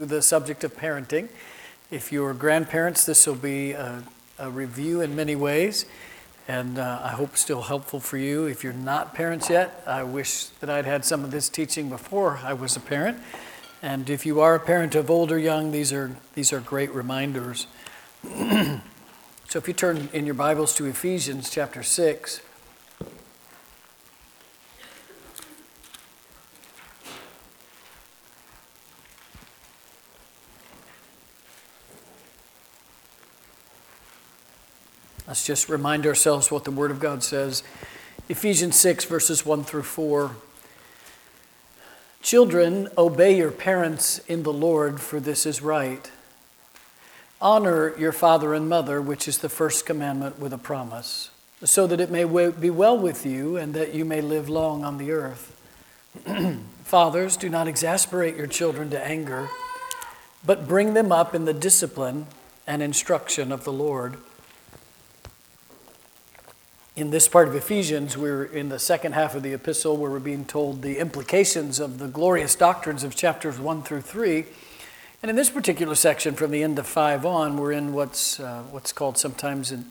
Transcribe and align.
the 0.00 0.22
subject 0.22 0.64
of 0.64 0.74
parenting. 0.74 1.28
If 1.90 2.10
you're 2.10 2.32
grandparents, 2.32 3.04
this 3.04 3.26
will 3.26 3.34
be 3.34 3.72
a, 3.72 4.02
a 4.38 4.48
review 4.48 5.02
in 5.02 5.14
many 5.14 5.36
ways, 5.36 5.84
and 6.48 6.78
uh, 6.78 7.02
I 7.04 7.10
hope 7.10 7.36
still 7.36 7.60
helpful 7.60 8.00
for 8.00 8.16
you. 8.16 8.46
If 8.46 8.64
you're 8.64 8.72
not 8.72 9.14
parents 9.14 9.50
yet, 9.50 9.82
I 9.86 10.02
wish 10.04 10.46
that 10.60 10.70
I'd 10.70 10.86
had 10.86 11.04
some 11.04 11.22
of 11.22 11.30
this 11.30 11.50
teaching 11.50 11.90
before 11.90 12.40
I 12.42 12.54
was 12.54 12.76
a 12.76 12.80
parent. 12.80 13.18
And 13.82 14.08
if 14.08 14.24
you 14.24 14.40
are 14.40 14.54
a 14.54 14.60
parent 14.60 14.94
of 14.94 15.10
old 15.10 15.30
or 15.30 15.38
young, 15.38 15.70
these 15.70 15.92
are, 15.92 16.16
these 16.34 16.50
are 16.50 16.60
great 16.60 16.94
reminders. 16.94 17.66
so 18.24 18.80
if 19.54 19.68
you 19.68 19.74
turn 19.74 20.08
in 20.14 20.24
your 20.24 20.34
Bibles 20.34 20.74
to 20.76 20.86
Ephesians 20.86 21.50
chapter 21.50 21.82
6, 21.82 22.40
just 35.50 35.68
remind 35.68 36.06
ourselves 36.06 36.52
what 36.52 36.62
the 36.62 36.70
Word 36.70 36.92
of 36.92 37.00
God 37.00 37.24
says. 37.24 37.64
Ephesians 38.28 38.76
6, 38.76 39.04
verses 39.06 39.44
1 39.44 39.64
through 39.64 39.82
4. 39.82 40.36
Children, 42.22 42.86
obey 42.96 43.36
your 43.36 43.50
parents 43.50 44.20
in 44.28 44.44
the 44.44 44.52
Lord, 44.52 45.00
for 45.00 45.18
this 45.18 45.46
is 45.46 45.60
right. 45.60 46.08
Honor 47.40 47.98
your 47.98 48.12
father 48.12 48.54
and 48.54 48.68
mother, 48.68 49.02
which 49.02 49.26
is 49.26 49.38
the 49.38 49.48
first 49.48 49.84
commandment 49.84 50.38
with 50.38 50.52
a 50.52 50.58
promise, 50.58 51.30
so 51.64 51.84
that 51.88 52.00
it 52.00 52.12
may 52.12 52.22
be 52.50 52.70
well 52.70 52.96
with 52.96 53.26
you 53.26 53.56
and 53.56 53.74
that 53.74 53.92
you 53.92 54.04
may 54.04 54.20
live 54.20 54.48
long 54.48 54.84
on 54.84 54.98
the 54.98 55.10
earth. 55.10 55.60
Fathers, 56.84 57.36
do 57.36 57.48
not 57.48 57.66
exasperate 57.66 58.36
your 58.36 58.46
children 58.46 58.88
to 58.90 59.04
anger, 59.04 59.48
but 60.46 60.68
bring 60.68 60.94
them 60.94 61.10
up 61.10 61.34
in 61.34 61.44
the 61.44 61.52
discipline 61.52 62.28
and 62.68 62.80
instruction 62.80 63.50
of 63.50 63.64
the 63.64 63.72
Lord 63.72 64.16
in 66.96 67.10
this 67.10 67.28
part 67.28 67.46
of 67.46 67.54
Ephesians, 67.54 68.16
we're 68.16 68.44
in 68.44 68.68
the 68.68 68.78
second 68.78 69.12
half 69.12 69.36
of 69.36 69.44
the 69.44 69.52
epistle 69.52 69.96
where 69.96 70.10
we're 70.10 70.18
being 70.18 70.44
told 70.44 70.82
the 70.82 70.98
implications 70.98 71.78
of 71.78 71.98
the 71.98 72.08
glorious 72.08 72.56
doctrines 72.56 73.04
of 73.04 73.14
chapters 73.14 73.60
1 73.60 73.82
through 73.82 74.00
3. 74.00 74.44
And 75.22 75.30
in 75.30 75.36
this 75.36 75.50
particular 75.50 75.94
section, 75.94 76.34
from 76.34 76.50
the 76.50 76.64
end 76.64 76.78
of 76.80 76.88
5 76.88 77.24
on, 77.24 77.56
we're 77.56 77.72
in 77.72 77.92
what's, 77.92 78.40
uh, 78.40 78.64
what's 78.70 78.92
called 78.92 79.18
sometimes 79.18 79.70
in, 79.70 79.84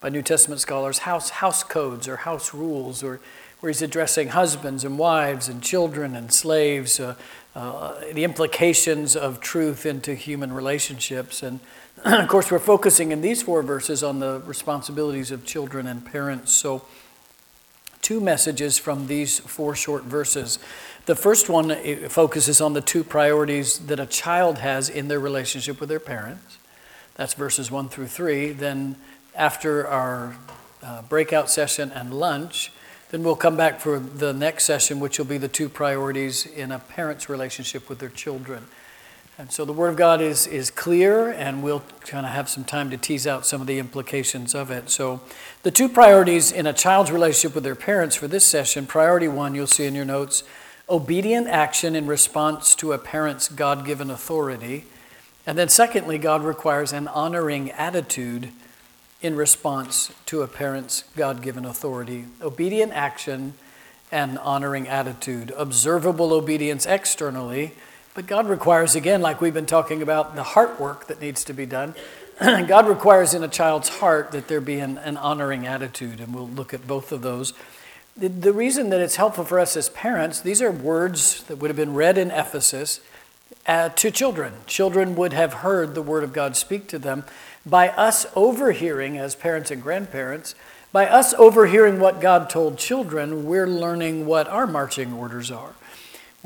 by 0.00 0.08
New 0.08 0.22
Testament 0.22 0.60
scholars 0.60 0.98
house, 0.98 1.30
house 1.30 1.64
codes 1.64 2.06
or 2.06 2.18
house 2.18 2.54
rules, 2.54 3.02
or 3.02 3.18
where 3.58 3.70
he's 3.70 3.82
addressing 3.82 4.28
husbands 4.28 4.84
and 4.84 4.98
wives 4.98 5.48
and 5.48 5.62
children 5.62 6.14
and 6.14 6.32
slaves, 6.32 7.00
uh, 7.00 7.16
uh, 7.56 7.94
the 8.12 8.22
implications 8.22 9.16
of 9.16 9.40
truth 9.40 9.84
into 9.84 10.14
human 10.14 10.52
relationships. 10.52 11.42
And 11.42 11.58
of 12.04 12.28
course, 12.28 12.50
we're 12.50 12.58
focusing 12.58 13.10
in 13.10 13.22
these 13.22 13.42
four 13.42 13.62
verses 13.62 14.02
on 14.02 14.20
the 14.20 14.42
responsibilities 14.44 15.30
of 15.30 15.46
children 15.46 15.86
and 15.86 16.04
parents. 16.04 16.52
So, 16.52 16.84
two 18.02 18.20
messages 18.20 18.78
from 18.78 19.06
these 19.06 19.38
four 19.38 19.74
short 19.74 20.04
verses. 20.04 20.58
The 21.06 21.16
first 21.16 21.48
one 21.48 21.74
focuses 22.08 22.60
on 22.60 22.74
the 22.74 22.82
two 22.82 23.02
priorities 23.02 23.78
that 23.86 23.98
a 23.98 24.06
child 24.06 24.58
has 24.58 24.90
in 24.90 25.08
their 25.08 25.18
relationship 25.18 25.80
with 25.80 25.88
their 25.88 26.00
parents. 26.00 26.58
That's 27.14 27.32
verses 27.32 27.70
1 27.70 27.88
through 27.88 28.08
3. 28.08 28.52
Then, 28.52 28.96
after 29.34 29.86
our 29.86 30.36
uh, 30.82 31.02
breakout 31.02 31.48
session 31.48 31.90
and 31.90 32.12
lunch, 32.12 32.72
then 33.10 33.22
we'll 33.22 33.36
come 33.36 33.56
back 33.56 33.80
for 33.80 33.98
the 33.98 34.34
next 34.34 34.64
session, 34.64 35.00
which 35.00 35.18
will 35.18 35.26
be 35.26 35.38
the 35.38 35.48
two 35.48 35.70
priorities 35.70 36.44
in 36.44 36.72
a 36.72 36.78
parent's 36.78 37.28
relationship 37.30 37.88
with 37.88 38.00
their 38.00 38.10
children. 38.10 38.66
And 39.38 39.52
so 39.52 39.66
the 39.66 39.72
Word 39.74 39.90
of 39.90 39.96
God 39.96 40.22
is, 40.22 40.46
is 40.46 40.70
clear, 40.70 41.28
and 41.28 41.62
we'll 41.62 41.82
kind 42.00 42.24
of 42.24 42.32
have 42.32 42.48
some 42.48 42.64
time 42.64 42.88
to 42.88 42.96
tease 42.96 43.26
out 43.26 43.44
some 43.44 43.60
of 43.60 43.66
the 43.66 43.78
implications 43.78 44.54
of 44.54 44.70
it. 44.70 44.88
So, 44.88 45.20
the 45.62 45.70
two 45.70 45.90
priorities 45.90 46.50
in 46.50 46.66
a 46.66 46.72
child's 46.72 47.12
relationship 47.12 47.54
with 47.54 47.62
their 47.62 47.74
parents 47.74 48.16
for 48.16 48.28
this 48.28 48.46
session 48.46 48.86
priority 48.86 49.28
one, 49.28 49.54
you'll 49.54 49.66
see 49.66 49.84
in 49.84 49.94
your 49.94 50.06
notes 50.06 50.42
obedient 50.88 51.48
action 51.48 51.94
in 51.94 52.06
response 52.06 52.74
to 52.76 52.92
a 52.92 52.98
parent's 52.98 53.48
God 53.48 53.84
given 53.84 54.08
authority. 54.08 54.86
And 55.46 55.58
then, 55.58 55.68
secondly, 55.68 56.16
God 56.16 56.42
requires 56.42 56.94
an 56.94 57.06
honoring 57.06 57.70
attitude 57.72 58.48
in 59.20 59.36
response 59.36 60.14
to 60.26 60.40
a 60.40 60.48
parent's 60.48 61.04
God 61.14 61.42
given 61.42 61.66
authority. 61.66 62.24
Obedient 62.40 62.92
action 62.92 63.52
and 64.10 64.38
honoring 64.38 64.88
attitude. 64.88 65.52
Observable 65.58 66.32
obedience 66.32 66.86
externally 66.86 67.74
but 68.16 68.26
God 68.26 68.48
requires, 68.48 68.96
again, 68.96 69.20
like 69.20 69.42
we've 69.42 69.52
been 69.52 69.66
talking 69.66 70.00
about, 70.00 70.34
the 70.34 70.42
heart 70.42 70.80
work 70.80 71.06
that 71.08 71.20
needs 71.20 71.44
to 71.44 71.52
be 71.52 71.66
done. 71.66 71.94
God 72.40 72.88
requires 72.88 73.34
in 73.34 73.44
a 73.44 73.48
child's 73.48 73.90
heart 73.90 74.32
that 74.32 74.48
there 74.48 74.62
be 74.62 74.78
an, 74.78 74.96
an, 74.96 75.18
honoring 75.18 75.66
attitude, 75.66 76.18
and 76.18 76.34
we'll 76.34 76.48
look 76.48 76.72
at 76.72 76.86
both 76.86 77.12
of 77.12 77.20
those. 77.20 77.52
The, 78.16 78.28
the 78.28 78.54
reason 78.54 78.88
that 78.88 79.02
it's 79.02 79.16
helpful 79.16 79.44
for 79.44 79.60
us 79.60 79.76
as 79.76 79.90
parents, 79.90 80.40
these 80.40 80.62
are 80.62 80.72
words 80.72 81.42
that 81.44 81.56
would 81.56 81.68
have 81.68 81.76
been 81.76 81.92
read 81.92 82.16
in 82.16 82.30
Ephesus 82.30 83.00
uh, 83.66 83.90
to 83.90 84.10
children. 84.10 84.54
Children 84.66 85.14
would 85.16 85.34
have 85.34 85.52
heard 85.52 85.94
the 85.94 86.00
Word 86.00 86.24
of 86.24 86.32
God 86.32 86.56
speak 86.56 86.86
to 86.88 86.98
them. 86.98 87.22
By 87.66 87.90
us 87.90 88.24
overhearing, 88.34 89.18
as 89.18 89.34
parents 89.34 89.70
and 89.70 89.82
grandparents, 89.82 90.54
by 90.90 91.06
us 91.06 91.34
overhearing 91.34 92.00
what 92.00 92.22
God 92.22 92.48
told 92.48 92.78
children, 92.78 93.44
we're 93.44 93.66
learning 93.66 94.24
what 94.24 94.48
our 94.48 94.66
marching 94.66 95.12
orders 95.12 95.50
are 95.50 95.74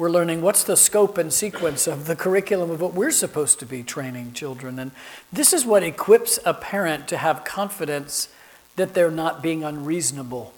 we're 0.01 0.11
learning 0.11 0.41
what's 0.41 0.65
the 0.65 0.79
scope 0.79 1.19
and 1.19 1.31
sequence 1.31 1.87
of 1.87 2.07
the 2.07 2.17
curriculum 2.17 2.71
of 2.71 2.81
what 2.81 2.95
we're 2.95 3.11
supposed 3.11 3.59
to 3.59 3.67
be 3.67 3.83
training 3.83 4.33
children. 4.33 4.79
And 4.79 4.93
this 5.31 5.53
is 5.53 5.67
what 5.67 5.83
equips 5.83 6.39
a 6.47 6.55
parent 6.55 7.07
to 7.09 7.19
have 7.19 7.45
confidence 7.45 8.31
that 8.77 8.95
they're 8.95 9.11
not 9.11 9.43
being 9.43 9.63
unreasonable. 9.63 10.55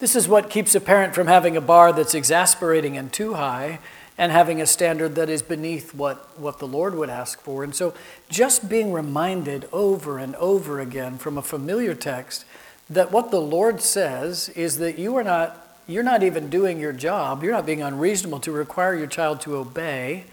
This 0.00 0.16
is 0.16 0.26
what 0.26 0.50
keeps 0.50 0.74
a 0.74 0.80
parent 0.80 1.14
from 1.14 1.28
having 1.28 1.56
a 1.56 1.60
bar 1.60 1.92
that's 1.92 2.16
exasperating 2.16 2.96
and 2.96 3.12
too 3.12 3.34
high 3.34 3.78
and 4.18 4.32
having 4.32 4.60
a 4.60 4.66
standard 4.66 5.14
that 5.14 5.30
is 5.30 5.40
beneath 5.40 5.94
what, 5.94 6.36
what 6.36 6.58
the 6.58 6.66
Lord 6.66 6.96
would 6.96 7.10
ask 7.10 7.40
for. 7.40 7.62
And 7.62 7.72
so 7.72 7.94
just 8.28 8.68
being 8.68 8.92
reminded 8.92 9.68
over 9.70 10.18
and 10.18 10.34
over 10.34 10.80
again 10.80 11.16
from 11.16 11.38
a 11.38 11.42
familiar 11.42 11.94
text 11.94 12.44
that 12.88 13.12
what 13.12 13.30
the 13.30 13.40
Lord 13.40 13.82
says 13.82 14.48
is 14.48 14.78
that 14.78 14.98
you 14.98 15.14
are 15.14 15.22
not 15.22 15.69
you're 15.92 16.02
not 16.02 16.22
even 16.22 16.48
doing 16.48 16.78
your 16.78 16.92
job. 16.92 17.42
You're 17.42 17.52
not 17.52 17.66
being 17.66 17.82
unreasonable 17.82 18.40
to 18.40 18.52
require 18.52 18.94
your 18.94 19.06
child 19.06 19.40
to 19.42 19.56
obey 19.56 20.24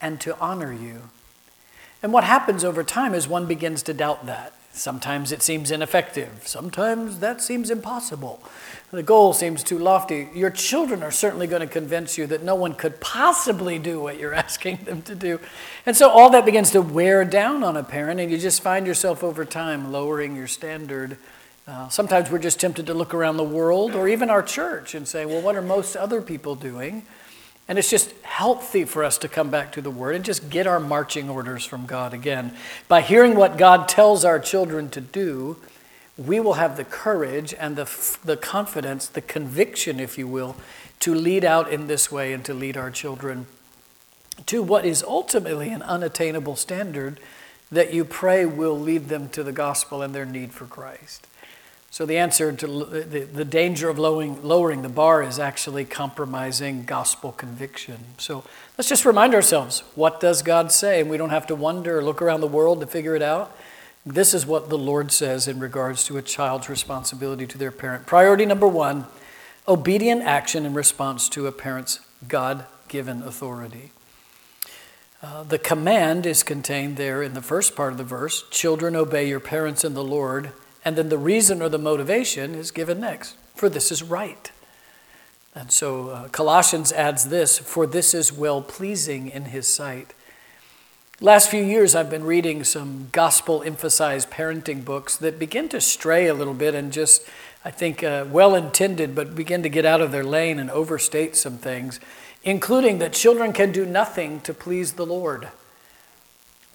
and 0.00 0.20
to 0.20 0.38
honor 0.38 0.72
you. 0.72 1.02
And 2.02 2.12
what 2.12 2.24
happens 2.24 2.64
over 2.64 2.84
time 2.84 3.14
is 3.14 3.26
one 3.26 3.46
begins 3.46 3.82
to 3.84 3.94
doubt 3.94 4.26
that. 4.26 4.52
Sometimes 4.76 5.32
it 5.32 5.40
seems 5.40 5.70
ineffective. 5.70 6.42
Sometimes 6.44 7.20
that 7.20 7.40
seems 7.40 7.70
impossible. 7.70 8.42
The 8.90 9.02
goal 9.02 9.32
seems 9.32 9.64
too 9.64 9.78
lofty. 9.78 10.28
Your 10.34 10.50
children 10.50 11.02
are 11.02 11.10
certainly 11.10 11.46
going 11.46 11.62
to 11.62 11.66
convince 11.66 12.18
you 12.18 12.26
that 12.26 12.42
no 12.42 12.54
one 12.54 12.74
could 12.74 13.00
possibly 13.00 13.78
do 13.78 13.98
what 14.00 14.18
you're 14.18 14.34
asking 14.46 14.84
them 14.84 15.00
to 15.02 15.14
do. 15.14 15.40
And 15.86 15.96
so 15.96 16.10
all 16.10 16.28
that 16.30 16.44
begins 16.44 16.70
to 16.72 16.82
wear 16.82 17.24
down 17.24 17.64
on 17.64 17.74
a 17.76 17.82
parent, 17.82 18.20
and 18.20 18.30
you 18.30 18.36
just 18.36 18.62
find 18.62 18.86
yourself 18.86 19.24
over 19.24 19.46
time 19.46 19.90
lowering 19.90 20.36
your 20.36 20.46
standard 20.46 21.16
uh, 21.66 21.88
sometimes 21.88 22.30
we're 22.30 22.38
just 22.38 22.60
tempted 22.60 22.86
to 22.86 22.94
look 22.94 23.12
around 23.12 23.36
the 23.36 23.44
world 23.44 23.94
or 23.94 24.08
even 24.08 24.30
our 24.30 24.42
church 24.42 24.94
and 24.94 25.06
say, 25.06 25.26
well, 25.26 25.40
what 25.40 25.56
are 25.56 25.62
most 25.62 25.96
other 25.96 26.22
people 26.22 26.54
doing? 26.54 27.02
And 27.68 27.78
it's 27.78 27.90
just 27.90 28.12
healthy 28.22 28.84
for 28.84 29.02
us 29.02 29.18
to 29.18 29.28
come 29.28 29.50
back 29.50 29.72
to 29.72 29.82
the 29.82 29.90
Word 29.90 30.14
and 30.14 30.24
just 30.24 30.48
get 30.48 30.68
our 30.68 30.78
marching 30.78 31.28
orders 31.28 31.64
from 31.64 31.84
God 31.84 32.14
again. 32.14 32.54
By 32.86 33.00
hearing 33.00 33.34
what 33.34 33.58
God 33.58 33.88
tells 33.88 34.24
our 34.24 34.38
children 34.38 34.88
to 34.90 35.00
do, 35.00 35.56
we 36.16 36.38
will 36.38 36.54
have 36.54 36.76
the 36.76 36.84
courage 36.84 37.52
and 37.58 37.74
the, 37.74 38.18
the 38.24 38.36
confidence, 38.36 39.08
the 39.08 39.20
conviction, 39.20 39.98
if 39.98 40.16
you 40.16 40.28
will, 40.28 40.56
to 41.00 41.14
lead 41.14 41.44
out 41.44 41.72
in 41.72 41.88
this 41.88 42.12
way 42.12 42.32
and 42.32 42.44
to 42.44 42.54
lead 42.54 42.76
our 42.76 42.90
children 42.90 43.46
to 44.44 44.62
what 44.62 44.84
is 44.84 45.02
ultimately 45.02 45.70
an 45.70 45.82
unattainable 45.82 46.56
standard 46.56 47.18
that 47.72 47.92
you 47.92 48.04
pray 48.04 48.44
will 48.44 48.78
lead 48.78 49.08
them 49.08 49.28
to 49.30 49.42
the 49.42 49.52
gospel 49.52 50.02
and 50.02 50.14
their 50.14 50.26
need 50.26 50.52
for 50.52 50.66
Christ. 50.66 51.26
So 51.96 52.04
the 52.04 52.18
answer 52.18 52.52
to 52.52 52.66
the, 52.66 53.20
the 53.20 53.44
danger 53.46 53.88
of 53.88 53.98
lowering, 53.98 54.42
lowering 54.42 54.82
the 54.82 54.90
bar 54.90 55.22
is 55.22 55.38
actually 55.38 55.86
compromising 55.86 56.84
gospel 56.84 57.32
conviction. 57.32 57.96
So 58.18 58.44
let's 58.76 58.90
just 58.90 59.06
remind 59.06 59.34
ourselves 59.34 59.82
what 59.94 60.20
does 60.20 60.42
God 60.42 60.70
say? 60.70 61.00
And 61.00 61.08
we 61.08 61.16
don't 61.16 61.30
have 61.30 61.46
to 61.46 61.54
wonder 61.54 61.98
or 61.98 62.04
look 62.04 62.20
around 62.20 62.42
the 62.42 62.48
world 62.48 62.80
to 62.80 62.86
figure 62.86 63.16
it 63.16 63.22
out. 63.22 63.56
This 64.04 64.34
is 64.34 64.44
what 64.44 64.68
the 64.68 64.76
Lord 64.76 65.10
says 65.10 65.48
in 65.48 65.58
regards 65.58 66.04
to 66.04 66.18
a 66.18 66.22
child's 66.22 66.68
responsibility 66.68 67.46
to 67.46 67.56
their 67.56 67.70
parent. 67.70 68.04
Priority 68.04 68.44
number 68.44 68.68
one 68.68 69.06
obedient 69.66 70.20
action 70.20 70.66
in 70.66 70.74
response 70.74 71.30
to 71.30 71.46
a 71.46 71.52
parent's 71.52 72.00
God 72.28 72.66
given 72.88 73.22
authority. 73.22 73.90
Uh, 75.22 75.44
the 75.44 75.58
command 75.58 76.26
is 76.26 76.42
contained 76.42 76.98
there 76.98 77.22
in 77.22 77.32
the 77.32 77.40
first 77.40 77.74
part 77.74 77.92
of 77.92 77.96
the 77.96 78.04
verse 78.04 78.44
Children, 78.50 78.96
obey 78.96 79.26
your 79.26 79.40
parents 79.40 79.82
in 79.82 79.94
the 79.94 80.04
Lord 80.04 80.52
and 80.86 80.94
then 80.94 81.08
the 81.08 81.18
reason 81.18 81.60
or 81.60 81.68
the 81.68 81.78
motivation 81.78 82.54
is 82.54 82.70
given 82.70 83.00
next 83.00 83.36
for 83.56 83.68
this 83.68 83.90
is 83.90 84.04
right. 84.04 84.52
And 85.52 85.72
so 85.72 86.10
uh, 86.10 86.28
Colossians 86.28 86.92
adds 86.92 87.28
this 87.28 87.58
for 87.58 87.88
this 87.88 88.14
is 88.14 88.32
well 88.32 88.62
pleasing 88.62 89.28
in 89.28 89.46
his 89.46 89.66
sight. 89.66 90.14
Last 91.20 91.50
few 91.50 91.64
years, 91.64 91.96
I've 91.96 92.10
been 92.10 92.22
reading 92.22 92.62
some 92.62 93.08
gospel 93.10 93.64
emphasized 93.64 94.30
parenting 94.30 94.84
books 94.84 95.16
that 95.16 95.40
begin 95.40 95.68
to 95.70 95.80
stray 95.80 96.28
a 96.28 96.34
little 96.34 96.54
bit 96.54 96.74
and 96.74 96.92
just, 96.92 97.26
I 97.64 97.72
think, 97.72 98.04
uh, 98.04 98.26
well 98.30 98.54
intended, 98.54 99.14
but 99.14 99.34
begin 99.34 99.64
to 99.64 99.68
get 99.68 99.86
out 99.86 100.00
of 100.00 100.12
their 100.12 100.22
lane 100.22 100.60
and 100.60 100.70
overstate 100.70 101.34
some 101.34 101.56
things, 101.58 101.98
including 102.44 102.98
that 102.98 103.12
children 103.12 103.52
can 103.52 103.72
do 103.72 103.84
nothing 103.84 104.40
to 104.42 104.54
please 104.54 104.92
the 104.92 105.06
Lord. 105.06 105.48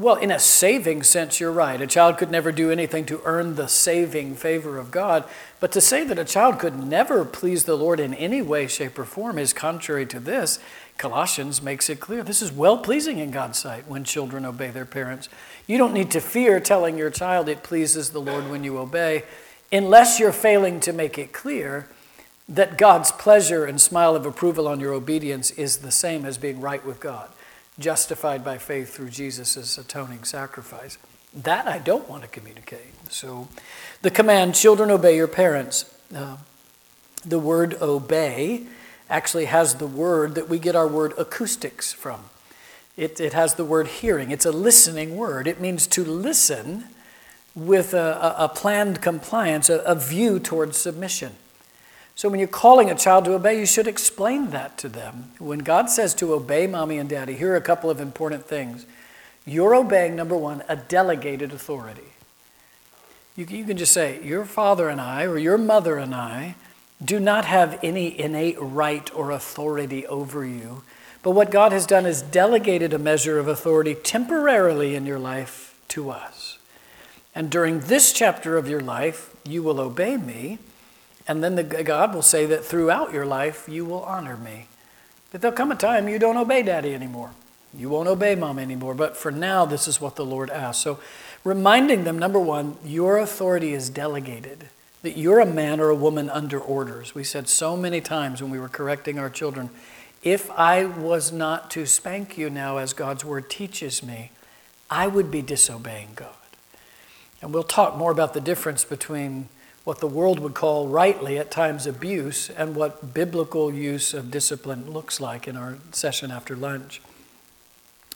Well, 0.02 0.16
in 0.16 0.32
a 0.32 0.40
saving 0.40 1.04
sense, 1.04 1.40
you're 1.40 1.52
right. 1.52 1.80
A 1.80 1.86
child 1.86 2.18
could 2.18 2.32
never 2.32 2.52
do 2.52 2.72
anything 2.72 3.06
to 3.06 3.22
earn 3.24 3.54
the 3.54 3.68
saving 3.68 4.34
favor 4.34 4.80
of 4.80 4.90
God. 4.90 5.26
But 5.60 5.72
to 5.74 5.80
say 5.80 6.04
that 6.04 6.18
a 6.18 6.26
child 6.26 6.58
could 6.58 6.84
never 6.84 7.24
please 7.24 7.66
the 7.66 7.78
Lord 7.78 8.00
in 8.00 8.16
any 8.16 8.42
way, 8.42 8.66
shape, 8.66 8.98
or 8.98 9.06
form 9.06 9.38
is 9.38 9.54
contrary 9.54 10.08
to 10.08 10.20
this. 10.20 10.58
Colossians 10.98 11.62
makes 11.62 11.88
it 11.88 12.00
clear 12.00 12.24
this 12.24 12.42
is 12.42 12.52
well 12.52 12.80
pleasing 12.80 13.20
in 13.20 13.30
God's 13.30 13.60
sight 13.60 13.88
when 13.88 14.04
children 14.04 14.44
obey 14.44 14.72
their 14.72 14.88
parents. 14.88 15.30
You 15.68 15.78
don't 15.78 15.94
need 15.94 16.10
to 16.12 16.20
fear 16.20 16.60
telling 16.60 16.98
your 16.98 17.12
child 17.12 17.48
it 17.48 17.62
pleases 17.62 18.10
the 18.10 18.22
Lord 18.22 18.50
when 18.50 18.64
you 18.64 18.80
obey, 18.80 19.22
unless 19.72 20.20
you're 20.20 20.32
failing 20.32 20.80
to 20.80 20.94
make 20.94 21.20
it 21.20 21.32
clear 21.32 21.88
that 22.50 22.76
God's 22.76 23.12
pleasure 23.12 23.66
and 23.66 23.80
smile 23.80 24.16
of 24.16 24.26
approval 24.26 24.68
on 24.68 24.80
your 24.80 24.94
obedience 24.94 25.52
is 25.52 25.78
the 25.78 25.92
same 25.92 26.26
as 26.26 26.40
being 26.40 26.60
right 26.60 26.84
with 26.84 27.00
God, 27.00 27.30
justified 27.80 28.44
by 28.44 28.58
faith 28.58 28.94
through 28.94 29.10
Jesus' 29.10 29.78
atoning 29.78 30.24
sacrifice. 30.24 30.98
That 31.34 31.68
I 31.68 31.80
don't 31.80 32.10
want 32.10 32.24
to 32.24 32.28
communicate. 32.28 32.94
So, 33.10 33.48
the 34.02 34.12
command, 34.12 34.56
children, 34.56 34.92
obey 34.92 35.16
your 35.16 35.28
parents. 35.28 35.86
Uh, 36.14 36.38
the 37.26 37.40
word 37.40 37.76
obey 37.82 38.66
actually 39.10 39.46
has 39.46 39.76
the 39.76 39.88
word 39.88 40.36
that 40.36 40.50
we 40.50 40.60
get 40.60 40.76
our 40.76 40.88
word 40.88 41.14
acoustics 41.18 41.94
from. 41.94 42.26
It, 42.98 43.20
it 43.20 43.34
has 43.34 43.56
the 43.56 43.66
word 43.66 43.88
hearing. 43.88 44.32
It's 44.32 44.46
a 44.46 44.52
listening 44.52 45.16
word. 45.16 45.48
It 45.48 45.62
means 45.62 45.88
to 45.88 46.04
listen 46.04 46.86
with 47.56 47.94
a, 47.94 47.98
a, 48.38 48.46
a 48.46 48.50
planned 48.50 49.02
compliance, 49.02 49.70
a, 49.70 49.80
a 49.80 49.96
view 49.96 50.40
towards 50.40 50.78
submission. 50.78 51.34
So 52.22 52.30
when 52.30 52.38
you're 52.38 52.48
calling 52.48 52.92
a 52.92 52.94
child 52.94 53.26
to 53.26 53.34
obey, 53.34 53.58
you 53.58 53.66
should 53.66 53.88
explain 53.88 54.52
that 54.52 54.78
to 54.78 54.88
them. 54.88 55.32
When 55.40 55.58
God 55.58 55.90
says 55.90 56.14
to 56.14 56.36
obey 56.36 56.68
mommy 56.68 57.00
and 57.00 57.10
daddy, 57.10 57.34
here 57.34 57.54
are 57.54 57.56
a 57.56 57.62
couple 57.62 57.90
of 57.90 58.00
important 58.00 58.46
things. 58.46 58.86
You're 59.44 59.74
obeying, 59.74 60.18
number 60.18 60.38
one, 60.38 60.62
a 60.70 60.76
delegated 60.76 61.52
authority. 61.52 62.14
You, 63.36 63.48
you 63.50 63.66
can 63.66 63.76
just 63.76 63.92
say, 63.92 64.24
Your 64.24 64.46
father 64.46 64.88
and 64.88 65.02
I, 65.02 65.24
or 65.24 65.40
your 65.40 65.58
mother 65.58 65.98
and 65.98 66.14
I, 66.14 66.54
do 67.04 67.20
not 67.20 67.46
have 67.46 67.80
any 67.82 68.20
innate 68.20 68.58
right 68.60 69.10
or 69.16 69.32
authority 69.32 70.06
over 70.06 70.46
you. 70.46 70.84
But 71.24 71.32
what 71.32 71.50
God 71.50 71.72
has 71.72 71.88
done 71.88 72.06
is 72.06 72.22
delegated 72.22 72.94
a 72.94 73.00
measure 73.00 73.40
of 73.40 73.48
authority 73.48 73.96
temporarily 73.96 74.94
in 74.94 75.08
your 75.08 75.18
life 75.18 75.76
to 75.88 76.12
us. 76.12 76.60
And 77.34 77.50
during 77.50 77.80
this 77.80 78.14
chapter 78.14 78.58
of 78.58 78.70
your 78.70 78.82
life, 78.82 79.36
you 79.44 79.64
will 79.64 79.80
obey 79.80 80.18
me. 80.18 80.60
And 81.28 81.44
then 81.44 81.56
the, 81.56 81.64
God 81.64 82.14
will 82.14 82.22
say 82.22 82.46
that 82.48 82.66
throughout 82.66 83.14
your 83.14 83.26
life, 83.26 83.68
you 83.70 83.86
will 83.86 84.04
honor 84.04 84.38
me. 84.38 84.68
But 85.32 85.42
there'll 85.42 85.56
come 85.56 85.72
a 85.72 85.76
time 85.76 86.10
you 86.10 86.20
don't 86.20 86.38
obey 86.38 86.64
daddy 86.64 86.94
anymore. 86.94 87.32
You 87.78 87.90
won't 87.90 88.10
obey 88.10 88.36
mom 88.36 88.60
anymore. 88.60 88.96
But 88.96 89.16
for 89.16 89.32
now, 89.32 89.66
this 89.66 89.88
is 89.88 90.02
what 90.02 90.16
the 90.16 90.26
Lord 90.26 90.50
asks. 90.50 90.84
So, 90.84 91.00
reminding 91.44 92.04
them 92.04 92.20
number 92.20 92.40
one, 92.40 92.78
your 92.84 93.18
authority 93.18 93.74
is 93.74 93.90
delegated 93.90 94.68
that 95.04 95.18
you're 95.18 95.40
a 95.40 95.46
man 95.46 95.80
or 95.80 95.90
a 95.90 95.96
woman 95.96 96.30
under 96.30 96.60
orders. 96.60 97.16
We 97.16 97.24
said 97.24 97.50
so 97.50 97.76
many 97.76 98.02
times 98.02 98.42
when 98.42 98.52
we 98.52 98.60
were 98.60 98.70
correcting 98.70 99.18
our 99.18 99.30
children, 99.30 99.70
if 100.22 100.52
I 100.52 100.86
was 100.86 101.32
not 101.32 101.72
to 101.72 101.86
spank 101.88 102.38
you 102.38 102.50
now 102.50 102.78
as 102.78 102.94
God's 102.94 103.26
word 103.26 103.50
teaches 103.50 104.04
me, 104.04 104.32
I 104.90 105.08
would 105.08 105.32
be 105.32 105.42
disobeying 105.42 106.10
God. 106.16 106.36
And 107.42 107.54
we'll 107.54 107.64
talk 107.64 107.98
more 107.98 108.12
about 108.12 108.36
the 108.36 108.42
difference 108.42 108.84
between 108.84 109.50
what 109.84 110.00
the 110.00 110.08
world 110.08 110.40
would 110.40 110.54
call 110.54 110.88
rightly 110.88 111.38
at 111.38 111.50
times 111.50 111.88
abuse 111.88 112.50
and 112.50 112.76
what 112.76 113.14
biblical 113.14 113.74
use 113.74 114.14
of 114.14 114.30
discipline 114.30 114.92
looks 114.92 115.20
like 115.20 115.48
in 115.48 115.58
our 115.58 115.78
session 115.92 116.32
after 116.32 116.56
lunch. 116.56 117.02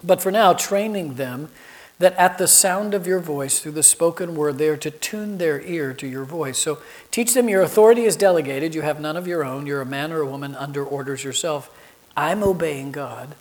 But 0.04 0.22
for 0.22 0.32
now, 0.32 0.54
training 0.54 1.16
them 1.16 1.50
that 1.98 2.14
at 2.18 2.38
the 2.38 2.48
sound 2.48 2.94
of 2.94 3.08
your 3.08 3.20
voice, 3.20 3.60
through 3.60 3.72
the 3.72 3.84
spoken 3.84 4.36
word, 4.36 4.58
they 4.58 4.68
are 4.68 4.78
to 4.78 4.92
tune 4.92 5.38
their 5.38 5.62
ear 5.62 5.94
to 5.94 6.08
your 6.08 6.26
voice. 6.26 6.58
So 6.58 6.80
teach 7.10 7.34
them 7.34 7.48
your 7.48 7.62
authority 7.62 8.04
is 8.04 8.16
delegated. 8.16 8.76
You 8.76 8.82
have 8.82 9.00
none 9.00 9.16
of 9.16 9.28
your 9.28 9.44
own. 9.44 9.66
You're 9.66 9.82
a 9.82 9.86
man 9.86 10.12
or 10.12 10.20
a 10.20 10.28
woman 10.28 10.56
under 10.56 10.84
orders 10.84 11.24
yourself. 11.24 11.70
I'm 12.18 12.44
obeying 12.44 12.92
God 12.92 13.36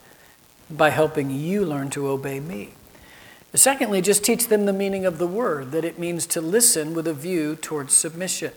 by 0.70 0.90
helping 0.90 1.30
you 1.30 1.64
learn 1.64 1.90
to 1.90 2.08
obey 2.08 2.40
me. 2.40 2.70
Secondly, 3.54 4.02
just 4.02 4.24
teach 4.24 4.48
them 4.48 4.66
the 4.66 4.72
meaning 4.72 5.06
of 5.06 5.18
the 5.18 5.28
word, 5.28 5.70
that 5.70 5.84
it 5.84 5.98
means 5.98 6.26
to 6.26 6.40
listen 6.40 6.92
with 6.92 7.06
a 7.06 7.14
view 7.14 7.54
towards 7.54 7.94
submission. 7.94 8.52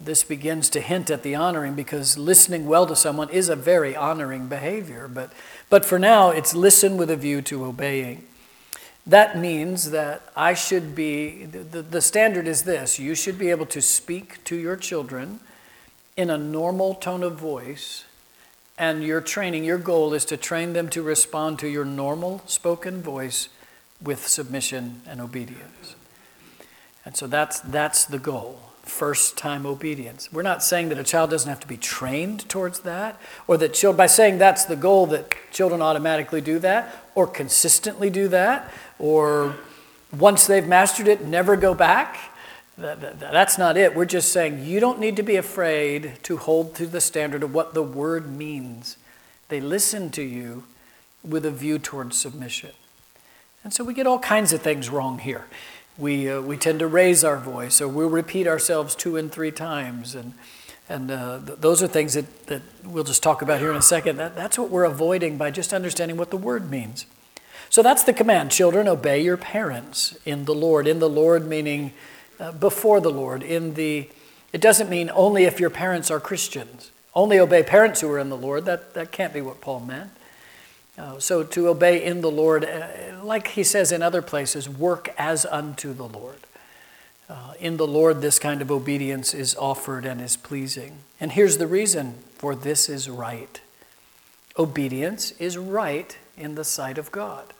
This 0.00 0.22
begins 0.22 0.70
to 0.70 0.80
hint 0.80 1.10
at 1.10 1.22
the 1.22 1.34
honoring 1.34 1.74
because 1.74 2.16
listening 2.16 2.66
well 2.66 2.86
to 2.86 2.94
someone 2.94 3.28
is 3.30 3.48
a 3.48 3.56
very 3.56 3.96
honoring 3.96 4.46
behavior. 4.46 5.08
But, 5.08 5.32
but 5.68 5.84
for 5.84 5.98
now, 5.98 6.30
it's 6.30 6.54
listen 6.54 6.96
with 6.96 7.10
a 7.10 7.16
view 7.16 7.42
to 7.42 7.64
obeying. 7.64 8.24
That 9.06 9.36
means 9.36 9.90
that 9.90 10.22
I 10.36 10.54
should 10.54 10.94
be, 10.94 11.44
the, 11.44 11.82
the 11.82 12.00
standard 12.00 12.46
is 12.46 12.62
this 12.62 12.98
you 12.98 13.14
should 13.14 13.38
be 13.38 13.50
able 13.50 13.66
to 13.66 13.82
speak 13.82 14.42
to 14.44 14.56
your 14.56 14.76
children 14.76 15.40
in 16.16 16.30
a 16.30 16.38
normal 16.38 16.94
tone 16.94 17.22
of 17.22 17.36
voice, 17.36 18.04
and 18.78 19.02
your 19.02 19.20
training, 19.20 19.64
your 19.64 19.78
goal 19.78 20.14
is 20.14 20.24
to 20.26 20.36
train 20.36 20.72
them 20.72 20.88
to 20.90 21.02
respond 21.02 21.58
to 21.58 21.68
your 21.68 21.84
normal 21.84 22.42
spoken 22.46 23.02
voice 23.02 23.48
with 24.04 24.28
submission 24.28 25.02
and 25.06 25.20
obedience. 25.20 25.96
And 27.04 27.16
so 27.16 27.26
that's, 27.26 27.60
that's 27.60 28.04
the 28.04 28.18
goal 28.18 28.60
first 28.84 29.38
time 29.38 29.64
obedience. 29.66 30.32
We're 30.32 30.42
not 30.42 30.62
saying 30.62 30.90
that 30.90 30.98
a 30.98 31.04
child 31.04 31.30
doesn't 31.30 31.48
have 31.48 31.60
to 31.60 31.66
be 31.66 31.76
trained 31.76 32.48
towards 32.48 32.80
that, 32.80 33.20
or 33.46 33.56
that 33.56 33.74
children, 33.74 33.96
by 33.96 34.06
saying 34.06 34.38
that's 34.38 34.66
the 34.66 34.76
goal, 34.76 35.06
that 35.06 35.34
children 35.50 35.80
automatically 35.80 36.40
do 36.40 36.58
that, 36.60 37.04
or 37.14 37.26
consistently 37.26 38.10
do 38.10 38.28
that, 38.28 38.70
or 38.98 39.56
once 40.12 40.46
they've 40.46 40.66
mastered 40.66 41.08
it, 41.08 41.24
never 41.24 41.56
go 41.56 41.74
back. 41.74 42.16
That's 42.76 43.56
not 43.56 43.76
it. 43.76 43.94
We're 43.94 44.04
just 44.04 44.32
saying 44.32 44.64
you 44.64 44.80
don't 44.80 44.98
need 44.98 45.16
to 45.16 45.22
be 45.22 45.36
afraid 45.36 46.18
to 46.24 46.36
hold 46.36 46.74
to 46.76 46.86
the 46.86 47.00
standard 47.00 47.42
of 47.42 47.54
what 47.54 47.72
the 47.72 47.82
word 47.82 48.30
means. 48.36 48.96
They 49.48 49.60
listen 49.60 50.10
to 50.10 50.22
you 50.22 50.64
with 51.22 51.46
a 51.46 51.50
view 51.50 51.78
towards 51.78 52.18
submission. 52.18 52.72
And 53.64 53.72
so 53.72 53.82
we 53.82 53.94
get 53.94 54.06
all 54.06 54.18
kinds 54.18 54.52
of 54.52 54.62
things 54.62 54.88
wrong 54.90 55.18
here 55.18 55.46
we, 55.96 56.28
uh, 56.28 56.40
we 56.40 56.56
tend 56.56 56.80
to 56.80 56.86
raise 56.86 57.22
our 57.22 57.38
voice 57.38 57.80
or 57.80 57.88
we'll 57.88 58.08
repeat 58.08 58.46
ourselves 58.46 58.94
two 58.94 59.16
and 59.16 59.30
three 59.30 59.50
times. 59.50 60.14
And, 60.14 60.34
and 60.88 61.10
uh, 61.10 61.40
th- 61.44 61.58
those 61.60 61.82
are 61.82 61.86
things 61.86 62.14
that, 62.14 62.46
that 62.46 62.62
we'll 62.84 63.04
just 63.04 63.22
talk 63.22 63.42
about 63.42 63.60
here 63.60 63.70
in 63.70 63.76
a 63.76 63.82
second. 63.82 64.16
That, 64.16 64.34
that's 64.34 64.58
what 64.58 64.70
we're 64.70 64.84
avoiding 64.84 65.38
by 65.38 65.50
just 65.50 65.72
understanding 65.72 66.16
what 66.16 66.30
the 66.30 66.36
word 66.36 66.70
means. 66.70 67.06
So 67.70 67.82
that's 67.82 68.02
the 68.02 68.12
command 68.12 68.50
children, 68.50 68.86
obey 68.88 69.22
your 69.22 69.36
parents 69.36 70.16
in 70.24 70.44
the 70.44 70.54
Lord. 70.54 70.86
In 70.86 70.98
the 70.98 71.08
Lord, 71.08 71.46
meaning 71.46 71.92
uh, 72.38 72.52
before 72.52 73.00
the 73.00 73.10
Lord. 73.10 73.42
In 73.42 73.74
the, 73.74 74.08
it 74.52 74.60
doesn't 74.60 74.90
mean 74.90 75.10
only 75.14 75.44
if 75.44 75.60
your 75.60 75.70
parents 75.70 76.10
are 76.10 76.20
Christians. 76.20 76.90
Only 77.14 77.38
obey 77.38 77.62
parents 77.62 78.00
who 78.00 78.10
are 78.10 78.18
in 78.18 78.28
the 78.28 78.36
Lord. 78.36 78.64
That, 78.64 78.94
that 78.94 79.12
can't 79.12 79.32
be 79.32 79.40
what 79.40 79.60
Paul 79.60 79.80
meant. 79.80 80.10
Uh, 80.96 81.18
so 81.18 81.42
to 81.42 81.68
obey 81.68 82.04
in 82.04 82.20
the 82.20 82.30
Lord, 82.30 82.64
uh, 82.64 82.86
like 83.22 83.48
he 83.48 83.64
says 83.64 83.90
in 83.90 84.02
other 84.02 84.22
places, 84.22 84.68
work 84.68 85.12
as 85.18 85.44
unto 85.44 85.92
the 85.92 86.06
Lord. 86.06 86.38
Uh, 87.28 87.54
in 87.58 87.78
the 87.78 87.86
Lord, 87.86 88.20
this 88.20 88.38
kind 88.38 88.62
of 88.62 88.70
obedience 88.70 89.34
is 89.34 89.56
offered 89.56 90.04
and 90.04 90.20
is 90.20 90.36
pleasing. 90.36 90.98
And 91.18 91.32
here's 91.32 91.58
the 91.58 91.66
reason 91.66 92.18
for 92.36 92.54
this 92.54 92.88
is 92.88 93.08
right. 93.08 93.60
Obedience 94.58 95.32
is 95.32 95.58
right 95.58 96.16
in 96.36 96.54
the 96.54 96.64
sight 96.64 96.98
of 96.98 97.10
God. 97.10 97.52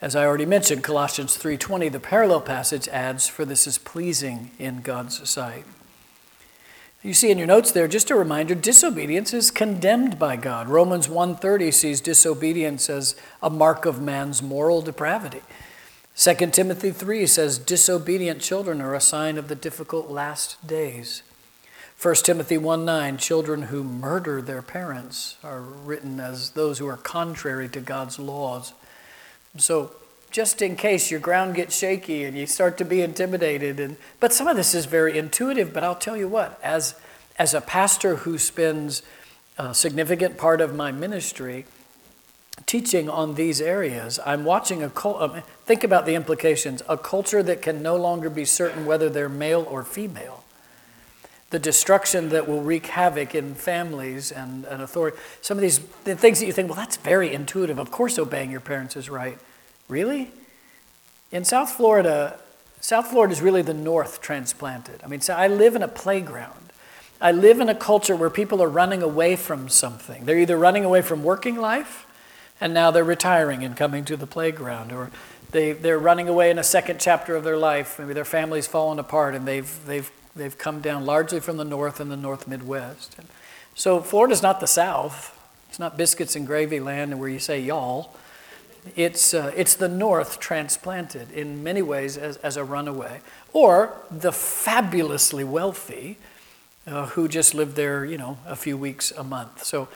As 0.00 0.14
I 0.14 0.24
already 0.24 0.46
mentioned, 0.46 0.84
Colossians 0.84 1.36
3:20, 1.36 1.88
the 1.88 2.00
parallel 2.00 2.40
passage 2.40 2.88
adds, 2.88 3.26
"For 3.26 3.44
this 3.44 3.66
is 3.66 3.78
pleasing 3.78 4.50
in 4.58 4.80
God's 4.82 5.28
sight." 5.28 5.64
You 7.04 7.12
see 7.12 7.30
in 7.30 7.36
your 7.36 7.46
notes 7.46 7.70
there, 7.70 7.86
just 7.86 8.10
a 8.10 8.16
reminder, 8.16 8.54
disobedience 8.54 9.34
is 9.34 9.50
condemned 9.50 10.18
by 10.18 10.36
God. 10.36 10.68
Romans 10.68 11.06
1.30 11.06 11.70
sees 11.70 12.00
disobedience 12.00 12.88
as 12.88 13.14
a 13.42 13.50
mark 13.50 13.84
of 13.84 14.00
man's 14.00 14.42
moral 14.42 14.80
depravity. 14.80 15.42
2 16.16 16.34
Timothy 16.50 16.90
3 16.90 17.26
says 17.26 17.58
disobedient 17.58 18.40
children 18.40 18.80
are 18.80 18.94
a 18.94 19.02
sign 19.02 19.36
of 19.36 19.48
the 19.48 19.54
difficult 19.54 20.08
last 20.08 20.66
days. 20.66 21.22
1 22.00 22.14
Timothy 22.16 22.56
1.9, 22.56 23.18
children 23.18 23.62
who 23.64 23.84
murder 23.84 24.40
their 24.40 24.62
parents 24.62 25.36
are 25.44 25.60
written 25.60 26.18
as 26.18 26.50
those 26.50 26.78
who 26.78 26.86
are 26.86 26.96
contrary 26.96 27.68
to 27.68 27.80
God's 27.80 28.18
laws. 28.18 28.72
So 29.58 29.94
just 30.34 30.60
in 30.60 30.74
case 30.74 31.12
your 31.12 31.20
ground 31.20 31.54
gets 31.54 31.78
shaky 31.78 32.24
and 32.24 32.36
you 32.36 32.44
start 32.44 32.76
to 32.76 32.84
be 32.84 33.00
intimidated. 33.00 33.78
And, 33.78 33.96
but 34.18 34.32
some 34.32 34.48
of 34.48 34.56
this 34.56 34.74
is 34.74 34.84
very 34.84 35.16
intuitive, 35.16 35.72
but 35.72 35.84
I'll 35.84 35.94
tell 35.94 36.16
you 36.16 36.26
what, 36.26 36.58
as, 36.60 36.96
as 37.38 37.54
a 37.54 37.60
pastor 37.60 38.16
who 38.16 38.36
spends 38.36 39.04
a 39.58 39.72
significant 39.72 40.36
part 40.36 40.60
of 40.60 40.74
my 40.74 40.90
ministry 40.90 41.66
teaching 42.66 43.08
on 43.08 43.36
these 43.36 43.60
areas, 43.60 44.18
I'm 44.26 44.44
watching 44.44 44.82
a 44.82 44.90
culture, 44.90 45.22
um, 45.22 45.42
think 45.66 45.84
about 45.84 46.04
the 46.04 46.16
implications, 46.16 46.82
a 46.88 46.98
culture 46.98 47.44
that 47.44 47.62
can 47.62 47.80
no 47.80 47.94
longer 47.94 48.28
be 48.28 48.44
certain 48.44 48.86
whether 48.86 49.08
they're 49.08 49.28
male 49.28 49.64
or 49.70 49.84
female. 49.84 50.42
The 51.50 51.60
destruction 51.60 52.30
that 52.30 52.48
will 52.48 52.60
wreak 52.60 52.86
havoc 52.86 53.36
in 53.36 53.54
families 53.54 54.32
and, 54.32 54.64
and 54.64 54.82
authority. 54.82 55.16
Some 55.42 55.58
of 55.58 55.62
these 55.62 55.78
the 56.02 56.16
things 56.16 56.40
that 56.40 56.46
you 56.46 56.52
think, 56.52 56.70
well, 56.70 56.76
that's 56.76 56.96
very 56.96 57.32
intuitive. 57.32 57.78
Of 57.78 57.92
course, 57.92 58.18
obeying 58.18 58.50
your 58.50 58.58
parents 58.58 58.96
is 58.96 59.08
right. 59.08 59.38
Really? 59.88 60.30
In 61.30 61.44
South 61.44 61.70
Florida, 61.70 62.38
South 62.80 63.08
Florida 63.08 63.32
is 63.32 63.40
really 63.40 63.62
the 63.62 63.74
North 63.74 64.20
transplanted. 64.20 65.00
I 65.02 65.06
mean, 65.06 65.20
so 65.20 65.34
I 65.34 65.48
live 65.48 65.74
in 65.74 65.82
a 65.82 65.88
playground. 65.88 66.72
I 67.20 67.32
live 67.32 67.60
in 67.60 67.68
a 67.68 67.74
culture 67.74 68.14
where 68.16 68.30
people 68.30 68.62
are 68.62 68.68
running 68.68 69.02
away 69.02 69.36
from 69.36 69.68
something. 69.68 70.24
They're 70.24 70.38
either 70.38 70.56
running 70.56 70.84
away 70.84 71.02
from 71.02 71.22
working 71.22 71.56
life 71.56 72.06
and 72.60 72.72
now 72.72 72.90
they're 72.90 73.04
retiring 73.04 73.64
and 73.64 73.76
coming 73.76 74.04
to 74.04 74.16
the 74.16 74.26
playground, 74.26 74.92
or 74.92 75.10
they, 75.50 75.72
they're 75.72 75.98
running 75.98 76.28
away 76.28 76.50
in 76.50 76.58
a 76.58 76.64
second 76.64 77.00
chapter 77.00 77.34
of 77.36 77.44
their 77.44 77.56
life. 77.56 77.98
Maybe 77.98 78.12
their 78.12 78.24
family's 78.24 78.66
fallen 78.66 78.98
apart 78.98 79.34
and 79.34 79.46
they've, 79.46 79.86
they've, 79.86 80.10
they've 80.36 80.56
come 80.56 80.80
down 80.80 81.04
largely 81.04 81.40
from 81.40 81.56
the 81.56 81.64
north 81.64 82.00
and 82.00 82.10
the 82.10 82.16
north 82.16 82.46
Midwest. 82.46 83.16
And 83.18 83.28
so 83.74 84.00
Florida's 84.00 84.42
not 84.42 84.60
the 84.60 84.66
South. 84.66 85.30
It's 85.68 85.78
not 85.78 85.96
biscuits 85.96 86.36
and 86.36 86.46
gravy 86.46 86.80
land 86.80 87.18
where 87.18 87.28
you 87.28 87.38
say 87.38 87.60
y'all. 87.60 88.14
It's, 88.96 89.34
uh, 89.34 89.50
it's 89.56 89.74
the 89.74 89.88
North 89.88 90.38
transplanted 90.38 91.30
in 91.32 91.62
many 91.62 91.82
ways 91.82 92.16
as, 92.16 92.36
as 92.38 92.56
a 92.56 92.64
runaway, 92.64 93.20
or 93.52 93.96
the 94.10 94.32
fabulously 94.32 95.44
wealthy 95.44 96.18
uh, 96.86 97.06
who 97.06 97.28
just 97.28 97.54
live 97.54 97.74
there, 97.74 98.04
you 98.04 98.18
know, 98.18 98.38
a 98.46 98.56
few 98.56 98.76
weeks 98.76 99.10
a 99.12 99.24
month. 99.24 99.64
So 99.64 99.88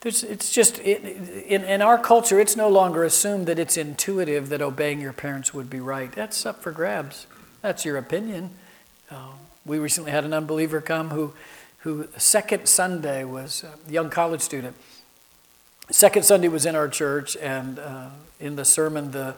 there's, 0.00 0.24
it's 0.24 0.50
just, 0.50 0.78
it, 0.78 1.04
in, 1.04 1.64
in 1.64 1.82
our 1.82 1.98
culture, 1.98 2.40
it's 2.40 2.56
no 2.56 2.68
longer 2.68 3.04
assumed 3.04 3.46
that 3.46 3.58
it's 3.58 3.76
intuitive 3.76 4.48
that 4.48 4.62
obeying 4.62 5.00
your 5.00 5.12
parents 5.12 5.52
would 5.52 5.68
be 5.68 5.80
right. 5.80 6.10
That's 6.10 6.46
up 6.46 6.62
for 6.62 6.72
grabs. 6.72 7.26
That's 7.60 7.84
your 7.84 7.98
opinion. 7.98 8.50
Uh, 9.10 9.32
we 9.66 9.78
recently 9.78 10.10
had 10.10 10.24
an 10.24 10.32
unbeliever 10.32 10.80
come 10.80 11.10
who, 11.10 11.34
who 11.80 12.08
second 12.16 12.66
Sunday 12.66 13.24
was 13.24 13.62
a 13.64 13.92
young 13.92 14.08
college 14.08 14.40
student. 14.40 14.76
Second 15.90 16.22
Sunday 16.24 16.48
was 16.48 16.66
in 16.66 16.76
our 16.76 16.88
church, 16.88 17.36
and 17.36 17.78
uh, 17.78 18.08
in 18.38 18.56
the 18.56 18.64
sermon, 18.64 19.10
the, 19.10 19.34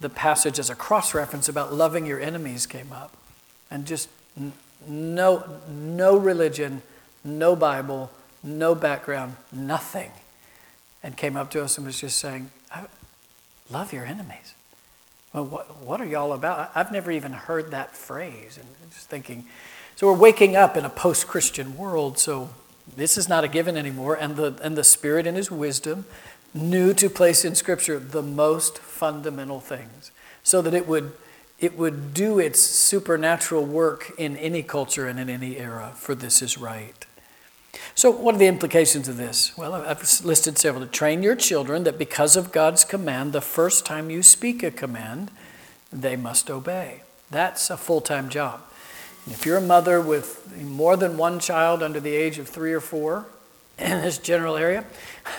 the 0.00 0.08
passage 0.08 0.58
as 0.58 0.70
a 0.70 0.74
cross 0.74 1.14
reference 1.14 1.48
about 1.48 1.74
loving 1.74 2.06
your 2.06 2.20
enemies 2.20 2.66
came 2.66 2.92
up. 2.92 3.16
And 3.70 3.86
just 3.86 4.08
n- 4.36 4.52
no, 4.86 5.44
no 5.68 6.16
religion, 6.16 6.82
no 7.22 7.54
Bible, 7.54 8.10
no 8.42 8.74
background, 8.74 9.36
nothing, 9.52 10.10
and 11.02 11.16
came 11.16 11.36
up 11.36 11.50
to 11.50 11.62
us 11.62 11.76
and 11.76 11.86
was 11.86 12.00
just 12.00 12.18
saying, 12.18 12.50
Love 13.70 13.92
your 13.92 14.04
enemies. 14.04 14.54
Well, 15.32 15.44
what, 15.44 15.82
what 15.82 16.00
are 16.00 16.06
y'all 16.06 16.32
about? 16.32 16.72
I've 16.74 16.90
never 16.90 17.12
even 17.12 17.32
heard 17.32 17.70
that 17.70 17.94
phrase. 17.94 18.58
And 18.58 18.66
just 18.90 19.08
thinking, 19.08 19.44
so 19.94 20.08
we're 20.08 20.18
waking 20.18 20.56
up 20.56 20.76
in 20.76 20.84
a 20.84 20.90
post 20.90 21.28
Christian 21.28 21.76
world, 21.76 22.18
so 22.18 22.50
this 22.96 23.16
is 23.16 23.28
not 23.28 23.44
a 23.44 23.48
given 23.48 23.76
anymore. 23.76 24.14
And 24.14 24.36
the, 24.36 24.58
and 24.62 24.76
the 24.76 24.84
Spirit, 24.84 25.26
in 25.26 25.34
His 25.34 25.50
wisdom, 25.50 26.04
knew 26.54 26.92
to 26.94 27.08
place 27.08 27.44
in 27.44 27.54
Scripture 27.54 27.98
the 27.98 28.22
most 28.22 28.78
fundamental 28.78 29.60
things 29.60 30.10
so 30.42 30.62
that 30.62 30.74
it 30.74 30.88
would, 30.88 31.12
it 31.58 31.76
would 31.78 32.14
do 32.14 32.38
its 32.38 32.60
supernatural 32.60 33.64
work 33.64 34.12
in 34.18 34.36
any 34.36 34.62
culture 34.62 35.06
and 35.06 35.18
in 35.20 35.28
any 35.28 35.58
era, 35.58 35.92
for 35.96 36.14
this 36.14 36.42
is 36.42 36.58
right. 36.58 37.06
So, 37.94 38.10
what 38.10 38.34
are 38.34 38.38
the 38.38 38.46
implications 38.46 39.08
of 39.08 39.16
this? 39.16 39.56
Well, 39.56 39.74
I've 39.74 40.24
listed 40.24 40.58
several. 40.58 40.84
To 40.84 40.90
train 40.90 41.22
your 41.22 41.36
children 41.36 41.84
that 41.84 41.98
because 41.98 42.36
of 42.36 42.52
God's 42.52 42.84
command, 42.84 43.32
the 43.32 43.40
first 43.40 43.86
time 43.86 44.10
you 44.10 44.22
speak 44.22 44.62
a 44.62 44.70
command, 44.70 45.30
they 45.92 46.16
must 46.16 46.50
obey. 46.50 47.02
That's 47.30 47.70
a 47.70 47.76
full 47.76 48.00
time 48.00 48.28
job. 48.28 48.62
If 49.26 49.44
you're 49.44 49.58
a 49.58 49.62
mother 49.62 50.00
with 50.00 50.56
more 50.60 50.96
than 50.96 51.16
one 51.16 51.38
child 51.40 51.82
under 51.82 52.00
the 52.00 52.14
age 52.14 52.38
of 52.38 52.48
three 52.48 52.72
or 52.72 52.80
four 52.80 53.26
in 53.78 54.00
this 54.02 54.18
general 54.18 54.56
area, 54.56 54.84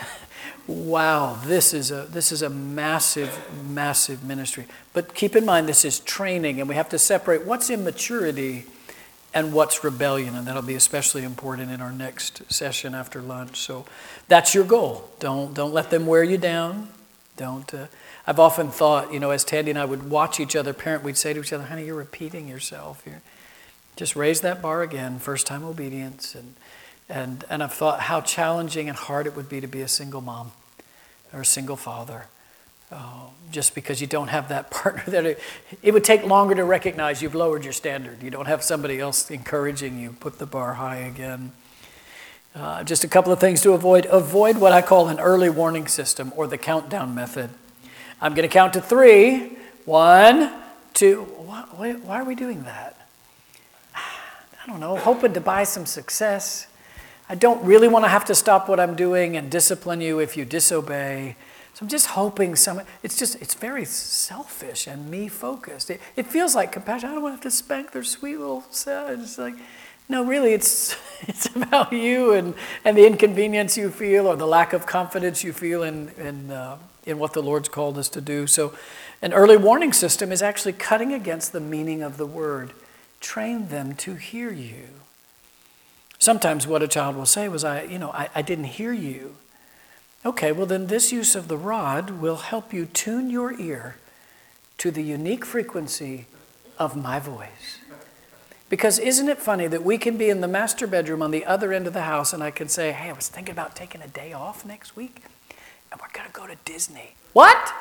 wow, 0.67 1.38
this 1.45 1.73
is 1.73 1.91
a 1.91 2.03
this 2.03 2.31
is 2.31 2.41
a 2.41 2.50
massive, 2.50 3.39
massive 3.69 4.23
ministry. 4.23 4.65
But 4.93 5.13
keep 5.13 5.35
in 5.35 5.45
mind 5.45 5.67
this 5.67 5.85
is 5.85 6.00
training, 6.00 6.59
and 6.59 6.69
we 6.69 6.75
have 6.75 6.89
to 6.89 7.00
separate 7.00 7.45
what's 7.45 7.69
immaturity 7.69 8.65
and 9.33 9.53
what's 9.53 9.83
rebellion. 9.83 10.35
And 10.35 10.47
that'll 10.47 10.61
be 10.61 10.75
especially 10.75 11.23
important 11.23 11.71
in 11.71 11.81
our 11.81 11.91
next 11.91 12.51
session 12.51 12.93
after 12.93 13.21
lunch. 13.21 13.57
So 13.57 13.85
that's 14.27 14.53
your 14.53 14.63
goal. 14.63 15.09
Don't, 15.19 15.53
don't 15.53 15.73
let 15.73 15.89
them 15.89 16.05
wear 16.05 16.23
you 16.23 16.38
down. 16.38 16.89
Don't. 17.38 17.73
Uh, 17.73 17.88
I've 18.27 18.39
often 18.39 18.69
thought, 18.69 19.13
you 19.13 19.19
know, 19.19 19.31
as 19.31 19.43
Tandy 19.43 19.71
and 19.71 19.79
I 19.79 19.85
would 19.85 20.09
watch 20.09 20.39
each 20.39 20.55
other 20.55 20.73
parent, 20.73 21.03
we'd 21.03 21.17
say 21.17 21.33
to 21.33 21.39
each 21.39 21.53
other, 21.53 21.63
honey, 21.63 21.85
you're 21.85 21.95
repeating 21.95 22.47
yourself. 22.47 23.01
You're, 23.05 23.21
just 23.95 24.15
raise 24.15 24.41
that 24.41 24.62
bar 24.62 24.81
again, 24.81 25.19
first 25.19 25.48
time 25.48 25.63
obedience. 25.63 26.36
And, 26.36 26.55
and, 27.10 27.43
and 27.50 27.63
I've 27.63 27.74
thought 27.74 28.01
how 28.01 28.21
challenging 28.21 28.88
and 28.88 28.98
hard 28.98 29.27
it 29.27 29.36
would 29.36 29.50
be 29.50 29.62
to 29.62 29.67
be 29.67 29.81
a 29.81 29.88
single 29.88 30.21
mom 30.21 30.51
or 31.33 31.41
a 31.41 31.45
single 31.45 31.75
father. 31.75 32.27
Uh, 32.91 33.27
just 33.51 33.74
because 33.74 34.01
you 34.01 34.07
don't 34.07 34.27
have 34.27 34.50
that 34.50 34.69
partner 34.71 35.03
that 35.07 35.25
it, 35.25 35.39
it, 35.81 35.93
would 35.93 36.03
take 36.03 36.25
longer 36.25 36.55
to 36.55 36.65
recognize 36.65 37.21
you've 37.21 37.36
lowered 37.36 37.63
your 37.63 37.71
standard 37.71 38.21
you 38.21 38.29
don't 38.29 38.48
have 38.48 38.62
somebody 38.62 39.00
else 39.00 39.31
encouraging 39.31 39.98
you 39.98 40.12
put 40.19 40.39
the 40.39 40.45
bar 40.45 40.74
high 40.74 40.98
again 40.98 41.53
uh, 42.53 42.83
just 42.83 43.05
a 43.05 43.07
couple 43.07 43.31
of 43.31 43.39
things 43.39 43.62
to 43.62 43.71
avoid 43.71 44.05
avoid 44.07 44.57
what 44.57 44.74
i 44.74 44.81
call 44.81 45.07
an 45.07 45.21
early 45.21 45.50
warning 45.50 45.88
system 45.88 46.33
or 46.36 46.48
the 46.48 46.57
countdown 46.57 47.15
method 47.15 47.50
i'm 48.19 48.33
going 48.33 48.48
to 48.48 48.53
count 48.53 48.74
to 48.74 48.81
three 48.81 49.55
one 49.86 50.51
two 50.93 51.21
why, 51.38 51.93
why 51.93 52.19
are 52.19 52.25
we 52.25 52.36
doing 52.36 52.63
that 52.63 53.00
i 54.63 54.68
don't 54.68 54.80
know 54.80 54.96
hoping 54.96 55.34
to 55.34 55.41
buy 55.41 55.63
some 55.63 55.86
success 55.86 56.68
i 57.30 57.36
don't 57.36 57.63
really 57.63 57.88
want 57.88 58.06
to 58.06 58.10
have 58.10 58.25
to 58.25 58.36
stop 58.36 58.70
what 58.70 58.80
i'm 58.80 58.96
doing 58.96 59.38
and 59.38 59.50
discipline 59.50 60.01
you 60.01 60.20
if 60.20 60.36
you 60.38 60.46
disobey 60.46 61.36
so 61.74 61.86
I'm 61.86 61.89
just 61.89 62.08
hoping 62.08 62.56
some, 62.56 62.82
it's 63.01 63.18
just, 63.18 63.41
it's 63.41 63.53
very 63.53 63.86
selfish 63.86 64.88
and 64.88 65.10
me 65.10 65.27
focused. 65.27 65.89
It, 65.89 66.01
it 66.15 66.27
feels 66.27 66.53
like 66.53 66.72
compassion. 66.72 67.10
I 67.10 67.13
don't 67.13 67.24
want 67.24 67.34
to 67.34 67.38
have 67.38 67.44
to 67.44 67.51
spank 67.51 67.91
their 67.91 68.03
sweet 68.03 68.38
little 68.38 68.63
self. 68.72 69.10
It's 69.12 69.38
like, 69.38 69.56
no, 70.10 70.25
really, 70.25 70.53
it's, 70.53 70.98
it's 71.22 71.48
about 71.56 71.94
you 71.94 72.34
and, 72.34 72.53
and 72.84 72.98
the 72.98 73.08
inconvenience 73.08 73.77
you 73.77 73.89
feel 73.89 74.27
or 74.27 74.36
the 74.36 74.48
lack 74.48 74.74
of 74.74 74.86
confidence 74.86 75.44
you 75.44 75.53
feel 75.53 75.84
in, 75.84 76.10
in, 76.18 76.51
uh, 76.51 76.77
in 77.06 77.20
what 77.20 77.34
the 77.34 77.41
Lord's 77.41 77.70
called 77.70 77.98
us 77.98 78.10
to 78.10 78.22
do. 78.22 78.48
So 78.48 78.75
an 79.22 79.32
early 79.32 79.58
warning 79.58 79.94
system 79.94 80.32
is 80.32 80.41
actually 80.41 80.74
cutting 80.74 81.13
against 81.13 81.53
the 81.53 81.62
meaning 81.62 82.03
of 82.03 82.18
the 82.18 82.25
word. 82.25 82.74
Train 83.22 83.70
them 83.70 83.96
to 83.96 84.16
hear 84.16 84.51
you. 84.51 84.88
Sometimes 86.20 86.68
what 86.68 86.84
a 86.84 86.88
child 86.88 87.16
will 87.16 87.25
say 87.25 87.48
was, 87.48 87.63
I, 87.63 87.84
you 87.84 87.98
know, 87.98 88.12
I, 88.12 88.30
I 88.36 88.42
didn't 88.42 88.66
hear 88.66 88.92
you. 88.92 89.36
Okay, 90.24 90.51
well, 90.51 90.68
then 90.68 90.88
this 90.88 91.12
use 91.12 91.36
of 91.36 91.48
the 91.48 91.58
rod 91.58 92.12
will 92.22 92.38
help 92.38 92.74
you 92.74 92.86
tune 92.86 93.30
your 93.30 93.60
ear 93.60 93.96
to 94.78 94.92
the 94.92 95.01
unique 95.01 95.46
frequency 95.46 96.28
of 96.78 96.96
my 96.96 97.20
voice. 97.20 97.80
Because 98.70 99.00
isn't 99.00 99.28
it 99.28 99.38
funny 99.40 99.68
that 99.68 99.84
we 99.84 99.98
can 99.98 100.18
be 100.18 100.30
in 100.30 100.42
the 100.42 100.48
master 100.48 100.88
bedroom 100.88 101.22
on 101.22 101.32
the 101.32 101.44
other 101.46 101.74
end 101.74 101.88
of 101.88 101.94
the 101.94 102.04
house 102.04 102.34
and 102.34 102.42
I 102.42 102.51
can 102.51 102.70
say, 102.70 102.92
hey, 102.92 103.10
I 103.10 103.13
was 103.13 103.28
thinking 103.28 103.51
about 103.51 103.75
taking 103.75 104.01
a 104.01 104.08
day 104.08 104.32
off 104.32 104.66
next 104.66 104.96
week 104.96 105.24
and 105.92 106.00
we're 106.00 106.08
going 106.13 106.28
to 106.28 106.34
go 106.34 106.48
to 106.48 106.56
Disney. 106.63 107.16
What? 107.34 107.74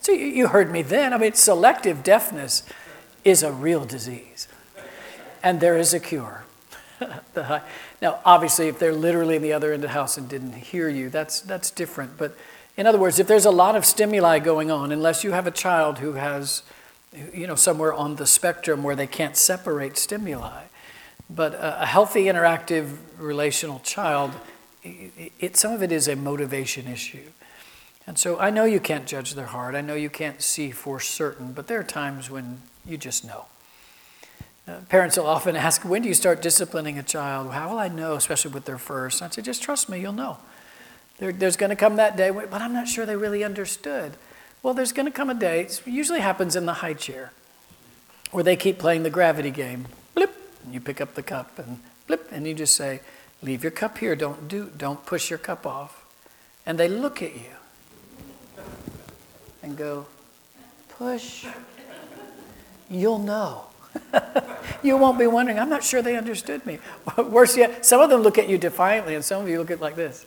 So 0.00 0.12
you 0.12 0.48
heard 0.48 0.70
me 0.70 0.82
then. 0.82 1.14
I 1.14 1.18
mean, 1.18 1.32
selective 1.32 2.02
deafness 2.02 2.64
is 3.24 3.42
a 3.42 3.52
real 3.52 3.84
disease 3.84 4.48
and 5.42 5.60
there 5.60 5.76
is 5.76 5.92
a 5.94 6.00
cure. 6.00 6.44
now, 7.36 8.20
obviously, 8.24 8.68
if 8.68 8.78
they're 8.78 8.94
literally 8.94 9.36
in 9.36 9.42
the 9.42 9.52
other 9.52 9.72
end 9.72 9.84
of 9.84 9.90
the 9.90 9.94
house 9.94 10.16
and 10.16 10.28
didn't 10.28 10.54
hear 10.54 10.88
you, 10.88 11.10
that's, 11.10 11.40
that's 11.42 11.70
different. 11.70 12.16
But 12.16 12.36
in 12.76 12.86
other 12.86 12.98
words, 12.98 13.18
if 13.18 13.26
there's 13.26 13.44
a 13.44 13.50
lot 13.50 13.76
of 13.76 13.84
stimuli 13.84 14.38
going 14.38 14.70
on, 14.70 14.90
unless 14.90 15.22
you 15.22 15.32
have 15.32 15.46
a 15.46 15.50
child 15.50 15.98
who 15.98 16.14
has, 16.14 16.62
you 17.32 17.46
know, 17.46 17.54
somewhere 17.54 17.92
on 17.92 18.16
the 18.16 18.26
spectrum 18.26 18.82
where 18.82 18.96
they 18.96 19.06
can't 19.06 19.36
separate 19.36 19.98
stimuli, 19.98 20.64
but 21.28 21.54
a, 21.60 21.86
healthy, 21.86 22.24
interactive, 22.24 22.96
relational 23.18 23.80
child, 23.80 24.32
it, 24.82 25.32
it, 25.38 25.56
some 25.56 25.72
of 25.72 25.82
it 25.82 25.92
is 25.92 26.08
a 26.08 26.16
motivation 26.16 26.86
issue. 26.86 27.30
And 28.06 28.18
so 28.18 28.38
I 28.38 28.50
know 28.50 28.64
you 28.64 28.80
can't 28.80 29.06
judge 29.06 29.34
their 29.34 29.46
heart. 29.46 29.74
I 29.74 29.80
know 29.80 29.94
you 29.94 30.10
can't 30.10 30.42
see 30.42 30.70
for 30.70 31.00
certain, 31.00 31.52
but 31.52 31.68
there 31.68 31.80
are 31.80 31.84
times 31.84 32.30
when 32.30 32.60
you 32.84 32.98
just 32.98 33.24
know. 33.24 33.46
Uh, 34.68 34.80
parents 34.88 35.16
will 35.16 35.26
often 35.26 35.56
ask, 35.68 35.84
When 35.84 36.02
do 36.02 36.08
you 36.08 36.14
start 36.14 36.42
disciplining 36.42 36.98
a 36.98 37.02
child? 37.02 37.52
How 37.52 37.70
will 37.70 37.78
I 37.78 37.88
know, 37.88 38.14
especially 38.14 38.52
with 38.52 38.66
their 38.66 38.78
first? 38.78 39.22
I 39.22 39.30
say, 39.30 39.42
Just 39.42 39.62
trust 39.62 39.88
me, 39.88 40.00
you'll 40.00 40.12
know. 40.12 40.38
There, 41.18 41.32
there's 41.32 41.56
going 41.56 41.70
to 41.70 41.76
come 41.76 41.96
that 41.96 42.16
day, 42.16 42.30
but 42.30 42.60
I'm 42.60 42.72
not 42.72 42.88
sure 42.88 43.06
they 43.06 43.16
really 43.16 43.44
understood. 43.44 44.12
Well, 44.62 44.74
there's 44.74 44.92
going 44.92 45.06
to 45.06 45.12
come 45.12 45.30
a 45.30 45.34
day, 45.34 45.62
it 45.62 45.82
usually 45.86 46.20
happens 46.20 46.56
in 46.56 46.66
the 46.66 46.74
high 46.74 46.94
chair, 46.94 47.32
where 48.30 48.42
they 48.42 48.56
keep 48.56 48.78
playing 48.78 49.02
the 49.02 49.10
gravity 49.10 49.50
game. 49.50 49.86
Blip, 50.14 50.34
and 50.64 50.74
you 50.74 50.80
pick 50.80 51.00
up 51.00 51.14
the 51.14 51.22
cup, 51.22 51.58
and 51.58 51.80
blip, 52.06 52.32
and 52.32 52.46
you 52.46 52.54
just 52.54 52.74
say, 52.74 53.00
Leave 53.42 53.62
your 53.62 53.70
cup 53.70 53.98
here. 53.98 54.16
Don't, 54.16 54.48
do, 54.48 54.70
don't 54.76 55.04
push 55.04 55.28
your 55.28 55.38
cup 55.38 55.66
off. 55.66 56.04
and 56.66 56.78
they 56.78 56.88
look 56.88 57.22
at 57.22 57.34
you 57.34 57.54
and 59.64 59.76
go, 59.76 60.06
push, 60.90 61.46
you'll 62.90 63.18
know. 63.18 63.64
you 64.82 64.96
won't 64.96 65.18
be 65.18 65.26
wondering, 65.26 65.58
I'm 65.58 65.68
not 65.68 65.82
sure 65.82 66.02
they 66.02 66.16
understood 66.16 66.64
me. 66.66 66.78
Worse 67.16 67.56
yet, 67.56 67.86
some 67.86 68.00
of 68.00 68.10
them 68.10 68.20
look 68.20 68.38
at 68.38 68.48
you 68.48 68.58
defiantly, 68.58 69.14
and 69.14 69.24
some 69.24 69.42
of 69.42 69.48
you 69.48 69.58
look 69.58 69.70
at 69.70 69.80
like 69.80 69.96
this. 69.96 70.26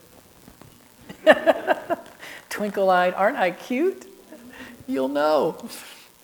Twinkle 2.49 2.89
eyed, 2.89 3.13
aren't 3.13 3.37
I 3.37 3.51
cute? 3.51 4.07
You'll 4.87 5.09
know. 5.09 5.69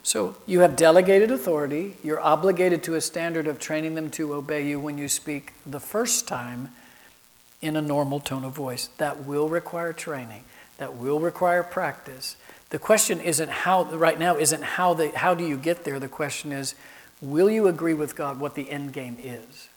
So 0.01 0.35
you 0.45 0.61
have 0.61 0.75
delegated 0.75 1.31
authority. 1.31 1.97
You're 2.03 2.19
obligated 2.19 2.83
to 2.83 2.95
a 2.95 3.01
standard 3.01 3.47
of 3.47 3.59
training 3.59 3.95
them 3.95 4.09
to 4.11 4.33
obey 4.33 4.67
you 4.67 4.79
when 4.79 4.97
you 4.97 5.07
speak 5.07 5.53
the 5.65 5.79
first 5.79 6.27
time 6.27 6.69
in 7.61 7.75
a 7.75 7.81
normal 7.81 8.19
tone 8.19 8.43
of 8.43 8.53
voice. 8.53 8.89
That 8.97 9.23
will 9.25 9.47
require 9.47 9.93
training. 9.93 10.43
That 10.77 10.95
will 10.95 11.19
require 11.19 11.63
practice. 11.63 12.35
The 12.73 12.79
question 12.79 13.21
isn't 13.21 13.51
how 13.51 13.83
right 13.83 14.17
now 14.17 14.35
isn't 14.35 14.63
how 14.63 14.95
the 14.95 15.09
how 15.09 15.35
do 15.35 15.45
you 15.45 15.57
get 15.57 15.83
there? 15.83 15.99
The 15.99 16.07
question 16.07 16.51
is, 16.51 16.73
will 17.21 17.47
you 17.47 17.67
agree 17.67 17.93
with 17.93 18.15
God 18.15 18.39
what 18.39 18.55
the 18.55 18.67
end 18.71 18.93
game 18.93 19.15
is? 19.21 19.69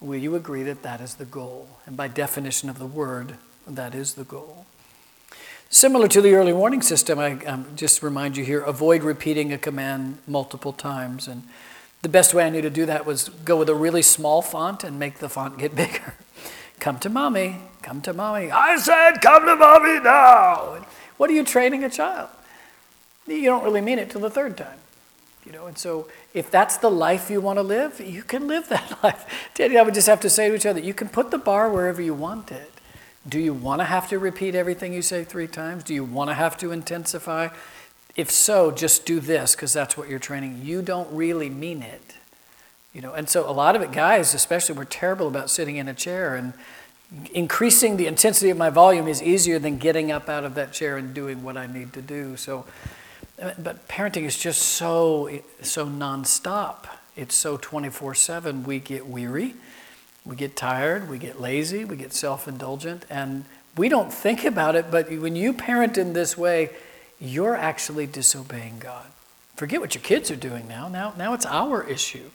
Will 0.00 0.16
you 0.16 0.34
agree 0.34 0.62
that 0.62 0.82
that 0.84 1.02
is 1.02 1.16
the 1.16 1.26
goal? 1.26 1.68
And 1.84 1.98
by 1.98 2.08
definition 2.08 2.70
of 2.70 2.78
the 2.78 2.86
word, 2.86 3.34
that 3.66 3.94
is 3.94 4.14
the 4.14 4.24
goal. 4.24 4.64
Similar 5.68 6.08
to 6.08 6.22
the 6.22 6.32
early 6.32 6.54
warning 6.54 6.80
system, 6.80 7.18
I 7.18 7.32
um, 7.44 7.66
just 7.76 8.02
remind 8.02 8.38
you 8.38 8.44
here 8.46 8.60
avoid 8.60 9.02
repeating 9.02 9.52
a 9.52 9.58
command 9.58 10.16
multiple 10.26 10.72
times. 10.72 11.28
And 11.28 11.42
the 12.00 12.08
best 12.08 12.32
way 12.32 12.46
I 12.46 12.48
knew 12.48 12.62
to 12.62 12.70
do 12.70 12.86
that 12.86 13.04
was 13.04 13.28
go 13.28 13.58
with 13.58 13.68
a 13.68 13.74
really 13.74 14.00
small 14.00 14.40
font 14.40 14.82
and 14.82 14.98
make 14.98 15.18
the 15.18 15.28
font 15.28 15.58
get 15.58 15.76
bigger. 15.76 16.14
come 16.80 16.98
to 17.00 17.10
mommy, 17.10 17.56
come 17.82 18.00
to 18.00 18.14
mommy. 18.14 18.50
I 18.50 18.78
said, 18.78 19.20
come 19.20 19.44
to 19.44 19.56
mommy 19.56 20.00
now. 20.00 20.86
What 21.16 21.30
are 21.30 21.32
you 21.32 21.44
training 21.44 21.84
a 21.84 21.90
child? 21.90 22.28
You 23.26 23.44
don't 23.44 23.64
really 23.64 23.80
mean 23.80 23.98
it 23.98 24.10
till 24.10 24.20
the 24.20 24.30
third 24.30 24.56
time. 24.56 24.78
You 25.46 25.52
know, 25.52 25.66
and 25.66 25.76
so 25.76 26.08
if 26.32 26.50
that's 26.50 26.78
the 26.78 26.90
life 26.90 27.30
you 27.30 27.40
want 27.40 27.58
to 27.58 27.62
live, 27.62 28.00
you 28.00 28.22
can 28.22 28.46
live 28.46 28.68
that 28.68 28.98
life. 29.02 29.50
Teddy, 29.54 29.78
I 29.78 29.82
would 29.82 29.94
just 29.94 30.06
have 30.06 30.20
to 30.20 30.30
say 30.30 30.48
to 30.48 30.54
each 30.54 30.66
other, 30.66 30.80
you 30.80 30.94
can 30.94 31.08
put 31.08 31.30
the 31.30 31.38
bar 31.38 31.70
wherever 31.70 32.00
you 32.00 32.14
want 32.14 32.50
it. 32.50 32.70
Do 33.26 33.38
you 33.38 33.54
want 33.54 33.80
to 33.80 33.84
have 33.84 34.08
to 34.08 34.18
repeat 34.18 34.54
everything 34.54 34.92
you 34.92 35.02
say 35.02 35.24
three 35.24 35.46
times? 35.46 35.84
Do 35.84 35.94
you 35.94 36.04
want 36.04 36.30
to 36.30 36.34
have 36.34 36.56
to 36.58 36.72
intensify? 36.72 37.48
If 38.16 38.30
so, 38.30 38.70
just 38.70 39.06
do 39.06 39.20
this 39.20 39.54
because 39.54 39.72
that's 39.72 39.96
what 39.96 40.08
you're 40.08 40.18
training. 40.18 40.60
You 40.62 40.82
don't 40.82 41.10
really 41.10 41.48
mean 41.48 41.82
it. 41.82 42.14
You 42.92 43.00
know, 43.00 43.12
and 43.12 43.28
so 43.28 43.48
a 43.48 43.52
lot 43.52 43.74
of 43.74 43.82
it, 43.82 43.92
guys, 43.92 44.34
especially, 44.34 44.76
we're 44.76 44.84
terrible 44.84 45.26
about 45.26 45.50
sitting 45.50 45.76
in 45.76 45.88
a 45.88 45.94
chair 45.94 46.36
and 46.36 46.52
increasing 47.32 47.96
the 47.96 48.06
intensity 48.06 48.50
of 48.50 48.56
my 48.56 48.70
volume 48.70 49.08
is 49.08 49.22
easier 49.22 49.58
than 49.58 49.78
getting 49.78 50.10
up 50.10 50.28
out 50.28 50.44
of 50.44 50.54
that 50.54 50.72
chair 50.72 50.96
and 50.96 51.14
doing 51.14 51.42
what 51.42 51.56
I 51.56 51.66
need 51.66 51.92
to 51.92 52.02
do. 52.02 52.36
So, 52.36 52.64
uh, 53.40 53.52
but 53.58 53.86
parenting 53.88 54.24
is 54.24 54.38
just 54.38 54.62
so 54.62 55.30
so 55.62 55.86
nonstop. 55.86 56.86
It's 57.16 57.34
so 57.34 57.56
24/7. 57.56 58.64
We 58.64 58.80
get 58.80 59.06
weary 59.06 59.54
we 60.24 60.36
get 60.36 60.56
tired, 60.56 61.08
we 61.10 61.18
get 61.18 61.40
lazy, 61.40 61.84
we 61.84 61.96
get 61.96 62.12
self 62.12 62.48
indulgent, 62.48 63.04
and 63.10 63.44
we 63.76 63.88
don't 63.88 64.12
think 64.12 64.44
about 64.44 64.74
it, 64.74 64.90
but 64.90 65.10
when 65.10 65.36
you 65.36 65.52
parent 65.52 65.98
in 65.98 66.12
this 66.12 66.38
way, 66.38 66.70
you're 67.20 67.56
actually 67.56 68.06
disobeying 68.06 68.78
God. 68.78 69.06
Forget 69.56 69.80
what 69.80 69.94
your 69.94 70.02
kids 70.02 70.30
are 70.30 70.36
doing 70.36 70.66
now. 70.66 70.88
Now, 70.88 71.12
now 71.16 71.34
it's 71.34 71.46
our 71.46 71.82
issue. 71.84 72.30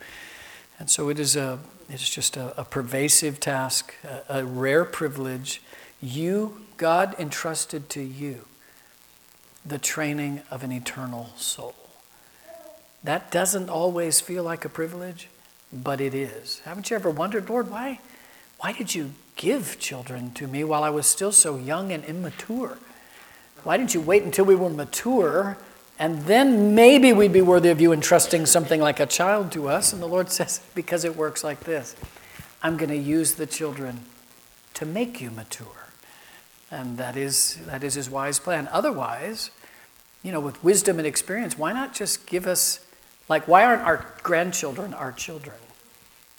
And 0.77 0.89
so 0.89 1.09
it 1.09 1.19
is 1.19 1.35
a, 1.35 1.59
it's 1.89 2.09
just 2.09 2.37
a, 2.37 2.59
a 2.59 2.63
pervasive 2.63 3.39
task, 3.39 3.93
a, 4.03 4.39
a 4.39 4.45
rare 4.45 4.85
privilege. 4.85 5.61
You, 6.01 6.65
God 6.77 7.15
entrusted 7.19 7.89
to 7.89 8.01
you 8.01 8.45
the 9.65 9.77
training 9.77 10.41
of 10.49 10.63
an 10.63 10.71
eternal 10.71 11.31
soul. 11.35 11.75
That 13.03 13.31
doesn't 13.31 13.69
always 13.69 14.19
feel 14.19 14.43
like 14.43 14.65
a 14.65 14.69
privilege 14.69 15.29
but 15.71 16.01
it 16.01 16.13
is. 16.13 16.59
Haven't 16.59 16.89
you 16.89 16.95
ever 16.95 17.09
wondered, 17.09 17.49
Lord, 17.49 17.69
why, 17.69 17.99
why 18.59 18.73
did 18.73 18.95
you 18.95 19.11
give 19.35 19.79
children 19.79 20.31
to 20.33 20.47
me 20.47 20.63
while 20.63 20.83
I 20.83 20.89
was 20.89 21.05
still 21.05 21.31
so 21.31 21.57
young 21.57 21.91
and 21.91 22.03
immature? 22.05 22.77
Why 23.63 23.77
didn't 23.77 23.93
you 23.93 24.01
wait 24.01 24.23
until 24.23 24.45
we 24.45 24.55
were 24.55 24.69
mature 24.69 25.57
and 25.99 26.21
then 26.23 26.73
maybe 26.73 27.11
we'd 27.11 27.33
be 27.33 27.41
worthy 27.41 27.69
of 27.69 27.81
you 27.81 27.91
entrusting 27.91 28.45
something 28.45 28.79
like 28.79 29.01
a 29.01 29.05
child 29.05 29.51
to 29.51 29.67
us? 29.67 29.91
And 29.91 30.01
the 30.01 30.07
Lord 30.07 30.31
says, 30.31 30.61
because 30.73 31.03
it 31.03 31.15
works 31.15 31.43
like 31.43 31.61
this 31.61 31.95
I'm 32.63 32.77
going 32.77 32.89
to 32.89 32.97
use 32.97 33.35
the 33.35 33.45
children 33.45 33.99
to 34.75 34.85
make 34.85 35.21
you 35.21 35.29
mature. 35.29 35.67
And 36.71 36.97
that 36.97 37.17
is, 37.17 37.59
that 37.65 37.83
is 37.83 37.95
his 37.95 38.09
wise 38.09 38.39
plan. 38.39 38.69
Otherwise, 38.71 39.51
you 40.23 40.31
know, 40.31 40.39
with 40.39 40.63
wisdom 40.63 40.99
and 40.99 41.07
experience, 41.07 41.57
why 41.57 41.73
not 41.73 41.93
just 41.93 42.27
give 42.27 42.47
us 42.47 42.85
like, 43.27 43.47
why 43.47 43.63
aren't 43.63 43.81
our 43.81 44.05
grandchildren 44.23 44.93
our 44.93 45.11
children? 45.11 45.55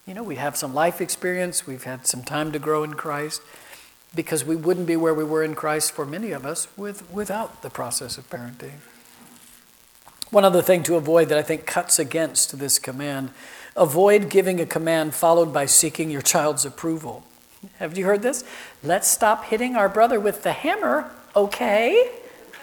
You 0.06 0.14
know, 0.14 0.22
we 0.22 0.36
have 0.36 0.56
some 0.56 0.74
life 0.74 1.00
experience, 1.00 1.66
we've 1.66 1.84
had 1.84 2.06
some 2.06 2.22
time 2.22 2.52
to 2.52 2.58
grow 2.58 2.82
in 2.82 2.94
Christ, 2.94 3.42
because 4.14 4.44
we 4.44 4.56
wouldn't 4.56 4.86
be 4.86 4.96
where 4.96 5.14
we 5.14 5.24
were 5.24 5.44
in 5.44 5.54
Christ 5.54 5.92
for 5.92 6.04
many 6.04 6.32
of 6.32 6.44
us 6.44 6.66
with, 6.76 7.08
without 7.12 7.62
the 7.62 7.70
process 7.70 8.18
of 8.18 8.28
parenting. 8.28 8.80
One 10.30 10.44
other 10.44 10.62
thing 10.62 10.82
to 10.84 10.96
avoid 10.96 11.28
that 11.28 11.38
I 11.38 11.42
think 11.42 11.66
cuts 11.66 11.98
against 11.98 12.58
this 12.58 12.78
command 12.78 13.30
avoid 13.76 14.28
giving 14.28 14.60
a 14.60 14.66
command 14.66 15.14
followed 15.14 15.52
by 15.52 15.66
seeking 15.66 16.10
your 16.10 16.22
child's 16.22 16.64
approval. 16.64 17.24
Have 17.78 17.96
you 17.96 18.04
heard 18.04 18.22
this? 18.22 18.44
Let's 18.82 19.08
stop 19.08 19.44
hitting 19.44 19.76
our 19.76 19.88
brother 19.88 20.18
with 20.18 20.42
the 20.42 20.52
hammer, 20.52 21.10
okay? 21.36 22.10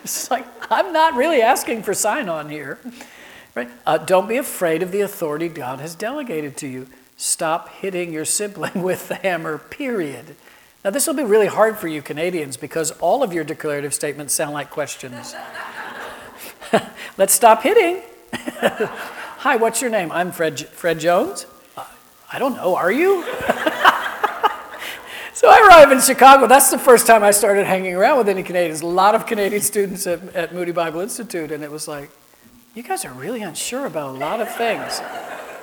It's 0.04 0.30
like, 0.32 0.46
I'm 0.72 0.94
not 0.94 1.16
really 1.16 1.42
asking 1.42 1.84
for 1.84 1.94
sign 1.94 2.30
on 2.30 2.50
here. 2.50 2.80
Right? 3.56 3.70
Uh, 3.86 3.98
don't 3.98 4.28
be 4.30 4.38
afraid 4.38 4.84
of 4.84 4.92
the 4.92 5.02
authority 5.02 5.50
God 5.50 5.80
has 5.80 5.96
delegated 5.96 6.56
to 6.58 6.68
you. 6.68 6.88
Stop 7.16 7.70
hitting 7.70 8.14
your 8.14 8.26
sibling 8.26 8.84
with 8.84 9.08
the 9.08 9.16
hammer, 9.16 9.58
period. 9.58 10.36
Now, 10.86 10.92
this 10.92 11.08
will 11.08 11.16
be 11.16 11.24
really 11.24 11.48
hard 11.48 11.78
for 11.78 11.88
you 11.88 12.02
Canadians 12.02 12.56
because 12.56 12.92
all 13.00 13.24
of 13.24 13.34
your 13.34 13.44
declarative 13.44 13.94
statements 13.94 14.34
sound 14.34 14.54
like 14.54 14.70
questions. 14.70 15.36
Let's 17.18 17.34
stop 17.34 17.64
hitting. 17.64 18.02
Hi, 18.34 19.56
what's 19.56 19.82
your 19.82 19.90
name? 19.90 20.12
I'm 20.12 20.32
Fred, 20.32 20.60
Fred 20.60 21.00
Jones. 21.00 21.46
Uh, 21.76 21.86
I 22.32 22.40
don't 22.40 22.56
know, 22.56 22.76
are 22.76 22.92
you? 22.92 23.24
so 25.34 25.50
I 25.50 25.68
arrive 25.68 25.92
in 25.92 26.02
Chicago. 26.02 26.48
That's 26.48 26.72
the 26.72 26.80
first 26.80 27.08
time 27.08 27.24
I 27.24 27.32
started 27.32 27.66
hanging 27.66 27.96
around 27.96 28.18
with 28.18 28.30
any 28.30 28.44
Canadians. 28.44 28.82
A 28.82 28.88
lot 28.88 29.16
of 29.16 29.26
Canadian 29.26 29.62
students 29.62 30.08
at, 30.08 30.36
at 30.36 30.54
Moody 30.54 30.72
Bible 30.72 31.00
Institute, 31.00 31.52
and 31.52 31.64
it 31.64 31.72
was 31.72 31.88
like, 31.88 32.10
you 32.76 32.84
guys 32.84 33.06
are 33.06 33.14
really 33.14 33.42
unsure 33.42 33.86
about 33.86 34.16
a 34.16 34.18
lot 34.18 34.40
of 34.40 34.54
things. 34.56 35.00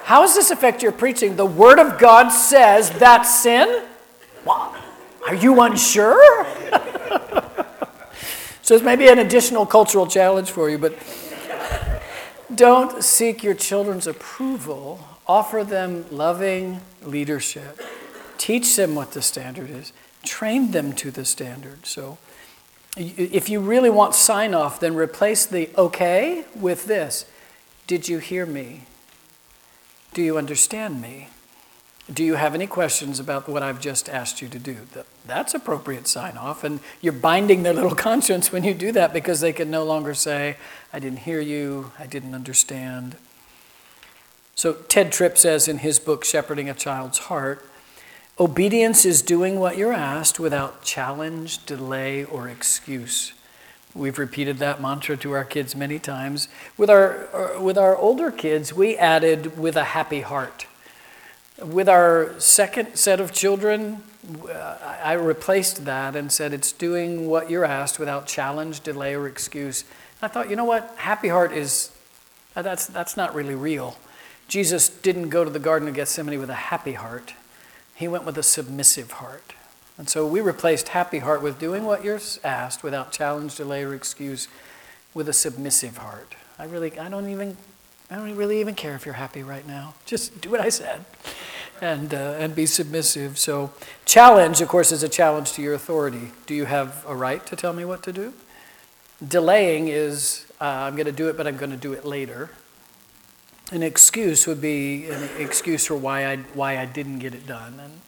How 0.04 0.22
does 0.22 0.34
this 0.34 0.50
affect 0.50 0.82
your 0.82 0.92
preaching? 0.92 1.36
The 1.36 1.46
Word 1.46 1.78
of 1.78 1.98
God 1.98 2.30
says 2.30 2.90
that's 2.90 3.42
sin? 3.42 3.84
Well, 4.44 4.74
are 5.26 5.34
you 5.34 5.60
unsure? 5.60 6.44
So 8.64 8.74
it's 8.74 8.82
maybe 8.82 9.08
an 9.08 9.18
additional 9.18 9.66
cultural 9.66 10.06
challenge 10.06 10.50
for 10.50 10.70
you, 10.70 10.78
but 10.78 10.96
don't 12.54 13.04
seek 13.04 13.42
your 13.42 13.52
children's 13.52 14.06
approval. 14.06 15.06
Offer 15.26 15.64
them 15.64 16.06
loving 16.10 16.80
leadership. 17.02 17.78
Teach 18.38 18.74
them 18.74 18.94
what 18.94 19.12
the 19.12 19.20
standard 19.20 19.68
is. 19.68 19.92
Train 20.22 20.70
them 20.70 20.94
to 20.94 21.10
the 21.10 21.26
standard. 21.26 21.84
So 21.84 22.16
if 22.96 23.50
you 23.50 23.60
really 23.60 23.90
want 23.90 24.14
sign 24.14 24.54
off, 24.54 24.80
then 24.80 24.94
replace 24.94 25.44
the 25.44 25.68
okay 25.76 26.46
with 26.54 26.86
this 26.86 27.26
Did 27.86 28.08
you 28.08 28.16
hear 28.16 28.46
me? 28.46 28.84
Do 30.14 30.22
you 30.22 30.38
understand 30.38 31.02
me? 31.02 31.28
Do 32.12 32.22
you 32.22 32.34
have 32.34 32.54
any 32.54 32.66
questions 32.66 33.18
about 33.18 33.48
what 33.48 33.62
I've 33.62 33.80
just 33.80 34.10
asked 34.10 34.42
you 34.42 34.48
to 34.48 34.58
do? 34.58 34.76
That's 35.26 35.54
appropriate 35.54 36.06
sign 36.06 36.36
off. 36.36 36.62
And 36.62 36.80
you're 37.00 37.14
binding 37.14 37.62
their 37.62 37.72
little 37.72 37.94
conscience 37.94 38.52
when 38.52 38.62
you 38.62 38.74
do 38.74 38.92
that 38.92 39.14
because 39.14 39.40
they 39.40 39.52
can 39.52 39.70
no 39.70 39.84
longer 39.84 40.12
say, 40.12 40.56
I 40.92 40.98
didn't 40.98 41.20
hear 41.20 41.40
you, 41.40 41.92
I 41.98 42.06
didn't 42.06 42.34
understand. 42.34 43.16
So 44.54 44.74
Tedd 44.74 45.12
Tripp 45.12 45.38
says 45.38 45.66
in 45.66 45.78
his 45.78 45.98
book, 45.98 46.24
Shepherding 46.24 46.68
a 46.68 46.74
Child's 46.74 47.18
Heart, 47.18 47.66
Obedience 48.38 49.04
is 49.04 49.22
doing 49.22 49.60
what 49.60 49.78
you're 49.78 49.92
asked 49.92 50.40
without 50.40 50.82
challenge, 50.82 51.64
delay, 51.66 52.24
or 52.24 52.48
excuse. 52.48 53.32
We've 53.94 54.18
repeated 54.18 54.58
that 54.58 54.82
mantra 54.82 55.16
to 55.18 55.32
our 55.32 55.44
kids 55.44 55.76
many 55.76 56.00
times. 56.00 56.48
With 56.76 56.90
our, 56.90 57.28
uh, 57.32 57.62
with 57.62 57.78
our 57.78 57.96
older 57.96 58.32
kids, 58.32 58.74
we 58.74 58.96
added 58.96 59.56
with 59.56 59.76
a 59.76 59.84
happy 59.84 60.22
heart. 60.22 60.66
With 61.62 61.88
our 61.88 62.34
second 62.40 62.96
set 62.96 63.20
of 63.20 63.32
children, 63.32 64.02
uh, 64.50 64.76
I 65.02 65.12
replaced 65.12 65.84
that 65.84 66.16
and 66.16 66.32
said 66.32 66.52
it's 66.52 66.72
doing 66.72 67.28
what 67.28 67.48
you're 67.48 67.64
asked 67.64 68.00
without 68.00 68.26
challenge, 68.26 68.80
delay, 68.80 69.14
or 69.14 69.28
excuse. 69.28 69.84
I 70.20 70.26
thought, 70.26 70.50
you 70.50 70.56
know 70.56 70.64
what? 70.64 70.92
Happy 70.96 71.28
heart 71.28 71.52
is, 71.52 71.92
uh, 72.56 72.62
that's, 72.62 72.86
that's 72.86 73.16
not 73.16 73.36
really 73.36 73.54
real. 73.54 73.96
Jesus 74.48 74.88
didn't 74.88 75.28
go 75.28 75.44
to 75.44 75.50
the 75.50 75.60
Garden 75.60 75.86
of 75.86 75.94
Gethsemane 75.94 76.40
with 76.40 76.50
a 76.50 76.54
happy 76.54 76.94
heart. 76.94 77.34
He 77.94 78.08
went 78.08 78.24
with 78.24 78.36
a 78.36 78.42
submissive 78.42 79.12
heart. 79.12 79.52
And 79.96 80.08
so 80.08 80.26
we 80.26 80.40
replaced 80.40 80.88
happy 80.88 81.20
heart 81.20 81.40
with 81.40 81.60
doing 81.60 81.84
what 81.84 82.02
you're 82.02 82.20
asked 82.42 82.82
without 82.82 83.12
challenge, 83.12 83.54
delay, 83.54 83.84
or 83.84 83.94
excuse 83.94 84.48
with 85.14 85.28
a 85.28 85.32
submissive 85.32 85.98
heart. 85.98 86.34
I 86.58 86.64
really, 86.64 86.98
I 86.98 87.08
don't 87.08 87.28
even, 87.28 87.56
I 88.10 88.16
don't 88.16 88.34
really 88.34 88.58
even 88.58 88.74
care 88.74 88.96
if 88.96 89.06
you're 89.06 89.14
happy 89.14 89.44
right 89.44 89.66
now. 89.66 89.94
Just 90.04 90.40
do 90.40 90.50
what 90.50 90.60
I 90.60 90.68
said 90.68 91.04
and, 91.80 92.14
uh, 92.14 92.36
and 92.38 92.54
be 92.54 92.66
submissive. 92.66 93.38
So, 93.38 93.72
challenge, 94.04 94.60
of 94.60 94.68
course, 94.68 94.92
is 94.92 95.02
a 95.02 95.08
challenge 95.08 95.52
to 95.52 95.62
your 95.62 95.74
authority. 95.74 96.30
Do 96.46 96.54
you 96.54 96.64
have 96.66 97.04
a 97.06 97.14
right 97.14 97.44
to 97.46 97.56
tell 97.56 97.72
me 97.72 97.84
what 97.84 98.02
to 98.04 98.12
do? 98.12 98.32
Delaying 99.26 99.88
is, 99.88 100.46
uh, 100.60 100.64
I'm 100.64 100.96
going 100.96 101.06
to 101.06 101.12
do 101.12 101.28
it, 101.28 101.36
but 101.36 101.46
I'm 101.46 101.56
going 101.56 101.70
to 101.70 101.76
do 101.76 101.92
it 101.92 102.04
later. 102.04 102.50
An 103.72 103.82
excuse 103.82 104.46
would 104.46 104.60
be 104.60 105.08
an 105.08 105.28
excuse 105.38 105.86
for 105.86 105.94
why 105.94 106.26
I, 106.26 106.36
why 106.36 106.78
I 106.78 106.84
didn't 106.84 107.20
get 107.20 107.34
it 107.34 107.46
done. 107.46 107.80
And 107.80 108.00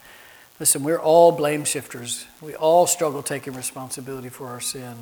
listen, 0.59 0.83
we're 0.83 0.99
all 0.99 1.31
blame 1.31 1.63
shifters. 1.65 2.25
We 2.41 2.55
all 2.55 2.87
struggle 2.87 3.23
taking 3.23 3.53
responsibility 3.53 4.29
for 4.29 4.47
our 4.47 4.61
sin. 4.61 4.95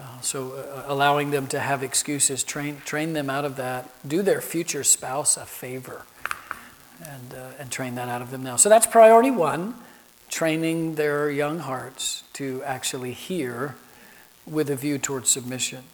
Uh, 0.00 0.20
so, 0.20 0.52
uh, 0.52 0.84
allowing 0.86 1.30
them 1.30 1.46
to 1.48 1.60
have 1.60 1.82
excuses, 1.82 2.42
train, 2.42 2.80
train 2.84 3.12
them 3.12 3.28
out 3.28 3.44
of 3.44 3.56
that. 3.56 3.88
Do 4.06 4.22
their 4.22 4.40
future 4.40 4.82
spouse 4.82 5.36
a 5.36 5.44
favor 5.44 6.06
and, 7.02 7.34
uh, 7.34 7.50
and 7.58 7.70
train 7.70 7.94
that 7.96 8.08
out 8.08 8.22
of 8.22 8.30
them 8.30 8.42
now. 8.42 8.56
So, 8.56 8.68
that's 8.68 8.86
priority 8.86 9.30
one 9.30 9.74
training 10.28 10.94
their 10.94 11.30
young 11.30 11.58
hearts 11.58 12.24
to 12.32 12.62
actually 12.64 13.12
hear 13.12 13.76
with 14.46 14.70
a 14.70 14.76
view 14.76 14.98
towards 14.98 15.30
submission. 15.30 15.84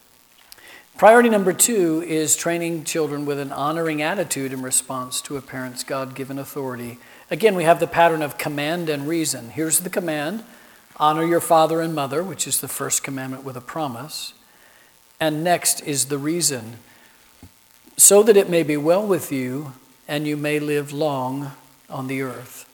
Priority 0.96 1.28
number 1.28 1.52
two 1.52 2.02
is 2.06 2.36
training 2.36 2.84
children 2.84 3.26
with 3.26 3.38
an 3.38 3.52
honoring 3.52 4.00
attitude 4.00 4.52
in 4.52 4.62
response 4.62 5.20
to 5.22 5.36
a 5.36 5.42
parent's 5.42 5.84
God 5.84 6.14
given 6.14 6.38
authority. 6.38 6.98
Again, 7.30 7.54
we 7.54 7.64
have 7.64 7.80
the 7.80 7.86
pattern 7.86 8.22
of 8.22 8.38
command 8.38 8.88
and 8.88 9.06
reason. 9.06 9.50
Here's 9.50 9.80
the 9.80 9.90
command 9.90 10.44
honor 10.96 11.24
your 11.24 11.40
father 11.40 11.80
and 11.80 11.94
mother, 11.94 12.22
which 12.24 12.48
is 12.48 12.60
the 12.60 12.68
first 12.68 13.04
commandment 13.04 13.44
with 13.44 13.56
a 13.56 13.60
promise. 13.60 14.34
And 15.20 15.44
next 15.44 15.80
is 15.82 16.06
the 16.06 16.18
reason 16.18 16.78
so 17.96 18.22
that 18.22 18.36
it 18.36 18.48
may 18.48 18.62
be 18.62 18.76
well 18.76 19.04
with 19.04 19.32
you 19.32 19.72
and 20.08 20.26
you 20.26 20.36
may 20.36 20.58
live 20.58 20.92
long 20.92 21.52
on 21.88 22.06
the 22.06 22.22
earth. 22.22 22.64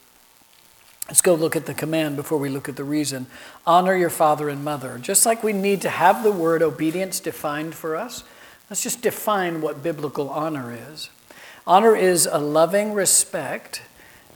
Let's 1.09 1.20
go 1.20 1.35
look 1.35 1.55
at 1.55 1.66
the 1.66 1.75
command 1.75 2.16
before 2.16 2.38
we 2.38 2.49
look 2.49 2.68
at 2.68 2.77
the 2.77 2.85
reason. 2.85 3.27
Honor 3.66 3.94
your 3.94 4.11
father 4.11 4.49
and 4.49 4.64
mother. 4.64 4.99
Just 4.99 5.27
like 5.27 5.42
we 5.42 5.53
need 5.53 5.83
to 5.83 5.90
have 5.90 6.23
the 6.23 6.33
word 6.33 6.62
obedience 6.62 7.20
defined 7.20 7.75
for 7.75 7.94
us, 7.94 8.25
let's 8.70 8.83
just 8.83 9.03
define 9.03 9.61
what 9.61 9.83
biblical 9.83 10.31
honor 10.31 10.73
is. 10.73 11.11
Honor 11.66 11.94
is 11.94 12.27
a 12.31 12.38
loving 12.38 12.94
respect 12.94 13.83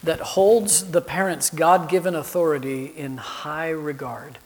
that 0.02 0.20
holds 0.20 0.90
the 0.90 1.00
parent's 1.00 1.50
God 1.50 1.88
given 1.88 2.14
authority 2.14 2.86
in 2.86 3.16
high 3.16 3.70
regard, 3.70 4.38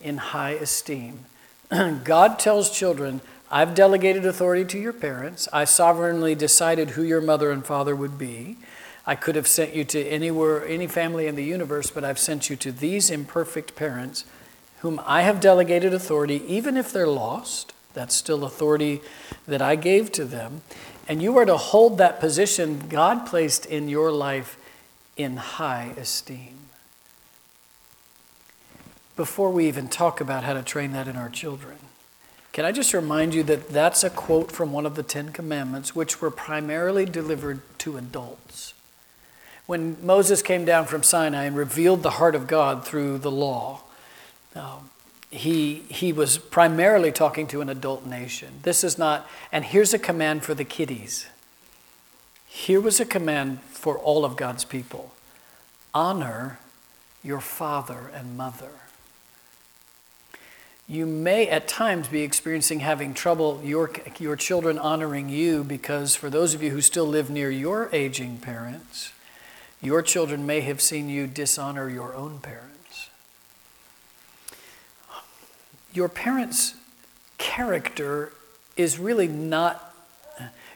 in 0.00 0.18
high 0.18 0.52
esteem. 0.52 1.24
God 2.04 2.38
tells 2.38 2.70
children, 2.70 3.20
I've 3.50 3.74
delegated 3.74 4.26
authority 4.26 4.64
to 4.66 4.78
your 4.78 4.92
parents. 4.92 5.48
I 5.52 5.64
sovereignly 5.64 6.34
decided 6.34 6.90
who 6.90 7.02
your 7.02 7.20
mother 7.20 7.50
and 7.50 7.64
father 7.64 7.96
would 7.96 8.18
be. 8.18 8.58
I 9.06 9.14
could 9.14 9.36
have 9.36 9.48
sent 9.48 9.74
you 9.74 9.84
to 9.84 10.04
anywhere, 10.06 10.66
any 10.66 10.86
family 10.86 11.26
in 11.26 11.34
the 11.34 11.44
universe, 11.44 11.90
but 11.90 12.04
I've 12.04 12.18
sent 12.18 12.50
you 12.50 12.56
to 12.56 12.70
these 12.70 13.10
imperfect 13.10 13.74
parents 13.74 14.26
whom 14.80 15.00
I 15.06 15.22
have 15.22 15.40
delegated 15.40 15.94
authority, 15.94 16.42
even 16.46 16.76
if 16.76 16.92
they're 16.92 17.06
lost. 17.06 17.72
That's 17.94 18.14
still 18.14 18.44
authority 18.44 19.00
that 19.46 19.62
I 19.62 19.76
gave 19.76 20.12
to 20.12 20.26
them. 20.26 20.60
And 21.08 21.22
you 21.22 21.38
are 21.38 21.46
to 21.46 21.56
hold 21.56 21.96
that 21.98 22.20
position 22.20 22.86
God 22.90 23.26
placed 23.26 23.64
in 23.64 23.88
your 23.88 24.12
life 24.12 24.58
in 25.16 25.38
high 25.38 25.94
esteem. 25.96 26.54
Before 29.16 29.50
we 29.50 29.66
even 29.66 29.88
talk 29.88 30.20
about 30.20 30.44
how 30.44 30.52
to 30.52 30.62
train 30.62 30.92
that 30.92 31.08
in 31.08 31.16
our 31.16 31.30
children, 31.30 31.77
can 32.52 32.64
I 32.64 32.72
just 32.72 32.92
remind 32.92 33.34
you 33.34 33.42
that 33.44 33.68
that's 33.68 34.02
a 34.02 34.10
quote 34.10 34.50
from 34.50 34.72
one 34.72 34.86
of 34.86 34.94
the 34.94 35.02
Ten 35.02 35.30
Commandments, 35.30 35.94
which 35.94 36.20
were 36.20 36.30
primarily 36.30 37.04
delivered 37.04 37.60
to 37.78 37.96
adults 37.96 38.74
when 39.68 39.98
Moses 40.02 40.40
came 40.40 40.64
down 40.64 40.86
from 40.86 41.02
Sinai 41.02 41.44
and 41.44 41.54
revealed 41.54 42.02
the 42.02 42.12
heart 42.12 42.34
of 42.34 42.46
God 42.46 42.86
through 42.86 43.18
the 43.18 43.30
law, 43.30 43.82
um, 44.54 44.88
he, 45.30 45.80
he 45.90 46.10
was 46.10 46.38
primarily 46.38 47.12
talking 47.12 47.46
to 47.48 47.60
an 47.60 47.68
adult 47.68 48.06
nation. 48.06 48.60
This 48.62 48.82
is 48.82 48.96
not, 48.96 49.28
and 49.52 49.66
here's 49.66 49.92
a 49.92 49.98
command 49.98 50.42
for 50.42 50.54
the 50.54 50.64
kiddies. 50.64 51.26
Here 52.46 52.80
was 52.80 52.98
a 52.98 53.04
command 53.04 53.60
for 53.60 53.98
all 53.98 54.24
of 54.24 54.36
God's 54.36 54.64
people 54.64 55.12
honor 55.94 56.58
your 57.22 57.40
father 57.40 58.10
and 58.14 58.38
mother. 58.38 58.70
You 60.90 61.04
may 61.04 61.46
at 61.48 61.68
times 61.68 62.08
be 62.08 62.22
experiencing 62.22 62.80
having 62.80 63.12
trouble 63.12 63.60
your, 63.62 63.90
your 64.18 64.36
children 64.36 64.78
honoring 64.78 65.28
you 65.28 65.62
because 65.62 66.16
for 66.16 66.30
those 66.30 66.54
of 66.54 66.62
you 66.62 66.70
who 66.70 66.80
still 66.80 67.04
live 67.04 67.28
near 67.28 67.50
your 67.50 67.90
aging 67.92 68.38
parents, 68.38 69.12
your 69.82 70.00
children 70.00 70.46
may 70.46 70.62
have 70.62 70.80
seen 70.80 71.10
you 71.10 71.26
dishonor 71.26 71.90
your 71.90 72.14
own 72.14 72.38
parents. 72.38 73.10
Your 75.92 76.08
parents' 76.08 76.74
character 77.36 78.32
is 78.78 78.98
really 78.98 79.28
not, 79.28 79.94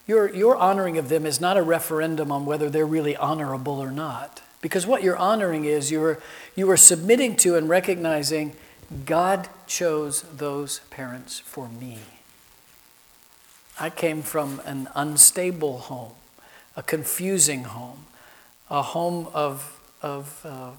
your, 0.07 0.29
your 0.35 0.59
honoring 0.59 0.99
of 0.99 1.09
them 1.09 1.25
is 1.25 1.41
not 1.41 1.57
a 1.57 1.63
referendum 1.63 2.31
on 2.31 2.45
whether 2.45 2.69
they're 2.69 2.85
really 2.85 3.17
honorable 3.17 3.79
or 3.81 3.91
not. 3.91 4.43
Because 4.61 4.87
what 4.87 5.03
you're 5.03 5.17
honoring 5.17 5.65
is 5.65 5.91
you're, 5.91 6.21
you 6.55 6.71
are 6.71 6.77
submitting 6.77 7.35
to 7.37 7.57
and 7.57 7.67
recognizing 7.67 8.55
God 9.07 9.49
chose 9.73 10.23
those 10.23 10.81
parents 10.91 11.39
for 11.39 11.69
me. 11.69 11.99
I 13.81 13.91
came 13.91 14.23
from 14.23 14.61
an 14.65 14.89
unstable 14.95 15.79
home, 15.79 16.13
a 16.77 16.83
confusing 16.83 17.65
home 17.65 18.07
a 18.73 18.81
home 18.81 19.29
of, 19.35 19.79
of, 20.01 20.41
uh, 20.47 20.71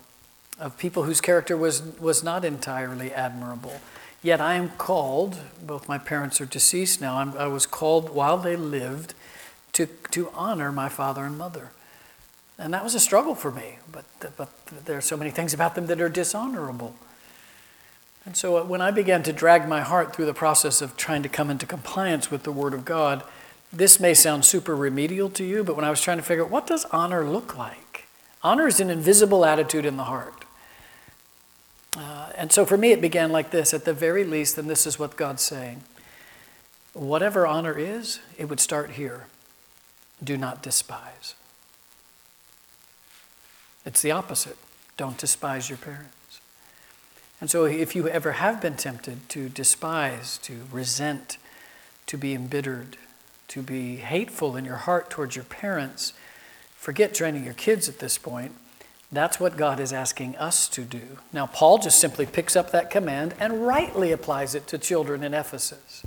of 0.60 0.78
people 0.80 1.04
whose 1.04 1.22
character 1.22 1.56
was, 1.56 1.84
was 2.00 2.24
not 2.24 2.44
entirely 2.44 3.14
admirable. 3.14 3.80
Yet 4.24 4.42
I 4.42 4.56
am 4.56 4.70
called, 4.70 5.38
both 5.62 5.88
my 5.88 6.00
parents 6.00 6.42
are 6.42 6.46
deceased 6.46 7.00
now, 7.00 7.18
I'm, 7.18 7.38
i 7.38 7.46
was 7.46 7.68
called 7.68 8.10
while 8.10 8.38
they 8.38 8.56
lived 8.56 9.14
to, 9.74 9.86
to 10.12 10.32
honor 10.34 10.72
my 10.72 10.90
father 10.90 11.24
and 11.24 11.38
mother. 11.38 11.70
And 12.58 12.74
that 12.74 12.84
was 12.84 12.96
a 12.96 13.00
struggle 13.00 13.36
for 13.36 13.52
me, 13.52 13.78
but, 13.92 14.06
but 14.38 14.50
there 14.86 14.98
are 14.98 15.02
so 15.02 15.16
many 15.16 15.30
things 15.30 15.54
about 15.54 15.76
them 15.76 15.86
that 15.88 16.02
are 16.02 16.10
dishonorable. 16.10 16.96
And 18.26 18.38
so 18.38 18.58
uh, 18.58 18.64
when 18.64 18.82
I 18.82 18.92
began 18.92 19.24
to 19.24 19.34
drag 19.34 19.68
my 19.68 19.82
heart 19.82 20.16
through 20.16 20.26
the 20.26 20.34
process 20.34 20.82
of 20.82 20.96
trying 20.96 21.24
to 21.24 21.30
come 21.30 21.50
into 21.50 21.66
compliance 21.66 22.32
with 22.32 22.44
the 22.44 22.52
Word 22.52 22.74
of 22.74 22.86
God, 22.86 23.24
this 23.72 24.00
may 24.00 24.14
sound 24.14 24.46
super 24.46 24.76
remedial 24.76 25.30
to 25.32 25.44
you, 25.44 25.64
but 25.64 25.76
when 25.76 25.86
I 25.86 25.90
was 25.90 26.02
trying 26.02 26.18
to 26.18 26.24
figure 26.24 26.46
out 26.46 26.52
what 26.52 26.68
does 26.68 26.86
honor 26.86 27.24
look 27.26 27.58
like? 27.58 28.06
Honor 28.44 28.68
is 28.68 28.80
an 28.80 28.90
invisible 28.90 29.46
attitude 29.46 29.86
in 29.86 29.98
the 29.98 30.04
heart. 30.04 30.46
Uh, 31.98 32.30
and 32.36 32.52
so 32.52 32.66
for 32.66 32.78
me, 32.78 32.92
it 32.92 33.02
began 33.02 33.32
like 33.32 33.52
this 33.52 33.74
at 33.74 33.86
the 33.86 33.94
very 33.94 34.24
least, 34.24 34.58
and 34.58 34.70
this 34.70 34.86
is 34.86 34.98
what 34.98 35.16
God's 35.16 35.42
saying 35.42 35.84
whatever 36.94 37.48
honor 37.48 37.78
is, 37.78 38.20
it 38.38 38.50
would 38.50 38.60
start 38.60 38.92
here. 38.92 39.26
Do 40.24 40.38
not 40.38 40.62
despise. 40.62 41.36
It's 43.86 44.02
the 44.02 44.12
opposite. 44.12 44.58
Don't 44.96 45.18
despise 45.18 45.70
your 45.70 45.78
parents. 45.78 46.14
And 47.44 47.52
so 47.52 47.66
if 47.66 47.94
you 47.94 48.08
ever 48.08 48.32
have 48.32 48.62
been 48.62 48.78
tempted 48.78 49.28
to 49.28 49.50
despise, 49.50 50.38
to 50.44 50.62
resent, 50.72 51.38
to 52.06 52.18
be 52.18 52.34
embittered, 52.34 52.96
to 53.50 53.62
be 53.62 53.98
hateful 53.98 54.56
in 54.56 54.64
your 54.64 54.78
heart 54.78 55.10
towards 55.10 55.36
your 55.36 55.44
parents, 55.44 56.14
forget 56.78 57.14
training 57.14 57.44
your 57.44 57.54
kids 57.54 57.90
at 57.90 58.00
this 58.00 58.18
point. 58.18 58.54
That's 59.12 59.42
what 59.42 59.58
God 59.58 59.82
is 59.82 59.92
asking 59.92 60.38
us 60.38 60.70
to 60.70 60.84
do. 60.84 61.18
Now, 61.34 61.48
Paul 61.48 61.80
just 61.80 62.00
simply 62.00 62.26
picks 62.26 62.56
up 62.56 62.72
that 62.72 62.90
command 62.90 63.34
and 63.42 63.68
rightly 63.68 64.14
applies 64.14 64.56
it 64.56 64.66
to 64.68 64.78
children 64.78 65.22
in 65.22 65.34
Ephesus. 65.34 66.06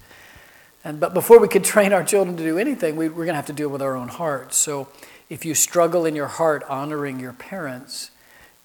And, 0.85 0.99
but 0.99 1.13
before 1.13 1.39
we 1.39 1.49
could 1.49 1.65
train 1.65 1.93
our 1.93 2.03
children 2.03 2.39
to 2.39 2.43
do 2.43 2.57
anything, 2.57 2.97
we, 2.97 3.11
we're 3.11 3.27
going 3.27 3.35
to 3.35 3.35
have 3.35 3.45
to 3.45 3.53
deal 3.53 3.69
with 3.69 3.83
our 3.83 3.95
own 3.95 4.09
hearts. 4.09 4.57
So 4.57 4.89
if 5.29 5.45
you 5.45 5.55
struggle 5.55 6.07
in 6.07 6.17
your 6.17 6.29
heart 6.29 6.65
honoring 6.67 7.21
your 7.21 7.35
parents, 7.35 8.11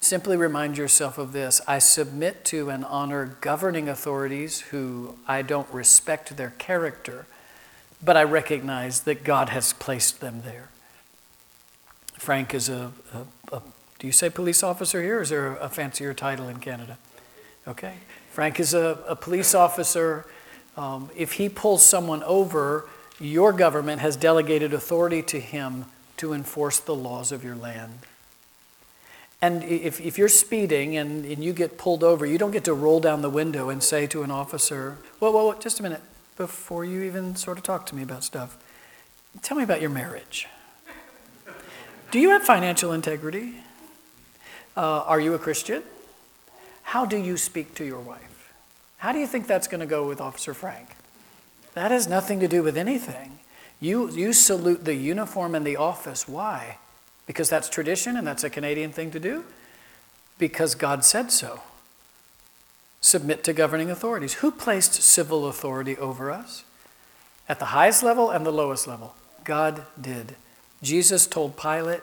simply 0.02 0.36
remind 0.36 0.76
yourself 0.76 1.18
of 1.18 1.32
this 1.32 1.60
I 1.66 1.78
submit 1.78 2.44
to 2.46 2.68
and 2.68 2.84
honor 2.84 3.36
governing 3.40 3.88
authorities 3.88 4.60
who 4.60 5.16
I 5.26 5.42
don't 5.42 5.72
respect 5.72 6.36
their 6.36 6.50
character, 6.58 7.26
but 8.02 8.16
I 8.16 8.24
recognize 8.24 9.02
that 9.02 9.24
God 9.24 9.48
has 9.50 9.72
placed 9.72 10.20
them 10.20 10.42
there. 10.44 10.68
Frank 12.14 12.54
is 12.54 12.68
a, 12.68 12.92
a, 13.12 13.56
a, 13.56 13.62
do 13.98 14.06
you 14.06 14.12
say 14.12 14.30
police 14.30 14.62
officer 14.62 15.02
here, 15.02 15.22
is 15.22 15.28
there 15.28 15.56
a 15.56 15.68
fancier 15.68 16.14
title 16.14 16.48
in 16.48 16.58
Canada? 16.58 16.98
Okay. 17.66 17.94
Frank 18.30 18.58
is 18.58 18.74
a, 18.74 18.98
a 19.06 19.14
police 19.14 19.54
officer. 19.54 20.26
Um, 20.76 21.10
if 21.16 21.32
he 21.34 21.48
pulls 21.48 21.84
someone 21.84 22.22
over, 22.22 22.88
your 23.20 23.52
government 23.52 24.00
has 24.00 24.16
delegated 24.16 24.72
authority 24.72 25.22
to 25.22 25.38
him 25.38 25.84
to 26.16 26.32
enforce 26.32 26.78
the 26.80 26.94
laws 26.94 27.30
of 27.30 27.44
your 27.44 27.56
land. 27.56 27.98
And 29.42 29.64
if, 29.64 30.00
if 30.00 30.18
you're 30.18 30.28
speeding 30.28 30.96
and, 30.96 31.24
and 31.24 31.42
you 31.42 31.52
get 31.52 31.76
pulled 31.76 32.04
over, 32.04 32.24
you 32.24 32.38
don't 32.38 32.52
get 32.52 32.62
to 32.64 32.74
roll 32.74 33.00
down 33.00 33.22
the 33.22 33.28
window 33.28 33.70
and 33.70 33.82
say 33.82 34.06
to 34.06 34.22
an 34.22 34.30
officer, 34.30 34.98
whoa, 35.18 35.32
whoa, 35.32 35.46
whoa, 35.46 35.58
just 35.58 35.80
a 35.80 35.82
minute, 35.82 36.00
before 36.36 36.84
you 36.84 37.02
even 37.02 37.34
sort 37.34 37.58
of 37.58 37.64
talk 37.64 37.84
to 37.86 37.96
me 37.96 38.04
about 38.04 38.22
stuff, 38.22 38.56
tell 39.42 39.56
me 39.56 39.64
about 39.64 39.80
your 39.80 39.90
marriage. 39.90 40.46
Do 42.12 42.20
you 42.20 42.30
have 42.30 42.44
financial 42.44 42.92
integrity? 42.92 43.54
Uh, 44.76 45.00
are 45.00 45.18
you 45.18 45.34
a 45.34 45.38
Christian? 45.38 45.82
How 46.84 47.04
do 47.04 47.16
you 47.16 47.36
speak 47.36 47.74
to 47.74 47.84
your 47.84 48.00
wife? 48.00 48.52
How 48.98 49.10
do 49.12 49.18
you 49.18 49.26
think 49.26 49.48
that's 49.48 49.66
going 49.66 49.80
to 49.80 49.86
go 49.86 50.06
with 50.06 50.20
Officer 50.20 50.54
Frank? 50.54 50.94
That 51.74 51.90
has 51.90 52.06
nothing 52.06 52.38
to 52.40 52.48
do 52.48 52.62
with 52.62 52.76
anything. 52.76 53.40
You, 53.80 54.08
you 54.10 54.32
salute 54.32 54.84
the 54.84 54.94
uniform 54.94 55.56
and 55.56 55.66
the 55.66 55.76
office. 55.76 56.28
Why? 56.28 56.78
Because 57.26 57.48
that's 57.48 57.68
tradition 57.68 58.16
and 58.16 58.26
that's 58.26 58.44
a 58.44 58.50
Canadian 58.50 58.92
thing 58.92 59.10
to 59.12 59.20
do? 59.20 59.44
Because 60.38 60.74
God 60.74 61.04
said 61.04 61.30
so. 61.30 61.60
Submit 63.00 63.44
to 63.44 63.52
governing 63.52 63.90
authorities. 63.90 64.34
Who 64.34 64.50
placed 64.50 64.94
civil 64.94 65.46
authority 65.46 65.96
over 65.96 66.30
us? 66.30 66.64
At 67.48 67.58
the 67.58 67.66
highest 67.66 68.02
level 68.02 68.30
and 68.30 68.46
the 68.46 68.52
lowest 68.52 68.86
level. 68.86 69.14
God 69.44 69.82
did. 70.00 70.36
Jesus 70.82 71.26
told 71.26 71.56
Pilate, 71.56 72.00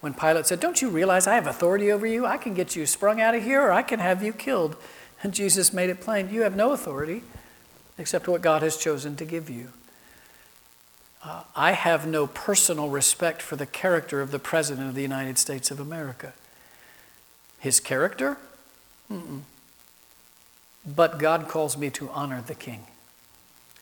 when 0.00 0.12
Pilate 0.14 0.46
said, 0.46 0.60
Don't 0.60 0.82
you 0.82 0.90
realize 0.90 1.26
I 1.26 1.34
have 1.34 1.46
authority 1.46 1.90
over 1.90 2.06
you? 2.06 2.26
I 2.26 2.36
can 2.36 2.52
get 2.52 2.76
you 2.76 2.84
sprung 2.84 3.20
out 3.20 3.34
of 3.34 3.42
here 3.42 3.62
or 3.62 3.72
I 3.72 3.82
can 3.82 4.00
have 4.00 4.22
you 4.22 4.32
killed. 4.32 4.76
And 5.22 5.32
Jesus 5.32 5.72
made 5.72 5.88
it 5.88 6.02
plain 6.02 6.28
you 6.30 6.42
have 6.42 6.54
no 6.54 6.72
authority 6.72 7.22
except 7.96 8.28
what 8.28 8.42
God 8.42 8.62
has 8.62 8.76
chosen 8.76 9.16
to 9.16 9.24
give 9.24 9.48
you. 9.48 9.70
Uh, 11.24 11.42
I 11.56 11.72
have 11.72 12.06
no 12.06 12.26
personal 12.26 12.90
respect 12.90 13.40
for 13.40 13.56
the 13.56 13.66
character 13.66 14.20
of 14.20 14.30
the 14.30 14.38
President 14.38 14.88
of 14.88 14.94
the 14.94 15.02
United 15.02 15.38
States 15.38 15.70
of 15.70 15.80
America. 15.80 16.34
His 17.58 17.80
character? 17.80 18.36
Mm-mm. 19.10 19.40
But 20.86 21.18
God 21.18 21.48
calls 21.48 21.78
me 21.78 21.88
to 21.90 22.10
honor 22.10 22.44
the 22.46 22.54
King. 22.54 22.86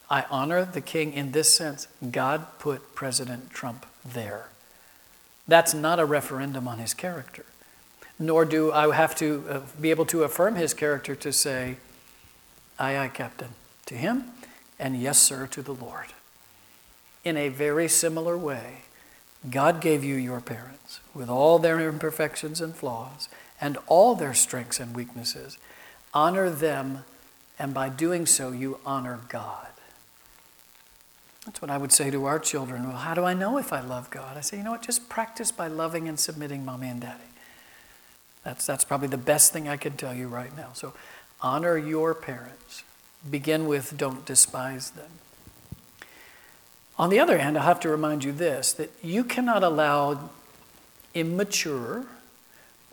I 0.08 0.24
honor 0.30 0.64
the 0.64 0.80
King 0.80 1.12
in 1.14 1.32
this 1.32 1.52
sense 1.52 1.88
God 2.12 2.46
put 2.60 2.94
President 2.94 3.50
Trump 3.50 3.86
there. 4.04 4.50
That's 5.48 5.74
not 5.74 5.98
a 5.98 6.04
referendum 6.04 6.68
on 6.68 6.78
his 6.78 6.94
character. 6.94 7.44
Nor 8.20 8.44
do 8.44 8.70
I 8.70 8.94
have 8.94 9.16
to 9.16 9.44
uh, 9.50 9.60
be 9.80 9.90
able 9.90 10.06
to 10.06 10.22
affirm 10.22 10.54
his 10.54 10.74
character 10.74 11.16
to 11.16 11.32
say, 11.32 11.76
Aye, 12.78 12.96
aye, 12.96 13.08
Captain, 13.08 13.48
to 13.86 13.96
him, 13.96 14.26
and 14.78 15.00
yes, 15.00 15.18
sir, 15.18 15.48
to 15.48 15.62
the 15.62 15.74
Lord 15.74 16.06
in 17.24 17.36
a 17.36 17.48
very 17.48 17.88
similar 17.88 18.36
way, 18.36 18.82
God 19.48 19.80
gave 19.80 20.04
you 20.04 20.16
your 20.16 20.40
parents 20.40 21.00
with 21.14 21.28
all 21.28 21.58
their 21.58 21.80
imperfections 21.80 22.60
and 22.60 22.74
flaws 22.74 23.28
and 23.60 23.78
all 23.86 24.14
their 24.14 24.34
strengths 24.34 24.80
and 24.80 24.94
weaknesses. 24.94 25.58
Honor 26.14 26.50
them, 26.50 27.04
and 27.58 27.72
by 27.72 27.88
doing 27.88 28.26
so, 28.26 28.50
you 28.50 28.78
honor 28.84 29.20
God. 29.28 29.68
That's 31.46 31.60
what 31.60 31.70
I 31.70 31.78
would 31.78 31.92
say 31.92 32.10
to 32.10 32.24
our 32.26 32.38
children. 32.38 32.86
Well, 32.86 32.98
how 32.98 33.14
do 33.14 33.24
I 33.24 33.34
know 33.34 33.58
if 33.58 33.72
I 33.72 33.80
love 33.80 34.10
God? 34.10 34.36
I 34.36 34.40
say, 34.40 34.58
you 34.58 34.62
know 34.62 34.72
what? 34.72 34.82
Just 34.82 35.08
practice 35.08 35.50
by 35.50 35.66
loving 35.66 36.08
and 36.08 36.18
submitting 36.18 36.64
mommy 36.64 36.88
and 36.88 37.00
daddy. 37.00 37.18
That's, 38.44 38.66
that's 38.66 38.84
probably 38.84 39.08
the 39.08 39.16
best 39.16 39.52
thing 39.52 39.68
I 39.68 39.76
can 39.76 39.96
tell 39.96 40.14
you 40.14 40.28
right 40.28 40.56
now. 40.56 40.70
So 40.74 40.92
honor 41.40 41.76
your 41.76 42.14
parents. 42.14 42.84
Begin 43.28 43.66
with 43.66 43.96
don't 43.96 44.24
despise 44.24 44.90
them. 44.90 45.10
On 47.02 47.10
the 47.10 47.18
other 47.18 47.38
hand, 47.38 47.58
I 47.58 47.64
have 47.64 47.80
to 47.80 47.88
remind 47.88 48.22
you 48.22 48.30
this 48.30 48.72
that 48.74 48.92
you 49.02 49.24
cannot 49.24 49.64
allow 49.64 50.30
immature 51.14 52.06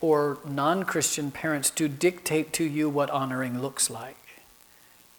or 0.02 0.40
non 0.44 0.82
Christian 0.84 1.30
parents 1.30 1.70
to 1.70 1.88
dictate 1.88 2.52
to 2.54 2.64
you 2.64 2.90
what 2.90 3.12
honoring 3.12 3.62
looks 3.62 3.88
like. 3.88 4.18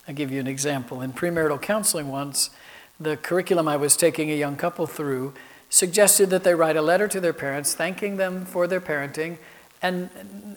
I'll 0.09 0.14
give 0.16 0.33
you 0.33 0.40
an 0.40 0.48
example. 0.48 1.03
In 1.03 1.12
premarital 1.12 1.62
counseling, 1.62 2.09
once, 2.09 2.50
the 2.98 3.16
curriculum 3.16 3.68
I 3.68 3.76
was 3.76 3.96
taking 3.96 4.29
a 4.29 4.35
young 4.35 4.57
couple 4.57 4.88
through 4.88 5.35
suggested 5.68 6.31
that 6.31 6.42
they 6.42 6.57
write 6.57 6.76
a 6.76 6.83
letter 6.83 7.07
to 7.07 7.20
their 7.20 7.33
parents 7.33 7.74
thanking 7.74 8.16
them 8.16 8.44
for 8.44 8.66
their 8.66 8.81
parenting 8.81 9.38
and 9.81 10.11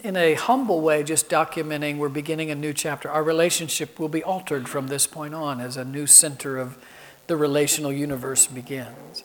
in 0.03 0.17
a 0.17 0.33
humble 0.33 0.81
way 0.81 1.03
just 1.03 1.29
documenting 1.29 1.97
we're 1.97 2.09
beginning 2.09 2.49
a 2.49 2.55
new 2.55 2.73
chapter 2.73 3.11
our 3.11 3.23
relationship 3.23 3.99
will 3.99 4.09
be 4.09 4.23
altered 4.23 4.67
from 4.67 4.87
this 4.87 5.05
point 5.05 5.35
on 5.35 5.61
as 5.61 5.77
a 5.77 5.85
new 5.85 6.07
center 6.07 6.57
of 6.57 6.79
the 7.27 7.37
relational 7.37 7.91
universe 7.91 8.47
begins. 8.47 9.23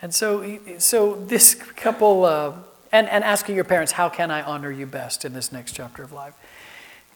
And 0.00 0.14
so, 0.14 0.58
so 0.78 1.14
this 1.14 1.54
couple, 1.54 2.24
uh, 2.24 2.52
and, 2.92 3.08
and 3.08 3.24
asking 3.24 3.56
your 3.56 3.64
parents, 3.64 3.92
how 3.92 4.08
can 4.08 4.30
I 4.30 4.42
honor 4.42 4.70
you 4.70 4.86
best 4.86 5.24
in 5.24 5.32
this 5.32 5.50
next 5.50 5.72
chapter 5.72 6.02
of 6.02 6.12
life? 6.12 6.34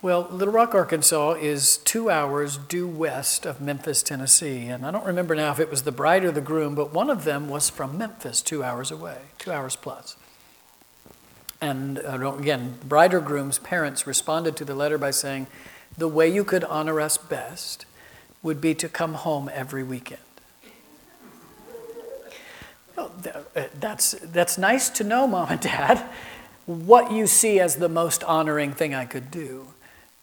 Well, 0.03 0.27
Little 0.33 0.53
Rock, 0.53 0.75
Arkansas 0.75 1.35
is 1.35 1.77
two 1.77 2.11
hours 2.11 2.57
due 2.57 2.89
west 2.89 3.47
of 3.47 3.61
Memphis, 3.61 4.03
Tennessee. 4.03 4.67
And 4.67 4.85
I 4.85 4.91
don't 4.91 5.07
remember 5.07 5.37
now 5.37 5.53
if 5.53 5.61
it 5.61 5.71
was 5.71 5.83
the 5.83 5.93
bride 5.93 6.25
or 6.25 6.33
the 6.33 6.41
groom, 6.41 6.75
but 6.75 6.93
one 6.93 7.09
of 7.09 7.23
them 7.23 7.49
was 7.49 7.71
from 7.71 7.99
Memphis, 7.99 8.43
two 8.43 8.65
hours 8.65 8.91
away, 8.91 9.19
two 9.39 9.53
hours 9.53 9.77
plus. 9.77 10.17
And 11.61 12.01
uh, 12.01 12.35
again, 12.35 12.79
bride 12.85 13.15
or 13.15 13.21
groom's 13.21 13.61
parents 13.61 14.05
responded 14.05 14.57
to 14.57 14.65
the 14.65 14.75
letter 14.75 14.99
by 14.99 15.13
saying, 15.13 15.47
The 15.97 16.09
way 16.09 16.29
you 16.29 16.43
could 16.43 16.65
honor 16.65 17.01
us 17.01 17.17
best 17.17 17.87
would 18.43 18.61
be 18.61 18.75
to 18.75 18.89
come 18.89 19.15
home 19.15 19.51
every 19.53 19.83
weekend. 19.83 20.21
Uh, 22.97 23.09
that's, 23.79 24.13
that's 24.13 24.59
nice 24.59 24.91
to 24.91 25.05
know, 25.05 25.27
mom 25.27 25.49
and 25.51 25.61
dad, 25.61 26.05
what 26.67 27.11
you 27.11 27.27
see 27.27 27.59
as 27.61 27.77
the 27.77 27.89
most 27.89 28.23
honoring 28.25 28.73
thing 28.73 28.95
I 28.95 29.05
could 29.05 29.31
do. 29.31 29.69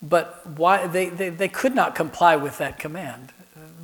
But 0.02 0.46
why, 0.58 0.88
they, 0.88 1.10
they, 1.10 1.30
they 1.30 1.48
could 1.48 1.76
not 1.76 1.96
comply 1.96 2.36
with 2.36 2.58
that 2.60 2.80
command. 2.80 3.34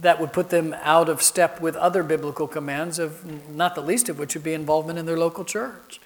That 0.02 0.19
would 0.21 0.34
put 0.34 0.50
them 0.50 0.76
out 0.82 1.10
of 1.10 1.21
step 1.21 1.60
with 1.60 1.76
other 1.76 2.04
biblical 2.04 2.48
commands, 2.48 3.00
of 3.00 3.50
not 3.50 3.76
the 3.76 3.82
least 3.82 4.08
of 4.08 4.19
which 4.19 4.36
would 4.36 4.43
be 4.43 4.54
involvement 4.54 5.00
in 5.00 5.06
their 5.06 5.17
local 5.17 5.43
church. 5.43 6.00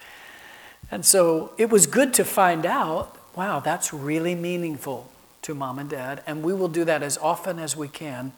And 0.89 1.05
so 1.05 1.53
it 1.57 1.69
was 1.69 1.85
good 1.85 2.13
to 2.15 2.23
find 2.23 2.65
out 2.65 3.15
wow, 3.35 3.61
that's 3.61 3.93
really 3.93 4.35
meaningful 4.35 5.09
to 5.43 5.53
mom 5.53 5.79
and 5.79 5.89
dad, 5.89 6.23
and 6.27 6.43
we 6.43 6.53
will 6.53 6.67
do 6.67 6.85
that 6.85 7.03
as 7.03 7.17
often 7.17 7.59
as 7.59 7.75
we 7.75 7.87
can 7.87 8.31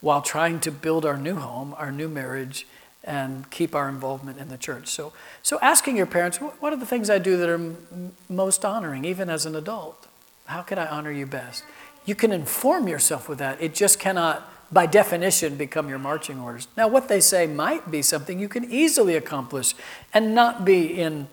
while 0.00 0.20
trying 0.20 0.60
to 0.60 0.70
build 0.70 1.06
our 1.06 1.16
new 1.16 1.36
home, 1.36 1.74
our 1.78 1.92
new 1.92 2.08
marriage, 2.08 2.66
and 3.04 3.50
keep 3.50 3.74
our 3.74 3.88
involvement 3.88 4.38
in 4.38 4.48
the 4.48 4.58
church. 4.58 4.88
So, 4.88 5.12
so 5.42 5.58
asking 5.60 5.96
your 5.96 6.06
parents, 6.06 6.38
what 6.38 6.72
are 6.72 6.76
the 6.76 6.86
things 6.86 7.10
I 7.10 7.18
do 7.18 7.36
that 7.36 7.48
are 7.48 7.54
m- 7.54 8.12
most 8.28 8.64
honoring, 8.64 9.04
even 9.04 9.28
as 9.28 9.46
an 9.46 9.56
adult? 9.56 10.06
How 10.46 10.62
can 10.62 10.78
I 10.78 10.86
honor 10.86 11.10
you 11.10 11.26
best? 11.26 11.64
You 12.04 12.14
can 12.14 12.32
inform 12.32 12.88
yourself 12.88 13.28
with 13.28 13.38
that. 13.38 13.60
It 13.60 13.74
just 13.74 13.98
cannot, 13.98 14.48
by 14.72 14.86
definition, 14.86 15.56
become 15.56 15.88
your 15.88 15.98
marching 15.98 16.40
orders. 16.40 16.68
Now, 16.76 16.88
what 16.88 17.08
they 17.08 17.20
say 17.20 17.46
might 17.46 17.90
be 17.90 18.02
something 18.02 18.38
you 18.38 18.48
can 18.48 18.70
easily 18.70 19.16
accomplish 19.16 19.74
and 20.12 20.34
not 20.34 20.64
be 20.64 21.00
in 21.00 21.28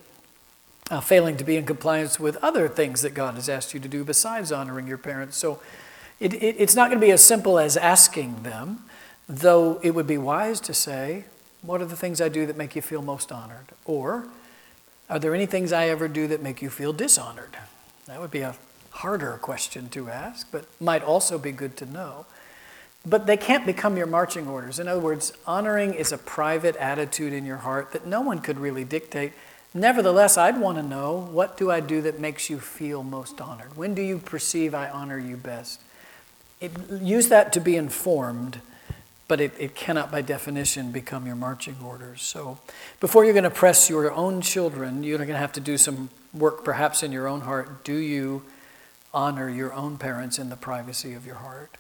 uh, 0.90 1.00
failing 1.00 1.38
to 1.38 1.44
be 1.44 1.56
in 1.56 1.66
compliance 1.66 2.20
with 2.20 2.38
other 2.38 2.68
things 2.68 3.02
that 3.02 3.14
God 3.14 3.36
has 3.36 3.50
asked 3.50 3.74
you 3.74 3.80
to 3.80 3.88
do 3.88 4.04
besides 4.04 4.52
honoring 4.52 4.88
your 4.88 4.98
parents. 4.98 5.38
So 5.38 5.62
it, 6.20 6.34
it, 6.34 6.56
it's 6.58 6.76
not 6.76 6.90
going 6.90 7.00
to 7.00 7.06
be 7.06 7.12
as 7.12 7.24
simple 7.24 7.60
as 7.60 7.78
asking 7.78 8.44
them, 8.44 8.84
though 9.28 9.80
it 9.84 9.92
would 9.92 10.08
be 10.08 10.18
wise 10.18 10.60
to 10.62 10.74
say, 10.74 11.26
What 11.62 11.82
are 11.82 11.86
the 11.86 11.96
things 11.96 12.20
I 12.20 12.30
do 12.30 12.46
that 12.46 12.58
make 12.58 12.76
you 12.76 12.82
feel 12.82 13.02
most 13.02 13.32
honored? 13.32 13.68
Or, 13.86 14.28
Are 15.10 15.20
there 15.20 15.34
any 15.34 15.46
things 15.46 15.72
I 15.72 15.88
ever 15.88 16.08
do 16.08 16.28
that 16.28 16.42
make 16.42 16.62
you 16.62 16.70
feel 16.70 16.94
dishonored? 16.94 17.58
That 18.08 18.20
would 18.20 18.32
be 18.32 18.42
a 18.42 18.56
harder 18.92 19.38
question 19.42 19.88
to 19.90 20.10
ask, 20.10 20.52
but 20.52 20.66
might 20.82 21.04
also 21.04 21.38
be 21.38 21.52
good 21.52 21.78
to 21.78 21.86
know. 21.86 22.26
But 23.06 23.28
they 23.28 23.38
can't 23.38 23.66
become 23.66 23.96
your 23.96 24.08
marching 24.08 24.48
orders. 24.48 24.78
In 24.78 24.88
other 24.88 25.00
words, 25.00 25.32
honoring 25.48 25.94
is 25.94 26.12
a 26.12 26.18
private 26.18 26.76
attitude 26.76 27.32
in 27.32 27.46
your 27.46 27.58
heart 27.58 27.94
that 27.94 28.06
no 28.06 28.20
one 28.20 28.40
could 28.40 28.60
really 28.60 28.84
dictate. 28.84 29.32
Nevertheless, 29.74 30.38
I'd 30.38 30.60
want 30.60 30.78
to 30.78 30.84
know 30.84 31.30
what 31.32 31.58
do 31.58 31.70
I 31.70 31.80
do 31.80 32.02
that 32.02 32.20
makes 32.20 32.50
you 32.50 32.60
feel 32.60 33.04
most 33.04 33.40
honored? 33.40 33.78
When 33.78 33.94
do 33.94 34.02
you 34.02 34.18
perceive 34.18 34.74
I 34.74 34.90
honor 34.90 35.20
you 35.20 35.38
best? 35.38 35.82
It, 36.60 36.72
use 37.02 37.30
that 37.30 37.54
to 37.54 37.62
be 37.62 37.76
informed, 37.76 38.62
but 39.28 39.40
it, 39.40 39.54
it 39.60 39.76
cannot, 39.76 40.12
by 40.12 40.22
definition, 40.22 40.92
become 40.92 41.28
your 41.28 41.36
marching 41.36 41.78
orders. 41.84 42.22
So, 42.22 42.58
before 43.00 43.24
you're 43.24 43.34
going 43.34 43.44
to 43.44 43.52
press 43.52 43.90
your 43.90 44.12
own 44.12 44.42
children, 44.42 45.04
you're 45.04 45.18
going 45.18 45.30
to 45.30 45.38
have 45.38 45.54
to 45.54 45.62
do 45.62 45.78
some 45.78 46.10
work 46.34 46.66
perhaps 46.66 47.04
in 47.04 47.12
your 47.12 47.28
own 47.28 47.42
heart. 47.42 47.84
Do 47.84 47.96
you 47.96 48.42
honor 49.14 49.50
your 49.50 49.72
own 49.74 49.98
parents 49.98 50.40
in 50.40 50.50
the 50.50 50.56
privacy 50.56 51.14
of 51.14 51.26
your 51.26 51.36
heart? 51.36 51.78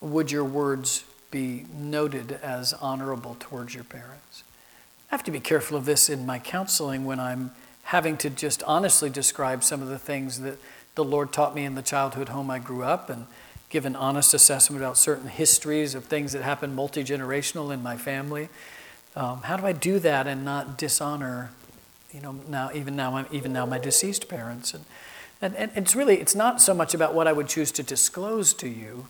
Would 0.00 0.32
your 0.32 0.44
words 0.44 1.04
be 1.30 1.64
noted 1.72 2.32
as 2.42 2.74
honorable 2.74 3.36
towards 3.40 3.74
your 3.74 3.84
parents? 3.84 4.42
I 5.14 5.16
have 5.16 5.22
to 5.26 5.30
be 5.30 5.38
careful 5.38 5.76
of 5.76 5.84
this 5.84 6.10
in 6.10 6.26
my 6.26 6.40
counseling 6.40 7.04
when 7.04 7.20
I'm 7.20 7.52
having 7.84 8.16
to 8.16 8.28
just 8.28 8.64
honestly 8.64 9.08
describe 9.08 9.62
some 9.62 9.80
of 9.80 9.86
the 9.86 9.96
things 9.96 10.40
that 10.40 10.58
the 10.96 11.04
Lord 11.04 11.32
taught 11.32 11.54
me 11.54 11.64
in 11.64 11.76
the 11.76 11.82
childhood 11.82 12.30
home 12.30 12.50
I 12.50 12.58
grew 12.58 12.82
up 12.82 13.08
and 13.08 13.26
give 13.68 13.86
an 13.86 13.94
honest 13.94 14.34
assessment 14.34 14.82
about 14.82 14.98
certain 14.98 15.28
histories 15.28 15.94
of 15.94 16.06
things 16.06 16.32
that 16.32 16.42
happened 16.42 16.74
multi 16.74 17.04
generational 17.04 17.72
in 17.72 17.80
my 17.80 17.96
family. 17.96 18.48
Um, 19.14 19.42
how 19.42 19.56
do 19.56 19.64
I 19.64 19.70
do 19.70 20.00
that 20.00 20.26
and 20.26 20.44
not 20.44 20.76
dishonor 20.76 21.52
you 22.12 22.20
know, 22.20 22.32
now 22.48 22.72
even 22.74 22.96
now, 22.96 23.24
even 23.30 23.52
now, 23.52 23.64
my 23.66 23.78
deceased 23.78 24.28
parents, 24.28 24.74
and, 24.74 24.84
and 25.40 25.54
and 25.54 25.70
it's 25.76 25.94
really 25.94 26.18
it's 26.20 26.34
not 26.34 26.60
so 26.60 26.74
much 26.74 26.92
about 26.92 27.14
what 27.14 27.28
I 27.28 27.32
would 27.32 27.46
choose 27.46 27.70
to 27.70 27.84
disclose 27.84 28.52
to 28.54 28.68
you, 28.68 29.06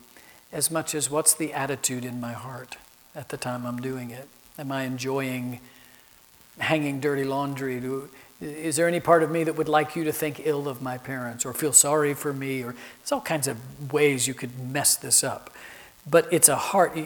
as 0.53 0.71
much 0.71 0.95
as 0.95 1.09
what's 1.09 1.33
the 1.33 1.55
attitude 1.55 2.05
in 2.05 2.21
my 2.21 2.35
heart 2.35 2.77
at 3.15 3.31
the 3.31 3.39
time 3.39 3.65
I'm 3.65 3.81
doing 3.81 4.11
it. 4.11 4.29
Am 4.59 4.71
I 4.71 4.83
enjoying 4.83 5.61
hanging 6.59 7.01
dirty 7.01 7.25
laundry? 7.25 7.81
Do, 7.81 8.09
is 8.41 8.77
there 8.77 8.89
any 8.89 9.01
part 9.01 9.23
of 9.23 9.31
me 9.31 9.45
that 9.45 9.57
would 9.57 9.69
like 9.69 9.97
you 9.97 10.05
to 10.05 10.13
think 10.13 10.41
ill 10.45 10.69
of 10.69 10.83
my 10.83 10.99
parents 10.99 11.45
or 11.45 11.53
feel 11.53 11.73
sorry 11.73 12.15
for 12.15 12.33
me? 12.33 12.63
Or 12.63 12.75
there's 13.01 13.13
all 13.13 13.21
kinds 13.21 13.49
of 13.49 13.93
ways 13.93 14.27
you 14.27 14.35
could 14.35 14.59
mess 14.59 14.97
this 14.97 15.25
up. 15.25 15.51
But 16.09 16.31
it's 16.31 16.49
a 16.49 16.57
heart. 16.57 16.99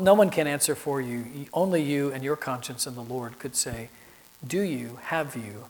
No 0.00 0.14
one 0.14 0.30
can 0.30 0.46
answer 0.46 0.74
for 0.74 1.00
you. 1.00 1.46
Only 1.52 1.82
you 1.82 2.12
and 2.12 2.24
your 2.24 2.36
conscience 2.36 2.86
and 2.86 2.96
the 2.96 3.02
Lord 3.02 3.38
could 3.38 3.54
say, 3.54 3.88
Do 4.44 4.60
you, 4.60 4.98
have 5.04 5.36
you 5.36 5.66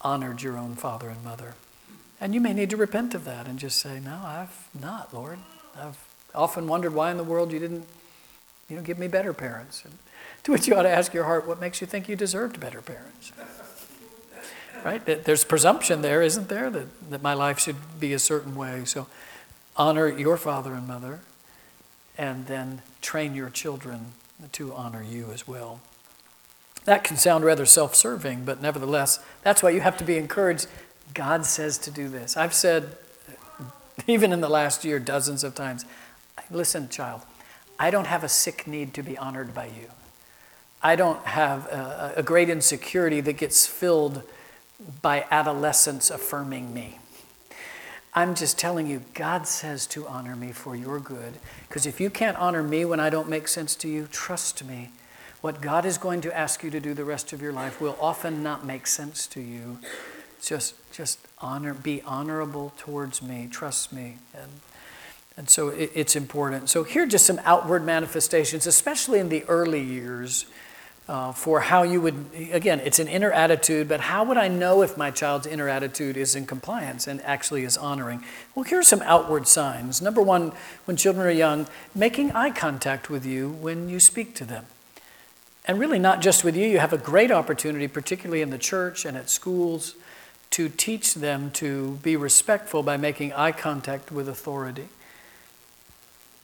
honored 0.00 0.42
your 0.42 0.58
own 0.58 0.74
father 0.74 1.08
and 1.08 1.24
mother? 1.24 1.54
And 2.20 2.34
you 2.34 2.40
may 2.40 2.52
need 2.52 2.70
to 2.70 2.76
repent 2.76 3.14
of 3.14 3.24
that 3.24 3.46
and 3.46 3.58
just 3.58 3.78
say, 3.78 4.00
No, 4.00 4.20
I've 4.22 4.68
not, 4.78 5.14
Lord. 5.14 5.38
I've 5.80 5.98
often 6.34 6.66
wondered 6.66 6.92
why 6.92 7.10
in 7.10 7.16
the 7.16 7.24
world 7.24 7.52
you 7.52 7.58
didn't 7.58 7.86
you 8.68 8.76
know, 8.76 8.82
give 8.82 8.98
me 8.98 9.08
better 9.08 9.32
parents. 9.32 9.84
And 9.84 9.98
to 10.44 10.52
which 10.52 10.66
you 10.66 10.74
ought 10.74 10.82
to 10.82 10.90
ask 10.90 11.14
your 11.14 11.24
heart, 11.24 11.46
what 11.46 11.60
makes 11.60 11.80
you 11.80 11.86
think 11.86 12.08
you 12.08 12.16
deserved 12.16 12.60
better 12.60 12.80
parents? 12.82 13.32
right? 14.84 15.04
There's 15.24 15.44
presumption 15.44 16.02
there, 16.02 16.22
isn't 16.22 16.48
there, 16.48 16.70
that, 16.70 17.10
that 17.10 17.22
my 17.22 17.34
life 17.34 17.58
should 17.58 17.76
be 17.98 18.12
a 18.12 18.18
certain 18.18 18.54
way. 18.54 18.84
So 18.84 19.06
honor 19.76 20.08
your 20.08 20.36
father 20.36 20.74
and 20.74 20.86
mother, 20.86 21.20
and 22.16 22.46
then 22.46 22.82
train 23.00 23.34
your 23.34 23.50
children 23.50 24.12
to 24.52 24.72
honor 24.72 25.02
you 25.02 25.30
as 25.32 25.46
well. 25.46 25.80
That 26.84 27.04
can 27.04 27.16
sound 27.16 27.44
rather 27.44 27.66
self 27.66 27.94
serving, 27.94 28.44
but 28.44 28.62
nevertheless, 28.62 29.18
that's 29.42 29.62
why 29.62 29.70
you 29.70 29.80
have 29.80 29.96
to 29.98 30.04
be 30.04 30.16
encouraged. 30.16 30.66
God 31.14 31.44
says 31.44 31.78
to 31.78 31.90
do 31.90 32.08
this. 32.08 32.36
I've 32.36 32.54
said, 32.54 32.96
even 34.06 34.32
in 34.32 34.40
the 34.40 34.48
last 34.48 34.84
year, 34.84 34.98
dozens 34.98 35.44
of 35.44 35.54
times, 35.54 35.84
listen, 36.50 36.88
child, 36.88 37.22
I 37.78 37.90
don't 37.90 38.06
have 38.06 38.24
a 38.24 38.28
sick 38.28 38.66
need 38.66 38.94
to 38.94 39.02
be 39.02 39.16
honored 39.16 39.54
by 39.54 39.66
you. 39.66 39.90
I 40.82 40.96
don't 40.96 41.24
have 41.24 41.66
a, 41.66 42.14
a 42.16 42.22
great 42.22 42.48
insecurity 42.48 43.20
that 43.20 43.34
gets 43.34 43.66
filled 43.66 44.22
by 45.02 45.26
adolescence 45.30 46.10
affirming 46.10 46.72
me. 46.72 46.98
I'm 48.14 48.34
just 48.34 48.58
telling 48.58 48.86
you, 48.86 49.02
God 49.14 49.46
says 49.46 49.86
to 49.88 50.06
honor 50.06 50.34
me 50.34 50.50
for 50.52 50.74
your 50.74 50.98
good. 50.98 51.34
Because 51.68 51.86
if 51.86 52.00
you 52.00 52.10
can't 52.10 52.36
honor 52.36 52.62
me 52.62 52.84
when 52.84 53.00
I 53.00 53.10
don't 53.10 53.28
make 53.28 53.48
sense 53.48 53.74
to 53.76 53.88
you, 53.88 54.08
trust 54.10 54.64
me. 54.64 54.90
What 55.40 55.60
God 55.60 55.84
is 55.84 55.98
going 55.98 56.20
to 56.22 56.36
ask 56.36 56.64
you 56.64 56.70
to 56.70 56.80
do 56.80 56.94
the 56.94 57.04
rest 57.04 57.32
of 57.32 57.40
your 57.40 57.52
life 57.52 57.80
will 57.80 57.96
often 58.00 58.42
not 58.42 58.64
make 58.64 58.88
sense 58.88 59.26
to 59.28 59.40
you. 59.40 59.78
Just, 60.42 60.74
just 60.92 61.18
honor, 61.38 61.74
be 61.74 62.02
honorable 62.02 62.72
towards 62.76 63.22
me. 63.22 63.48
Trust 63.50 63.92
me. 63.92 64.16
And, 64.34 64.50
and 65.38 65.48
so 65.48 65.68
it, 65.68 65.92
it's 65.94 66.16
important. 66.16 66.68
So 66.68 66.82
here 66.82 67.04
are 67.04 67.06
just 67.06 67.24
some 67.24 67.40
outward 67.44 67.84
manifestations, 67.84 68.66
especially 68.66 69.20
in 69.20 69.28
the 69.28 69.44
early 69.44 69.80
years 69.80 70.46
uh, 71.08 71.32
for 71.32 71.60
how 71.60 71.84
you 71.84 72.00
would, 72.00 72.26
again, 72.52 72.80
it's 72.80 72.98
an 72.98 73.06
inner 73.06 73.30
attitude, 73.30 73.88
but 73.88 74.00
how 74.00 74.24
would 74.24 74.36
I 74.36 74.48
know 74.48 74.82
if 74.82 74.98
my 74.98 75.12
child's 75.12 75.46
inner 75.46 75.68
attitude 75.68 76.16
is 76.16 76.34
in 76.34 76.44
compliance 76.44 77.06
and 77.06 77.22
actually 77.22 77.62
is 77.62 77.78
honoring? 77.78 78.22
Well, 78.54 78.64
here 78.64 78.80
are 78.80 78.82
some 78.82 79.00
outward 79.02 79.46
signs. 79.46 80.02
Number 80.02 80.20
one, 80.20 80.52
when 80.84 80.96
children 80.96 81.24
are 81.24 81.30
young, 81.30 81.68
making 81.94 82.32
eye 82.32 82.50
contact 82.50 83.08
with 83.08 83.24
you 83.24 83.48
when 83.48 83.88
you 83.88 84.00
speak 84.00 84.34
to 84.34 84.44
them. 84.44 84.66
And 85.64 85.78
really, 85.78 86.00
not 86.00 86.20
just 86.20 86.44
with 86.44 86.56
you, 86.56 86.66
you 86.66 86.78
have 86.80 86.92
a 86.92 86.98
great 86.98 87.30
opportunity, 87.30 87.86
particularly 87.86 88.42
in 88.42 88.50
the 88.50 88.58
church 88.58 89.04
and 89.04 89.16
at 89.16 89.30
schools, 89.30 89.94
to 90.50 90.68
teach 90.68 91.14
them 91.14 91.52
to 91.52 91.92
be 92.02 92.16
respectful 92.16 92.82
by 92.82 92.96
making 92.96 93.32
eye 93.34 93.52
contact 93.52 94.10
with 94.10 94.28
authority 94.28 94.88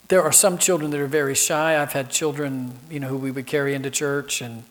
there 0.08 0.22
are 0.22 0.32
some 0.32 0.58
children 0.58 0.90
that 0.90 1.00
are 1.00 1.06
very 1.06 1.34
shy. 1.34 1.80
I've 1.80 1.92
had 1.92 2.10
children, 2.10 2.78
you 2.90 3.00
know, 3.00 3.08
who 3.08 3.16
we 3.16 3.30
would 3.30 3.46
carry 3.46 3.74
into 3.74 3.90
church, 3.90 4.42
and 4.42 4.64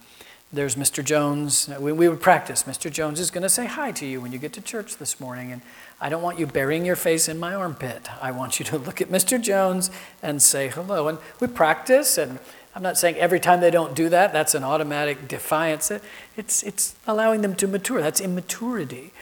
there's 0.52 0.76
Mr. 0.76 1.04
Jones. 1.04 1.70
We, 1.80 1.92
we 1.92 2.08
would 2.08 2.22
practice. 2.22 2.64
Mr. 2.64 2.92
Jones 2.92 3.20
is 3.20 3.32
going 3.32 3.42
to 3.42 3.50
say 3.50 3.66
hi 3.66 3.92
to 3.94 4.06
you 4.06 4.22
when 4.22 4.32
you 4.32 4.38
get 4.38 4.54
to 4.54 4.62
church 4.62 4.98
this 4.98 5.20
morning, 5.20 5.52
and 5.52 5.62
I 6.00 6.10
don't 6.10 6.22
want 6.22 6.38
you 6.38 6.46
burying 6.46 6.86
your 6.86 6.96
face 6.96 7.28
in 7.28 7.40
my 7.40 7.56
armpit. 7.56 8.10
I 8.22 8.32
want 8.32 8.60
you 8.60 8.66
to 8.66 8.78
look 8.78 9.02
at 9.02 9.10
Mr. 9.10 9.42
Jones 9.42 9.90
and 10.22 10.42
say 10.42 10.68
hello. 10.68 11.08
And 11.08 11.18
we 11.40 11.48
practice, 11.48 12.18
and 12.20 12.38
I'm 12.76 12.84
not 12.84 12.98
saying 12.98 13.16
every 13.16 13.40
time 13.40 13.60
they 13.60 13.72
don't 13.72 13.96
do 13.96 14.10
that, 14.10 14.34
that's 14.34 14.54
an 14.54 14.64
automatic 14.64 15.28
defiance. 15.28 15.92
It's, 16.38 16.62
it's 16.62 16.96
allowing 17.08 17.42
them 17.42 17.56
to 17.56 17.68
mature. 17.68 18.02
That's 18.02 18.22
immaturity. 18.22 19.14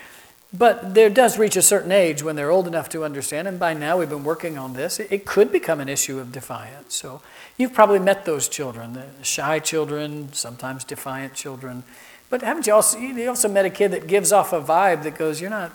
But 0.54 0.96
there 0.96 1.10
does 1.10 1.38
reach 1.38 1.56
a 1.56 1.62
certain 1.62 1.94
age 1.94 2.24
when 2.24 2.36
they're 2.36 2.52
old 2.52 2.68
enough 2.68 2.90
to 2.90 3.06
understand, 3.06 3.48
and 3.48 3.58
by 3.58 3.74
now 3.74 3.98
we've 3.98 4.10
been 4.10 4.26
working 4.26 4.58
on 4.58 4.74
this. 4.74 5.00
It, 5.00 5.26
could 5.26 5.52
become 5.52 5.80
an 5.80 5.88
issue 5.88 6.20
of 6.20 6.34
defiance. 6.34 6.94
So 6.94 7.22
you've 7.58 7.74
probably 7.74 8.00
met 8.00 8.26
those 8.26 8.50
children, 8.50 8.94
the 8.94 9.06
shy 9.22 9.60
children, 9.60 10.34
sometimes 10.34 10.84
defiant 10.84 11.36
children. 11.36 11.84
But 12.30 12.42
haven't 12.42 12.68
you 12.68 12.74
also, 12.74 12.98
you 12.98 13.30
also 13.30 13.48
met 13.48 13.66
a 13.66 13.70
kid 13.70 13.92
that 13.92 14.08
gives 14.08 14.34
off 14.34 14.52
a 14.52 14.62
vibe 14.62 15.04
that 15.04 15.18
goes, 15.18 15.40
You're 15.40 15.50
not, 15.50 15.72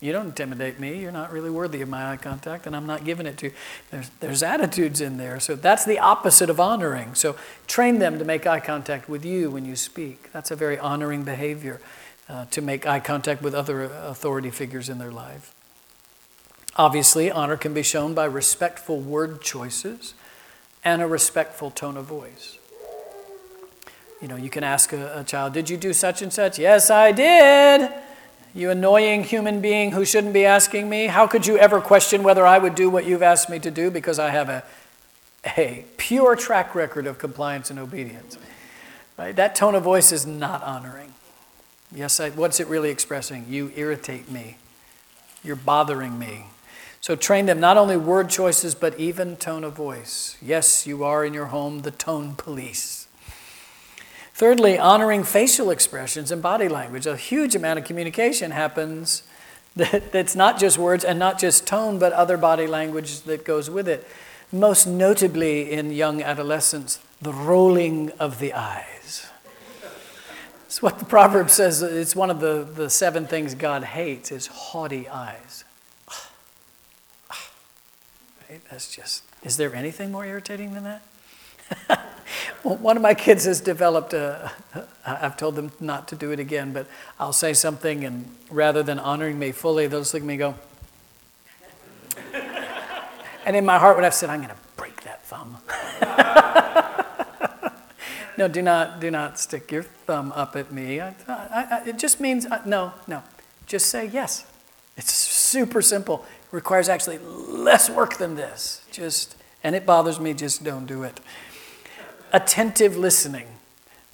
you 0.00 0.10
don't 0.10 0.26
intimidate 0.26 0.80
me. 0.80 1.00
You're 1.00 1.12
not 1.12 1.30
really 1.32 1.50
worthy 1.50 1.80
of 1.80 1.88
my 1.88 2.10
eye 2.10 2.16
contact, 2.16 2.66
and 2.66 2.74
I'm 2.74 2.86
not 2.86 3.04
giving 3.04 3.26
it 3.26 3.38
to 3.38 3.46
you. 3.46 3.52
There's, 3.92 4.10
there's 4.18 4.42
attitudes 4.42 5.00
in 5.00 5.16
there. 5.16 5.38
So 5.38 5.54
that's 5.54 5.84
the 5.84 6.00
opposite 6.00 6.50
of 6.50 6.58
honoring. 6.58 7.14
So 7.14 7.36
train 7.68 8.00
them 8.00 8.18
to 8.18 8.24
make 8.24 8.48
eye 8.48 8.60
contact 8.60 9.08
with 9.08 9.24
you 9.24 9.48
when 9.48 9.64
you 9.64 9.76
speak. 9.76 10.32
That's 10.32 10.50
a 10.50 10.56
very 10.56 10.78
honoring 10.78 11.22
behavior 11.22 11.80
uh, 12.30 12.44
to 12.46 12.62
make 12.62 12.86
eye 12.86 13.00
contact 13.00 13.42
with 13.42 13.54
other 13.54 13.82
authority 13.82 14.50
figures 14.50 14.88
in 14.88 14.98
their 14.98 15.10
life. 15.10 15.52
Obviously, 16.76 17.30
honor 17.30 17.56
can 17.56 17.74
be 17.74 17.82
shown 17.82 18.14
by 18.14 18.24
respectful 18.24 19.00
word 19.00 19.42
choices 19.42 20.14
and 20.84 21.02
a 21.02 21.06
respectful 21.06 21.70
tone 21.70 21.96
of 21.96 22.04
voice. 22.04 22.58
You 24.22 24.28
know, 24.28 24.36
you 24.36 24.48
can 24.48 24.62
ask 24.62 24.92
a, 24.92 25.20
a 25.20 25.24
child, 25.24 25.54
Did 25.54 25.68
you 25.68 25.76
do 25.76 25.92
such 25.92 26.22
and 26.22 26.32
such? 26.32 26.58
Yes, 26.58 26.90
I 26.90 27.10
did. 27.10 27.90
You 28.54 28.70
annoying 28.70 29.24
human 29.24 29.60
being 29.60 29.92
who 29.92 30.04
shouldn't 30.04 30.32
be 30.32 30.44
asking 30.44 30.88
me, 30.88 31.06
how 31.06 31.26
could 31.26 31.46
you 31.46 31.56
ever 31.58 31.80
question 31.80 32.22
whether 32.22 32.46
I 32.46 32.58
would 32.58 32.74
do 32.74 32.90
what 32.90 33.06
you've 33.06 33.22
asked 33.22 33.48
me 33.48 33.58
to 33.60 33.70
do 33.70 33.90
because 33.90 34.18
I 34.18 34.30
have 34.30 34.48
a, 34.48 34.64
a 35.56 35.84
pure 35.96 36.36
track 36.36 36.74
record 36.74 37.06
of 37.06 37.18
compliance 37.18 37.70
and 37.70 37.78
obedience? 37.78 38.38
Right? 39.16 39.34
That 39.34 39.54
tone 39.54 39.74
of 39.74 39.82
voice 39.82 40.12
is 40.12 40.26
not 40.26 40.62
honoring. 40.62 41.14
Yes, 41.94 42.20
I, 42.20 42.30
what's 42.30 42.60
it 42.60 42.68
really 42.68 42.90
expressing? 42.90 43.46
You 43.48 43.72
irritate 43.74 44.30
me. 44.30 44.58
You're 45.42 45.56
bothering 45.56 46.18
me. 46.18 46.46
So 47.00 47.16
train 47.16 47.46
them 47.46 47.60
not 47.60 47.76
only 47.76 47.96
word 47.96 48.28
choices, 48.28 48.74
but 48.74 48.98
even 48.98 49.36
tone 49.36 49.64
of 49.64 49.72
voice. 49.72 50.36
Yes, 50.42 50.86
you 50.86 51.02
are 51.02 51.24
in 51.24 51.32
your 51.32 51.46
home 51.46 51.80
the 51.80 51.90
tone 51.90 52.34
police. 52.34 53.08
Thirdly, 54.34 54.78
honoring 54.78 55.24
facial 55.24 55.70
expressions 55.70 56.30
and 56.30 56.42
body 56.42 56.68
language. 56.68 57.06
A 57.06 57.16
huge 57.16 57.54
amount 57.54 57.78
of 57.78 57.84
communication 57.84 58.52
happens 58.52 59.22
that, 59.76 60.12
that's 60.12 60.36
not 60.36 60.58
just 60.58 60.78
words 60.78 61.04
and 61.04 61.18
not 61.18 61.38
just 61.38 61.66
tone, 61.66 61.98
but 61.98 62.12
other 62.12 62.36
body 62.36 62.66
language 62.66 63.20
that 63.22 63.44
goes 63.44 63.70
with 63.70 63.88
it. 63.88 64.06
Most 64.52 64.86
notably 64.86 65.70
in 65.70 65.92
young 65.92 66.22
adolescents, 66.22 66.98
the 67.22 67.32
rolling 67.32 68.10
of 68.18 68.40
the 68.40 68.52
eyes. 68.52 68.99
It's 70.70 70.80
what 70.80 71.00
the 71.00 71.04
proverb 71.04 71.50
says. 71.50 71.82
It's 71.82 72.14
one 72.14 72.30
of 72.30 72.38
the, 72.38 72.62
the 72.62 72.88
seven 72.88 73.26
things 73.26 73.56
God 73.56 73.82
hates 73.82 74.30
is 74.30 74.46
haughty 74.46 75.08
eyes. 75.08 75.64
Right? 78.48 78.60
That's 78.70 78.94
just, 78.94 79.24
is 79.42 79.56
there 79.56 79.74
anything 79.74 80.12
more 80.12 80.24
irritating 80.24 80.74
than 80.74 80.84
that? 80.84 81.02
well, 82.62 82.76
one 82.76 82.96
of 82.96 83.02
my 83.02 83.14
kids 83.14 83.46
has 83.46 83.60
developed 83.60 84.14
a, 84.14 84.52
I've 85.04 85.36
told 85.36 85.56
them 85.56 85.72
not 85.80 86.06
to 86.06 86.14
do 86.14 86.30
it 86.30 86.38
again, 86.38 86.72
but 86.72 86.86
I'll 87.18 87.32
say 87.32 87.52
something 87.52 88.04
and 88.04 88.30
rather 88.48 88.84
than 88.84 89.00
honoring 89.00 89.40
me 89.40 89.50
fully, 89.50 89.88
they'll 89.88 90.02
just 90.02 90.14
look 90.14 90.22
at 90.22 90.26
me 90.28 90.34
and 90.34 90.38
go, 90.38 90.54
and 93.44 93.56
in 93.56 93.64
my 93.64 93.80
heart 93.80 93.96
when 93.96 94.04
I've 94.04 94.14
said, 94.14 94.30
I'm 94.30 94.38
going 94.38 94.50
to 94.50 94.56
break 94.76 95.02
that 95.02 95.24
thumb. 95.24 95.56
No, 98.40 98.48
do 98.48 98.62
not, 98.62 99.00
do 99.00 99.10
not 99.10 99.38
stick 99.38 99.70
your 99.70 99.82
thumb 99.82 100.32
up 100.34 100.56
at 100.56 100.72
me. 100.72 100.98
I, 100.98 101.08
I, 101.28 101.66
I, 101.70 101.82
it 101.88 101.98
just 101.98 102.20
means, 102.20 102.46
uh, 102.46 102.62
no, 102.64 102.94
no. 103.06 103.22
Just 103.66 103.90
say 103.90 104.06
yes. 104.06 104.46
It's 104.96 105.12
super 105.12 105.82
simple. 105.82 106.24
It 106.44 106.56
requires 106.56 106.88
actually 106.88 107.18
less 107.18 107.90
work 107.90 108.16
than 108.16 108.36
this. 108.36 108.82
Just, 108.90 109.36
and 109.62 109.76
it 109.76 109.84
bothers 109.84 110.18
me, 110.18 110.32
just 110.32 110.64
don't 110.64 110.86
do 110.86 111.02
it. 111.02 111.20
Attentive 112.32 112.96
listening. 112.96 113.46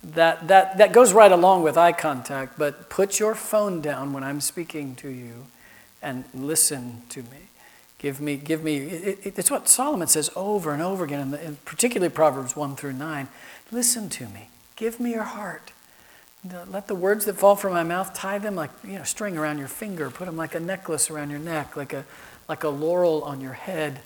That, 0.02 0.48
that, 0.48 0.78
that 0.78 0.92
goes 0.92 1.12
right 1.12 1.30
along 1.30 1.62
with 1.62 1.78
eye 1.78 1.92
contact, 1.92 2.58
but 2.58 2.90
put 2.90 3.20
your 3.20 3.36
phone 3.36 3.80
down 3.80 4.12
when 4.12 4.24
I'm 4.24 4.40
speaking 4.40 4.96
to 4.96 5.08
you 5.08 5.46
and 6.02 6.24
listen 6.34 7.02
to 7.10 7.22
me. 7.22 7.46
Give 7.98 8.20
me, 8.20 8.36
give 8.36 8.62
me, 8.62 8.78
it, 8.78 9.18
it, 9.24 9.38
it's 9.38 9.50
what 9.52 9.68
Solomon 9.68 10.08
says 10.08 10.30
over 10.36 10.72
and 10.72 10.82
over 10.82 11.04
again, 11.04 11.20
in, 11.20 11.30
the, 11.30 11.44
in 11.44 11.56
particularly 11.64 12.12
Proverbs 12.12 12.56
1 12.56 12.74
through 12.74 12.92
9. 12.92 13.28
Listen 13.72 14.08
to 14.10 14.26
me. 14.26 14.48
Give 14.76 15.00
me 15.00 15.12
your 15.12 15.24
heart. 15.24 15.72
Let 16.68 16.86
the 16.86 16.94
words 16.94 17.24
that 17.24 17.36
fall 17.36 17.56
from 17.56 17.72
my 17.72 17.82
mouth 17.82 18.14
tie 18.14 18.38
them 18.38 18.54
like 18.54 18.70
you 18.84 18.98
know 18.98 19.02
string 19.02 19.36
around 19.36 19.58
your 19.58 19.68
finger. 19.68 20.10
Put 20.10 20.26
them 20.26 20.36
like 20.36 20.54
a 20.54 20.60
necklace 20.60 21.10
around 21.10 21.30
your 21.30 21.40
neck, 21.40 21.76
like 21.76 21.92
a 21.92 22.04
like 22.48 22.62
a 22.62 22.68
laurel 22.68 23.24
on 23.24 23.40
your 23.40 23.54
head. 23.54 24.00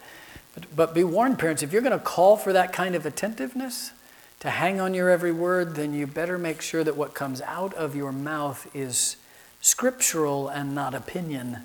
But, 0.55 0.75
but 0.75 0.95
be 0.95 1.05
warned, 1.05 1.39
parents, 1.39 1.63
if 1.63 1.73
you're 1.73 1.83
going 1.83 1.97
to 1.97 2.05
call 2.05 2.37
for 2.37 2.53
that 2.53 2.73
kind 2.73 2.95
of 2.95 3.07
attentiveness, 3.07 3.93
to 4.41 4.51
hang 4.51 4.81
on 4.81 4.95
your 4.95 5.11
every 5.11 5.33
word, 5.33 5.77
then 5.77 5.93
you 5.93 6.07
better 6.07 6.39
make 6.39 6.63
sure 6.63 6.83
that 6.83 6.97
what 6.97 7.15
comes 7.15 7.43
out 7.43 7.75
of 7.75 7.95
your 7.95 8.11
mouth 8.11 8.67
is 8.75 9.17
scriptural 9.61 10.49
and 10.49 10.75
not 10.75 10.95
opinion. 10.95 11.59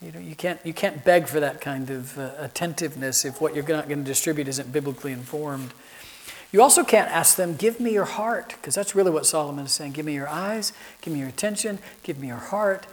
You, 0.00 0.12
know, 0.12 0.18
you, 0.18 0.34
can't, 0.34 0.58
you 0.64 0.72
can't 0.72 1.04
beg 1.04 1.26
for 1.26 1.38
that 1.40 1.60
kind 1.60 1.90
of 1.90 2.18
uh, 2.18 2.30
attentiveness 2.38 3.26
if 3.26 3.40
what 3.40 3.54
you're 3.54 3.66
not 3.68 3.88
going 3.88 3.98
to 3.98 4.04
distribute 4.04 4.48
isn't 4.48 4.72
biblically 4.72 5.12
informed. 5.12 5.72
You 6.50 6.62
also 6.62 6.82
can't 6.82 7.10
ask 7.10 7.36
them, 7.36 7.56
Give 7.56 7.78
me 7.78 7.92
your 7.92 8.06
heart, 8.06 8.54
because 8.56 8.74
that's 8.74 8.94
really 8.94 9.10
what 9.10 9.26
Solomon 9.26 9.66
is 9.66 9.72
saying. 9.72 9.92
Give 9.92 10.06
me 10.06 10.14
your 10.14 10.28
eyes, 10.28 10.72
give 11.02 11.12
me 11.12 11.20
your 11.20 11.28
attention, 11.28 11.78
give 12.02 12.18
me 12.18 12.28
your 12.28 12.36
heart, 12.36 12.86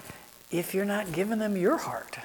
if 0.52 0.74
you're 0.74 0.86
not 0.86 1.12
giving 1.12 1.40
them 1.40 1.56
your 1.56 1.78
heart. 1.78 2.18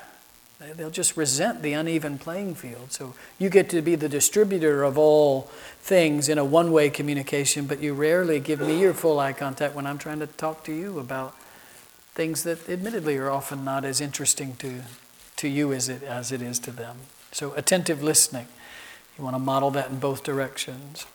They'll 0.76 0.90
just 0.90 1.16
resent 1.16 1.62
the 1.62 1.72
uneven 1.72 2.18
playing 2.18 2.54
field. 2.54 2.92
So 2.92 3.14
you 3.38 3.48
get 3.48 3.70
to 3.70 3.80
be 3.80 3.94
the 3.94 4.10
distributor 4.10 4.82
of 4.82 4.98
all 4.98 5.42
things 5.80 6.28
in 6.28 6.36
a 6.36 6.44
one 6.44 6.70
way 6.70 6.90
communication, 6.90 7.66
but 7.66 7.80
you 7.80 7.94
rarely 7.94 8.40
give 8.40 8.60
me 8.60 8.78
your 8.78 8.92
full 8.92 9.18
eye 9.18 9.32
contact 9.32 9.74
when 9.74 9.86
I'm 9.86 9.96
trying 9.96 10.18
to 10.18 10.26
talk 10.26 10.64
to 10.64 10.72
you 10.72 10.98
about 10.98 11.34
things 12.12 12.42
that 12.42 12.68
admittedly 12.68 13.16
are 13.16 13.30
often 13.30 13.64
not 13.64 13.86
as 13.86 14.02
interesting 14.02 14.54
to, 14.56 14.82
to 15.36 15.48
you 15.48 15.72
as 15.72 15.88
it, 15.88 16.02
as 16.02 16.30
it 16.30 16.42
is 16.42 16.58
to 16.58 16.72
them. 16.72 16.98
So 17.32 17.54
attentive 17.54 18.02
listening. 18.02 18.46
You 19.16 19.24
want 19.24 19.36
to 19.36 19.40
model 19.40 19.70
that 19.70 19.88
in 19.88 19.98
both 19.98 20.24
directions. 20.24 21.06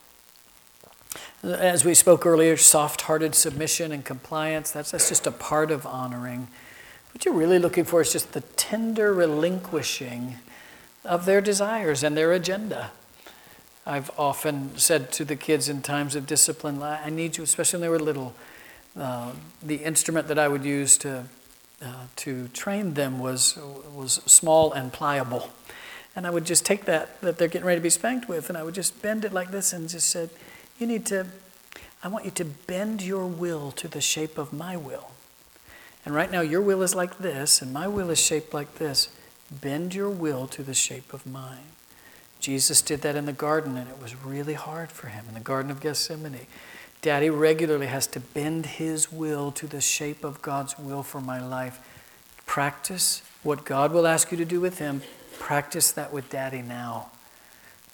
As 1.42 1.84
we 1.84 1.94
spoke 1.94 2.24
earlier, 2.24 2.56
soft 2.56 3.02
hearted 3.02 3.34
submission 3.34 3.92
and 3.92 4.04
compliance, 4.04 4.70
that's, 4.70 4.90
that's 4.90 5.08
just 5.08 5.26
a 5.26 5.30
part 5.30 5.70
of 5.70 5.86
honoring. 5.86 6.48
What 7.12 7.24
you're 7.24 7.34
really 7.34 7.58
looking 7.58 7.84
for 7.84 8.00
is 8.00 8.12
just 8.12 8.32
the 8.32 8.40
tender 8.40 9.12
relinquishing 9.12 10.36
of 11.04 11.24
their 11.24 11.40
desires 11.40 12.02
and 12.02 12.16
their 12.16 12.32
agenda. 12.32 12.90
I've 13.86 14.10
often 14.18 14.76
said 14.76 15.12
to 15.12 15.24
the 15.24 15.36
kids 15.36 15.68
in 15.68 15.82
times 15.82 16.16
of 16.16 16.26
discipline, 16.26 16.82
I 16.82 17.10
need 17.10 17.36
you, 17.36 17.44
especially 17.44 17.78
when 17.78 17.82
they 17.82 17.88
were 17.88 18.00
little. 18.00 18.34
Uh, 18.98 19.32
the 19.62 19.76
instrument 19.76 20.26
that 20.28 20.38
I 20.38 20.48
would 20.48 20.64
use 20.64 20.96
to, 20.98 21.24
uh, 21.82 22.06
to 22.16 22.48
train 22.48 22.94
them 22.94 23.18
was, 23.18 23.56
was 23.94 24.14
small 24.26 24.72
and 24.72 24.92
pliable. 24.92 25.50
And 26.16 26.26
I 26.26 26.30
would 26.30 26.46
just 26.46 26.64
take 26.64 26.86
that 26.86 27.20
that 27.20 27.36
they're 27.36 27.46
getting 27.46 27.66
ready 27.66 27.78
to 27.78 27.82
be 27.82 27.90
spanked 27.90 28.26
with, 28.26 28.48
and 28.48 28.56
I 28.56 28.62
would 28.62 28.74
just 28.74 29.02
bend 29.02 29.24
it 29.24 29.32
like 29.34 29.50
this 29.50 29.72
and 29.72 29.88
just 29.88 30.08
said, 30.08 30.30
You 30.78 30.86
need 30.86 31.06
to, 31.06 31.26
I 32.02 32.08
want 32.08 32.24
you 32.24 32.30
to 32.32 32.44
bend 32.44 33.02
your 33.02 33.26
will 33.26 33.70
to 33.72 33.88
the 33.88 34.00
shape 34.00 34.38
of 34.38 34.52
my 34.52 34.76
will. 34.76 35.10
And 36.04 36.14
right 36.14 36.30
now, 36.30 36.40
your 36.40 36.60
will 36.60 36.82
is 36.82 36.94
like 36.94 37.18
this, 37.18 37.60
and 37.60 37.72
my 37.72 37.88
will 37.88 38.10
is 38.10 38.20
shaped 38.20 38.54
like 38.54 38.76
this. 38.76 39.08
Bend 39.50 39.94
your 39.94 40.10
will 40.10 40.46
to 40.48 40.62
the 40.62 40.74
shape 40.74 41.12
of 41.12 41.26
mine. 41.26 41.72
Jesus 42.38 42.82
did 42.82 43.00
that 43.02 43.16
in 43.16 43.26
the 43.26 43.32
garden, 43.32 43.76
and 43.76 43.88
it 43.88 44.00
was 44.00 44.14
really 44.24 44.54
hard 44.54 44.92
for 44.92 45.08
him 45.08 45.24
in 45.28 45.34
the 45.34 45.40
Garden 45.40 45.70
of 45.70 45.80
Gethsemane. 45.80 46.46
Daddy 47.02 47.30
regularly 47.30 47.86
has 47.86 48.06
to 48.08 48.20
bend 48.20 48.66
his 48.66 49.10
will 49.10 49.50
to 49.52 49.66
the 49.66 49.80
shape 49.80 50.24
of 50.24 50.42
God's 50.42 50.78
will 50.78 51.02
for 51.02 51.20
my 51.20 51.44
life. 51.44 51.80
Practice 52.46 53.22
what 53.42 53.64
God 53.64 53.92
will 53.92 54.06
ask 54.06 54.30
you 54.30 54.36
to 54.38 54.44
do 54.44 54.60
with 54.60 54.78
him. 54.78 55.02
Practice 55.38 55.90
that 55.92 56.12
with 56.12 56.30
Daddy 56.30 56.62
now. 56.62 57.10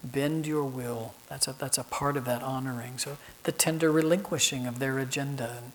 Bend 0.05 0.47
your 0.47 0.65
will. 0.65 1.15
That's 1.29 1.47
a, 1.47 1.53
that's 1.53 1.79
a 1.79 1.85
part 1.85 2.17
of 2.17 2.25
that 2.25 2.43
honoring. 2.43 2.99
So, 2.99 3.19
the 3.45 3.53
tender 3.53 3.91
relinquishing 3.93 4.67
of 4.67 4.79
their 4.79 4.99
agenda 4.99 5.59
and 5.59 5.73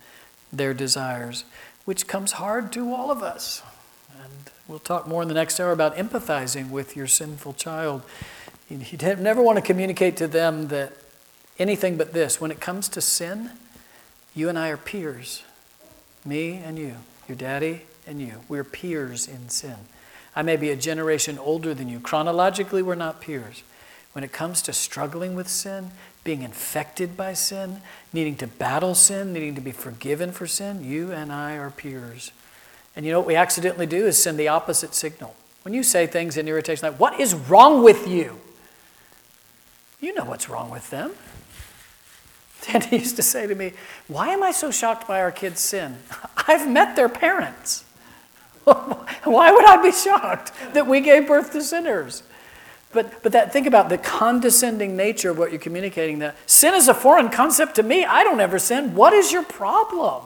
their 0.52 0.74
desires 0.74 1.44
which 1.88 2.06
comes 2.06 2.34
hard 2.34 2.70
to 2.74 2.94
all 2.94 3.10
of 3.10 3.24
us. 3.24 3.64
And 4.22 4.52
we'll 4.68 4.78
talk 4.78 5.08
more 5.08 5.22
in 5.22 5.30
the 5.30 5.34
next 5.34 5.58
hour 5.58 5.72
about 5.72 5.96
empathizing 5.96 6.70
with 6.70 6.98
your 6.98 7.08
sinful 7.08 7.54
child. 7.54 8.02
You 8.70 8.80
never 9.00 9.42
want 9.42 9.56
to 9.56 9.62
communicate 9.62 10.18
to 10.18 10.28
them 10.28 10.68
that 10.68 10.92
anything 11.58 11.96
but 11.96 12.12
this. 12.12 12.42
When 12.42 12.52
it 12.52 12.60
comes 12.60 12.90
to 12.90 13.00
sin, 13.00 13.52
you 14.36 14.50
and 14.50 14.60
I 14.60 14.68
are 14.68 14.76
peers. 14.76 15.44
Me 16.26 16.56
and 16.56 16.78
you, 16.78 16.96
your 17.26 17.38
daddy 17.38 17.84
and 18.06 18.22
you. 18.22 18.42
We're 18.50 18.66
peers 18.66 19.26
in 19.26 19.48
sin. 19.48 19.78
I 20.36 20.42
may 20.42 20.58
be 20.58 20.70
a 20.70 20.76
generation 20.76 21.40
older 21.40 21.74
than 21.74 21.88
you. 21.88 22.02
Chronologically, 22.02 22.82
we're 22.82 22.96
not 22.96 23.22
peers. 23.22 23.64
When 24.18 24.24
it 24.24 24.32
comes 24.32 24.63
to 24.63 24.74
struggling 24.74 25.36
with 25.36 25.47
sin, 25.47 25.91
being 26.24 26.41
infected 26.41 27.15
by 27.15 27.34
sin, 27.34 27.82
needing 28.11 28.36
to 28.38 28.47
battle 28.47 28.95
sin, 28.95 29.32
needing 29.32 29.53
to 29.53 29.61
be 29.61 29.72
forgiven 29.72 30.32
for 30.32 30.47
sin, 30.47 30.84
you 30.84 31.11
and 31.11 31.32
I 31.32 31.55
are 31.55 31.70
peers. 31.70 32.32
And 32.95 33.05
you 33.05 33.11
know 33.11 33.20
what 33.20 33.28
we 33.28 33.36
accidentally 33.36 33.86
do 33.86 34.07
is 34.07 34.18
send 34.18 34.39
the 34.39 34.47
opposite 34.47 34.95
signal. 34.95 35.36
When 35.61 35.76
you 35.76 35.84
say 35.84 36.07
things 36.07 36.36
in 36.36 36.47
irritation 36.47 36.89
like, 36.89 36.99
What 36.99 37.20
is 37.20 37.36
wrong 37.36 37.84
with 37.84 38.07
you? 38.07 38.39
You 40.01 40.15
know 40.15 40.26
what's 40.26 40.49
wrong 40.49 40.72
with 40.72 40.89
them. 40.89 41.11
Danny 42.63 42.97
used 42.97 43.18
to 43.18 43.22
say 43.22 43.45
to 43.45 43.53
me, 43.53 43.74
Why 44.07 44.30
am 44.30 44.41
I 44.41 44.51
so 44.51 44.72
shocked 44.72 45.07
by 45.07 45.22
our 45.22 45.32
kids' 45.32 45.59
sin? 45.59 45.95
I've 46.47 46.68
met 46.68 46.95
their 46.95 47.07
parents. 47.07 47.86
Why 48.63 49.51
would 49.51 49.65
I 49.68 49.80
be 49.80 49.91
shocked 49.91 50.53
that 50.74 50.88
we 50.88 51.01
gave 51.01 51.28
birth 51.28 51.51
to 51.51 51.61
sinners? 51.61 52.24
But, 52.94 53.22
but 53.22 53.34
that, 53.34 53.52
think 53.52 53.68
about 53.68 53.90
the 53.90 53.98
condescending 53.98 54.96
nature 54.96 55.30
of 55.30 55.38
what 55.38 55.52
you're 55.52 55.60
communicating 55.60 56.20
that 56.20 56.36
sin 56.50 56.74
is 56.74 56.88
a 56.88 56.94
foreign 56.94 57.30
concept 57.30 57.76
to 57.76 57.84
me. 57.84 58.06
I 58.06 58.24
don't 58.24 58.40
ever 58.40 58.60
sin. 58.60 58.96
What 58.96 59.14
is 59.14 59.32
your 59.32 59.44
problem? 59.44 60.24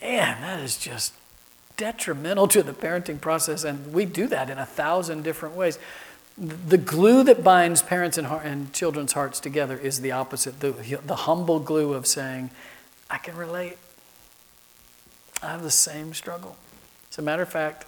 Man, 0.00 0.40
that 0.42 0.60
is 0.60 0.76
just 0.76 1.14
detrimental 1.76 2.48
to 2.48 2.62
the 2.62 2.72
parenting 2.72 3.20
process. 3.20 3.64
And 3.64 3.92
we 3.92 4.04
do 4.04 4.26
that 4.26 4.50
in 4.50 4.58
a 4.58 4.66
thousand 4.66 5.24
different 5.24 5.56
ways. 5.56 5.78
The 6.36 6.78
glue 6.78 7.24
that 7.24 7.42
binds 7.42 7.82
parents 7.82 8.18
and, 8.18 8.26
heart, 8.28 8.44
and 8.44 8.72
children's 8.72 9.14
hearts 9.14 9.40
together 9.40 9.76
is 9.76 10.02
the 10.02 10.12
opposite 10.12 10.60
the, 10.60 11.00
the 11.04 11.16
humble 11.16 11.58
glue 11.58 11.94
of 11.94 12.06
saying, 12.06 12.50
I 13.10 13.18
can 13.18 13.36
relate. 13.36 13.78
I 15.42 15.52
have 15.52 15.62
the 15.62 15.70
same 15.70 16.14
struggle. 16.14 16.56
As 17.10 17.18
a 17.18 17.22
matter 17.22 17.42
of 17.42 17.48
fact, 17.48 17.86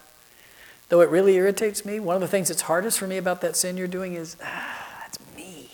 Though 0.91 1.01
it 1.03 1.09
really 1.09 1.37
irritates 1.37 1.85
me, 1.85 2.01
one 2.01 2.17
of 2.17 2.21
the 2.21 2.29
things 2.29 2.49
that's 2.49 2.63
hardest 2.63 2.99
for 2.99 3.07
me 3.07 3.17
about 3.17 3.41
that 3.43 3.57
sin 3.57 3.77
you're 3.77 3.87
doing 3.87 4.15
is, 4.15 4.37
ah, 4.43 4.99
that's 5.01 5.19
me. 5.37 5.71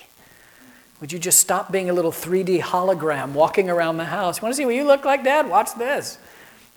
Would 1.00 1.10
you 1.10 1.18
just 1.18 1.40
stop 1.40 1.72
being 1.72 1.88
a 1.88 1.94
little 1.94 2.12
3D 2.12 2.60
hologram 2.60 3.32
walking 3.32 3.70
around 3.70 3.96
the 3.96 4.04
house? 4.04 4.38
You 4.38 4.42
want 4.42 4.52
to 4.52 4.56
see 4.58 4.66
what 4.66 4.74
you 4.74 4.84
look 4.84 5.06
like, 5.06 5.24
Dad? 5.24 5.48
Watch 5.48 5.74
this. 5.76 6.18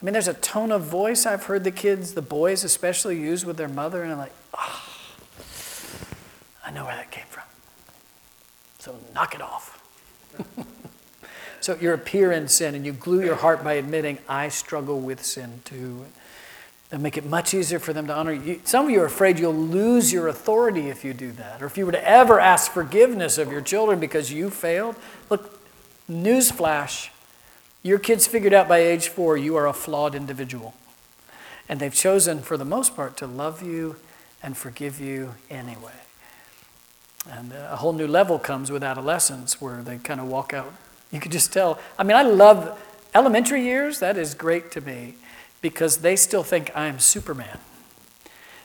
I 0.02 0.06
mean, 0.06 0.14
there's 0.14 0.30
a 0.30 0.34
tone 0.36 0.72
of 0.72 0.84
voice 0.84 1.26
I've 1.26 1.44
heard 1.44 1.66
the 1.66 1.72
kids, 1.72 2.14
the 2.14 2.22
boys 2.22 2.64
especially, 2.64 3.20
use 3.20 3.46
with 3.46 3.58
their 3.58 3.68
mother, 3.68 4.04
and 4.04 4.14
I'm 4.14 4.18
like, 4.18 4.32
oh, 4.58 4.84
I 6.66 6.72
know 6.72 6.86
where 6.86 6.96
that 6.96 7.12
came 7.12 7.26
from. 7.30 7.44
So 8.78 8.96
knock 9.14 9.36
it 9.36 9.42
off. 9.42 9.76
so 11.60 11.78
you're 11.82 11.94
a 11.94 11.98
peer 11.98 12.32
in 12.32 12.48
sin, 12.48 12.74
and 12.74 12.86
you 12.86 12.94
glue 12.94 13.22
your 13.22 13.36
heart 13.36 13.66
by 13.66 13.74
admitting, 13.74 14.20
I 14.30 14.48
struggle 14.48 15.02
with 15.02 15.26
sin 15.26 15.60
too. 15.66 16.06
It'll 16.92 17.02
make 17.02 17.18
it 17.18 17.26
much 17.26 17.54
easier 17.54 17.78
for 17.78 17.94
them 17.94 18.08
to 18.08 18.16
honor 18.16 18.32
you. 18.32 18.62
Some 18.64 18.86
of 18.86 18.92
you 18.92 19.02
are 19.02 19.06
afraid 19.06 19.38
you'll 19.38 19.54
lose 19.54 20.12
your 20.12 20.28
authority 20.28 20.90
if 20.90 21.06
you 21.06 21.14
do 21.14 21.32
that, 21.34 21.62
or 21.62 21.68
if 21.68 21.78
you 21.78 21.86
were 21.86 21.92
to 21.92 22.08
ever 22.08 22.40
ask 22.40 22.72
forgiveness 22.72 23.38
of 23.38 23.52
your 23.52 23.62
children 23.62 24.00
because 24.00 24.34
you 24.34 24.50
failed. 24.50 24.96
Look, 25.30 25.60
newsflash 26.10 27.10
your 27.82 28.00
kids 28.00 28.28
figured 28.28 28.54
out 28.54 28.68
by 28.68 28.80
age 28.80 29.08
four 29.08 29.38
you 29.38 29.56
are 29.56 29.68
a 29.68 29.74
flawed 29.74 30.16
individual. 30.16 30.74
And 31.70 31.80
they've 31.80 31.94
chosen, 31.94 32.42
for 32.42 32.58
the 32.58 32.66
most 32.66 32.96
part, 32.96 33.16
to 33.18 33.28
love 33.28 33.62
you 33.62 33.96
and 34.42 34.58
forgive 34.58 35.00
you 35.00 35.36
anyway. 35.50 35.94
And 37.30 37.54
a 37.54 37.76
whole 37.78 37.94
new 37.94 38.08
level 38.08 38.40
comes 38.40 38.72
with 38.72 38.84
adolescence 38.84 39.62
where 39.62 39.82
they 39.82 39.98
kind 39.98 40.20
of 40.20 40.28
walk 40.28 40.54
out. 40.54 40.74
You 41.12 41.20
could 41.20 41.32
just 41.32 41.54
tell. 41.54 41.80
I 41.98 42.04
mean, 42.04 42.18
I 42.18 42.24
love 42.24 42.82
elementary 43.14 43.64
years, 43.64 44.00
that 44.00 44.18
is 44.18 44.34
great 44.34 44.72
to 44.72 44.82
me 44.82 45.16
because 45.62 45.98
they 45.98 46.16
still 46.16 46.44
think 46.44 46.72
I'm 46.76 47.00
Superman. 47.00 47.60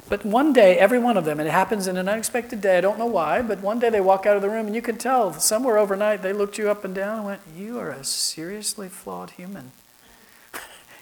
But 0.08 0.24
one 0.24 0.52
day, 0.52 0.78
every 0.78 0.98
one 0.98 1.16
of 1.16 1.24
them, 1.24 1.40
and 1.40 1.48
it 1.48 1.52
happens 1.52 1.86
in 1.86 1.96
an 1.96 2.08
unexpected 2.08 2.60
day, 2.60 2.76
I 2.76 2.82
don't 2.82 2.98
know 2.98 3.06
why, 3.06 3.40
but 3.40 3.60
one 3.60 3.78
day 3.78 3.88
they 3.88 4.02
walk 4.02 4.26
out 4.26 4.36
of 4.36 4.42
the 4.42 4.50
room 4.50 4.66
and 4.66 4.74
you 4.74 4.82
can 4.82 4.98
tell 4.98 5.32
somewhere 5.32 5.78
overnight 5.78 6.22
they 6.22 6.32
looked 6.32 6.58
you 6.58 6.70
up 6.70 6.84
and 6.84 6.94
down 6.94 7.18
and 7.18 7.26
went, 7.26 7.40
You 7.56 7.78
are 7.78 7.90
a 7.90 8.04
seriously 8.04 8.88
flawed 8.88 9.30
human. 9.30 9.72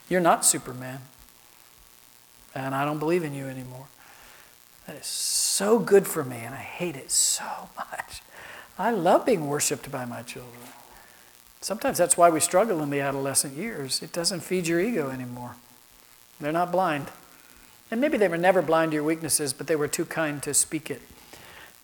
You're 0.09 0.20
not 0.20 0.45
Superman. 0.45 1.01
And 2.55 2.74
I 2.74 2.84
don't 2.84 2.99
believe 2.99 3.24
in 3.24 3.34
you 3.34 3.47
anymore. 3.47 3.86
That 4.86 4.97
is 4.97 5.07
so 5.07 5.78
good 5.78 6.07
for 6.07 6.22
me, 6.24 6.36
and 6.36 6.55
I 6.55 6.59
hate 6.59 6.97
it 6.97 7.11
so 7.11 7.70
much. 7.76 8.22
I 8.78 8.90
love 8.90 9.26
being 9.26 9.49
worshiped 9.49 9.90
by 9.90 10.05
my 10.05 10.22
children. 10.22 10.62
Sometimes 11.61 11.99
that's 11.99 12.16
why 12.16 12.30
we 12.30 12.40
struggle 12.40 12.82
in 12.82 12.90
the 12.90 13.01
adolescent 13.01 13.57
years. 13.57 14.03
It 14.03 14.12
doesn't 14.12 14.40
feed 14.40 14.66
your 14.66 14.80
ego 14.80 15.11
anymore. 15.11 15.57
They're 16.43 16.53
not 16.53 16.72
blind. 16.72 17.07
And 17.90 18.01
maybe 18.01 18.18
they 18.18 18.26
were 18.26 18.36
never 18.36 18.62
blind 18.62 18.90
to 18.90 18.97
your 18.97 19.05
weaknesses, 19.05 19.53
but 19.53 19.68
they 19.68 19.76
were 19.76 19.86
too 19.86 20.05
kind 20.05 20.43
to 20.43 20.53
speak 20.53 20.90
it. 20.90 21.01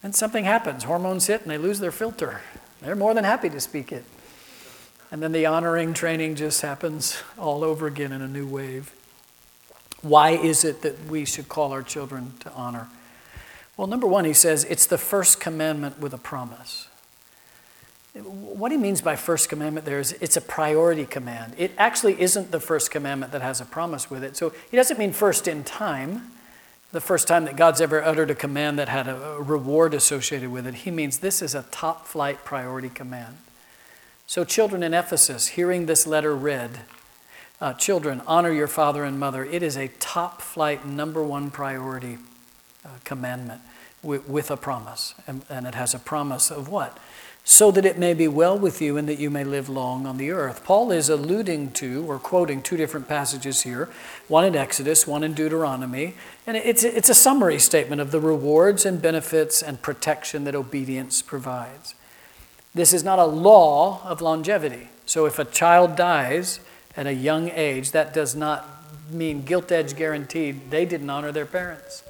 And 0.02 0.14
something 0.14 0.44
happens. 0.44 0.84
Hormones 0.84 1.28
hit 1.28 1.42
and 1.42 1.50
they 1.50 1.58
lose 1.58 1.78
their 1.78 1.92
filter. 1.92 2.40
They're 2.82 2.96
more 2.96 3.14
than 3.14 3.24
happy 3.24 3.50
to 3.50 3.60
speak 3.60 3.92
it. 3.92 4.04
And 5.10 5.22
then 5.22 5.32
the 5.32 5.46
honoring 5.46 5.94
training 5.94 6.34
just 6.34 6.60
happens 6.62 7.22
all 7.38 7.62
over 7.62 7.86
again 7.86 8.12
in 8.12 8.20
a 8.20 8.28
new 8.28 8.46
wave. 8.46 8.92
Why 10.02 10.30
is 10.30 10.64
it 10.64 10.82
that 10.82 11.06
we 11.06 11.24
should 11.24 11.48
call 11.48 11.72
our 11.72 11.82
children 11.82 12.34
to 12.40 12.52
honor? 12.52 12.88
Well, 13.76 13.86
number 13.86 14.06
one, 14.06 14.24
he 14.24 14.32
says 14.32 14.64
it's 14.64 14.86
the 14.86 14.98
first 14.98 15.40
commandment 15.40 16.00
with 16.00 16.12
a 16.12 16.18
promise. 16.18 16.88
What 18.22 18.72
he 18.72 18.78
means 18.78 19.00
by 19.00 19.16
first 19.16 19.48
commandment 19.48 19.86
there 19.86 20.00
is 20.00 20.12
it's 20.20 20.36
a 20.36 20.40
priority 20.40 21.06
command. 21.06 21.54
It 21.56 21.72
actually 21.78 22.20
isn't 22.20 22.50
the 22.50 22.60
first 22.60 22.90
commandment 22.90 23.32
that 23.32 23.42
has 23.42 23.60
a 23.60 23.64
promise 23.64 24.10
with 24.10 24.24
it. 24.24 24.36
So 24.36 24.52
he 24.70 24.76
doesn't 24.76 24.98
mean 24.98 25.12
first 25.12 25.46
in 25.46 25.64
time, 25.64 26.32
the 26.90 27.00
first 27.00 27.28
time 27.28 27.44
that 27.44 27.56
God's 27.56 27.80
ever 27.80 28.02
uttered 28.02 28.30
a 28.30 28.34
command 28.34 28.78
that 28.78 28.88
had 28.88 29.08
a 29.08 29.36
reward 29.38 29.94
associated 29.94 30.50
with 30.50 30.66
it. 30.66 30.74
He 30.74 30.90
means 30.90 31.18
this 31.18 31.42
is 31.42 31.54
a 31.54 31.64
top 31.70 32.06
flight 32.06 32.44
priority 32.44 32.88
command. 32.88 33.36
So, 34.26 34.44
children 34.44 34.82
in 34.82 34.92
Ephesus, 34.92 35.48
hearing 35.48 35.86
this 35.86 36.06
letter 36.06 36.36
read, 36.36 36.80
uh, 37.60 37.72
children, 37.72 38.20
honor 38.26 38.52
your 38.52 38.68
father 38.68 39.04
and 39.04 39.18
mother. 39.18 39.44
It 39.44 39.62
is 39.62 39.76
a 39.76 39.88
top 40.00 40.42
flight, 40.42 40.86
number 40.86 41.22
one 41.22 41.50
priority 41.50 42.18
uh, 42.84 42.90
commandment 43.04 43.62
with, 44.02 44.28
with, 44.28 44.50
a 44.50 44.56
promise. 44.56 45.14
And, 45.26 45.44
and 45.48 45.66
it 45.66 45.74
has 45.74 45.94
a 45.94 45.98
promise 45.98 46.50
of 46.50 46.68
what? 46.68 46.98
So 47.50 47.70
that 47.70 47.86
it 47.86 47.96
may 47.96 48.12
be 48.12 48.28
well 48.28 48.58
with 48.58 48.82
you 48.82 48.98
and 48.98 49.08
that 49.08 49.18
you 49.18 49.30
may 49.30 49.42
live 49.42 49.70
long 49.70 50.04
on 50.04 50.18
the 50.18 50.30
earth. 50.30 50.62
Paul 50.64 50.92
is 50.92 51.08
alluding 51.08 51.72
to 51.72 52.04
or 52.04 52.18
quoting 52.18 52.60
two 52.60 52.76
different 52.76 53.08
passages 53.08 53.62
here 53.62 53.88
one 54.28 54.44
in 54.44 54.54
Exodus, 54.54 55.06
one 55.06 55.24
in 55.24 55.32
Deuteronomy. 55.32 56.12
And 56.46 56.58
it's, 56.58 56.84
it's 56.84 57.08
a 57.08 57.14
summary 57.14 57.58
statement 57.58 58.02
of 58.02 58.10
the 58.10 58.20
rewards 58.20 58.84
and 58.84 59.00
benefits 59.00 59.62
and 59.62 59.80
protection 59.80 60.44
that 60.44 60.54
obedience 60.54 61.22
provides. 61.22 61.94
This 62.74 62.92
is 62.92 63.02
not 63.02 63.18
a 63.18 63.24
law 63.24 64.02
of 64.04 64.20
longevity. 64.20 64.90
So 65.06 65.24
if 65.24 65.38
a 65.38 65.46
child 65.46 65.96
dies, 65.96 66.60
at 66.98 67.06
a 67.06 67.14
young 67.14 67.48
age, 67.50 67.92
that 67.92 68.12
does 68.12 68.36
not 68.36 68.68
mean 69.10 69.42
gilt 69.42 69.72
edge 69.72 69.96
guaranteed 69.96 70.70
they 70.70 70.84
didn't 70.84 71.08
honor 71.08 71.32
their 71.32 71.46
parents. 71.46 72.02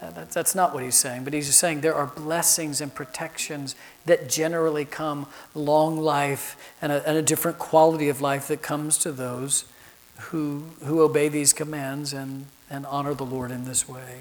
Uh, 0.00 0.10
that's, 0.12 0.34
that's 0.34 0.54
not 0.54 0.72
what 0.72 0.82
he's 0.82 0.94
saying, 0.94 1.24
but 1.24 1.32
he's 1.32 1.46
just 1.46 1.58
saying 1.58 1.80
there 1.80 1.94
are 1.94 2.06
blessings 2.06 2.80
and 2.80 2.94
protections 2.94 3.74
that 4.06 4.28
generally 4.28 4.84
come, 4.84 5.26
long 5.54 5.98
life, 5.98 6.72
and 6.80 6.92
a, 6.92 7.06
and 7.08 7.16
a 7.16 7.22
different 7.22 7.58
quality 7.58 8.08
of 8.08 8.20
life 8.20 8.46
that 8.46 8.62
comes 8.62 8.96
to 8.98 9.10
those 9.10 9.64
who, 10.18 10.64
who 10.84 11.02
obey 11.02 11.28
these 11.28 11.52
commands 11.52 12.12
and, 12.12 12.46
and 12.70 12.86
honor 12.86 13.12
the 13.12 13.24
Lord 13.24 13.50
in 13.50 13.64
this 13.64 13.88
way. 13.88 14.20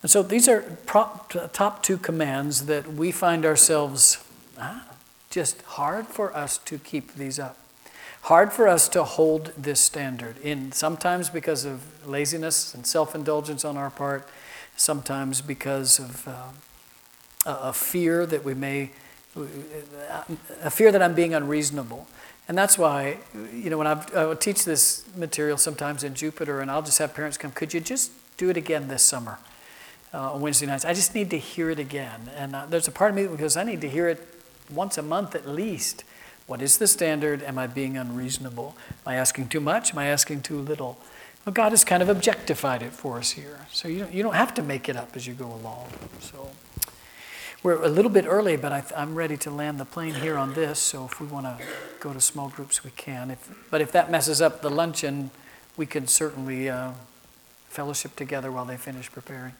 And 0.00 0.10
so 0.10 0.22
these 0.22 0.48
are 0.48 0.62
prop, 0.86 1.32
top 1.52 1.82
two 1.82 1.98
commands 1.98 2.66
that 2.66 2.94
we 2.94 3.12
find 3.12 3.44
ourselves 3.44 4.24
ah, 4.58 4.86
just 5.30 5.62
hard 5.62 6.06
for 6.06 6.34
us 6.34 6.58
to 6.58 6.78
keep 6.78 7.14
these 7.14 7.38
up 7.38 7.56
hard 8.22 8.52
for 8.52 8.68
us 8.68 8.88
to 8.88 9.02
hold 9.02 9.52
this 9.56 9.80
standard 9.80 10.38
in 10.38 10.70
sometimes 10.72 11.28
because 11.28 11.64
of 11.64 12.06
laziness 12.06 12.74
and 12.74 12.86
self-indulgence 12.86 13.64
on 13.64 13.76
our 13.76 13.90
part 13.90 14.28
sometimes 14.76 15.40
because 15.40 15.98
of 15.98 16.28
uh, 16.28 16.48
a 17.46 17.72
fear 17.72 18.24
that 18.26 18.44
we 18.44 18.54
may 18.54 18.90
a 20.62 20.70
fear 20.70 20.92
that 20.92 21.02
i'm 21.02 21.14
being 21.14 21.34
unreasonable. 21.34 22.06
And 22.48 22.58
that's 22.58 22.76
why 22.76 23.18
you 23.52 23.70
know 23.70 23.78
when 23.78 23.86
I've, 23.86 24.14
i 24.14 24.34
teach 24.34 24.64
this 24.64 25.04
material 25.16 25.56
sometimes 25.56 26.04
in 26.04 26.14
jupiter 26.14 26.60
and 26.60 26.70
i'll 26.70 26.82
just 26.82 26.98
have 26.98 27.14
parents 27.14 27.38
come 27.38 27.50
could 27.50 27.72
you 27.72 27.80
just 27.80 28.12
do 28.36 28.50
it 28.50 28.56
again 28.56 28.88
this 28.88 29.02
summer 29.02 29.38
uh, 30.14 30.32
on 30.32 30.40
wednesday 30.40 30.66
nights? 30.66 30.84
I 30.84 30.94
just 30.94 31.14
need 31.14 31.30
to 31.30 31.38
hear 31.38 31.70
it 31.70 31.78
again. 31.78 32.30
And 32.36 32.54
uh, 32.54 32.66
there's 32.66 32.88
a 32.88 32.92
part 32.92 33.10
of 33.10 33.16
me 33.16 33.26
because 33.26 33.56
i 33.56 33.64
need 33.64 33.80
to 33.80 33.88
hear 33.88 34.08
it 34.08 34.20
once 34.70 34.96
a 34.96 35.02
month 35.02 35.34
at 35.34 35.48
least 35.48 36.04
what 36.46 36.60
is 36.60 36.78
the 36.78 36.86
standard? 36.86 37.42
Am 37.42 37.58
I 37.58 37.66
being 37.66 37.96
unreasonable? 37.96 38.76
Am 39.06 39.12
I 39.12 39.14
asking 39.16 39.48
too 39.48 39.60
much? 39.60 39.92
Am 39.92 39.98
I 39.98 40.06
asking 40.06 40.42
too 40.42 40.58
little? 40.58 40.98
Well, 41.44 41.52
God 41.52 41.70
has 41.70 41.84
kind 41.84 42.02
of 42.02 42.08
objectified 42.08 42.82
it 42.82 42.92
for 42.92 43.18
us 43.18 43.32
here. 43.32 43.66
So 43.72 43.88
you 43.88 44.00
don't, 44.00 44.12
you 44.12 44.22
don't 44.22 44.34
have 44.34 44.54
to 44.54 44.62
make 44.62 44.88
it 44.88 44.96
up 44.96 45.16
as 45.16 45.26
you 45.26 45.34
go 45.34 45.46
along. 45.46 45.88
So 46.20 46.50
we're 47.62 47.82
a 47.82 47.88
little 47.88 48.10
bit 48.10 48.26
early, 48.26 48.56
but 48.56 48.72
I, 48.72 48.84
am 48.94 49.14
ready 49.14 49.36
to 49.38 49.50
land 49.50 49.78
the 49.78 49.84
plane 49.84 50.14
here 50.14 50.36
on 50.36 50.54
this. 50.54 50.78
So 50.78 51.04
if 51.04 51.20
we 51.20 51.26
want 51.26 51.46
to 51.46 51.58
go 52.00 52.12
to 52.12 52.20
small 52.20 52.48
groups, 52.48 52.84
we 52.84 52.90
can. 52.92 53.30
If, 53.30 53.50
but 53.70 53.80
if 53.80 53.92
that 53.92 54.10
messes 54.10 54.40
up 54.40 54.62
the 54.62 54.70
luncheon, 54.70 55.30
we 55.76 55.86
can 55.86 56.06
certainly 56.06 56.68
uh, 56.68 56.92
fellowship 57.68 58.14
together 58.14 58.52
while 58.52 58.64
they 58.64 58.76
finish 58.76 59.10
preparing. 59.10 59.52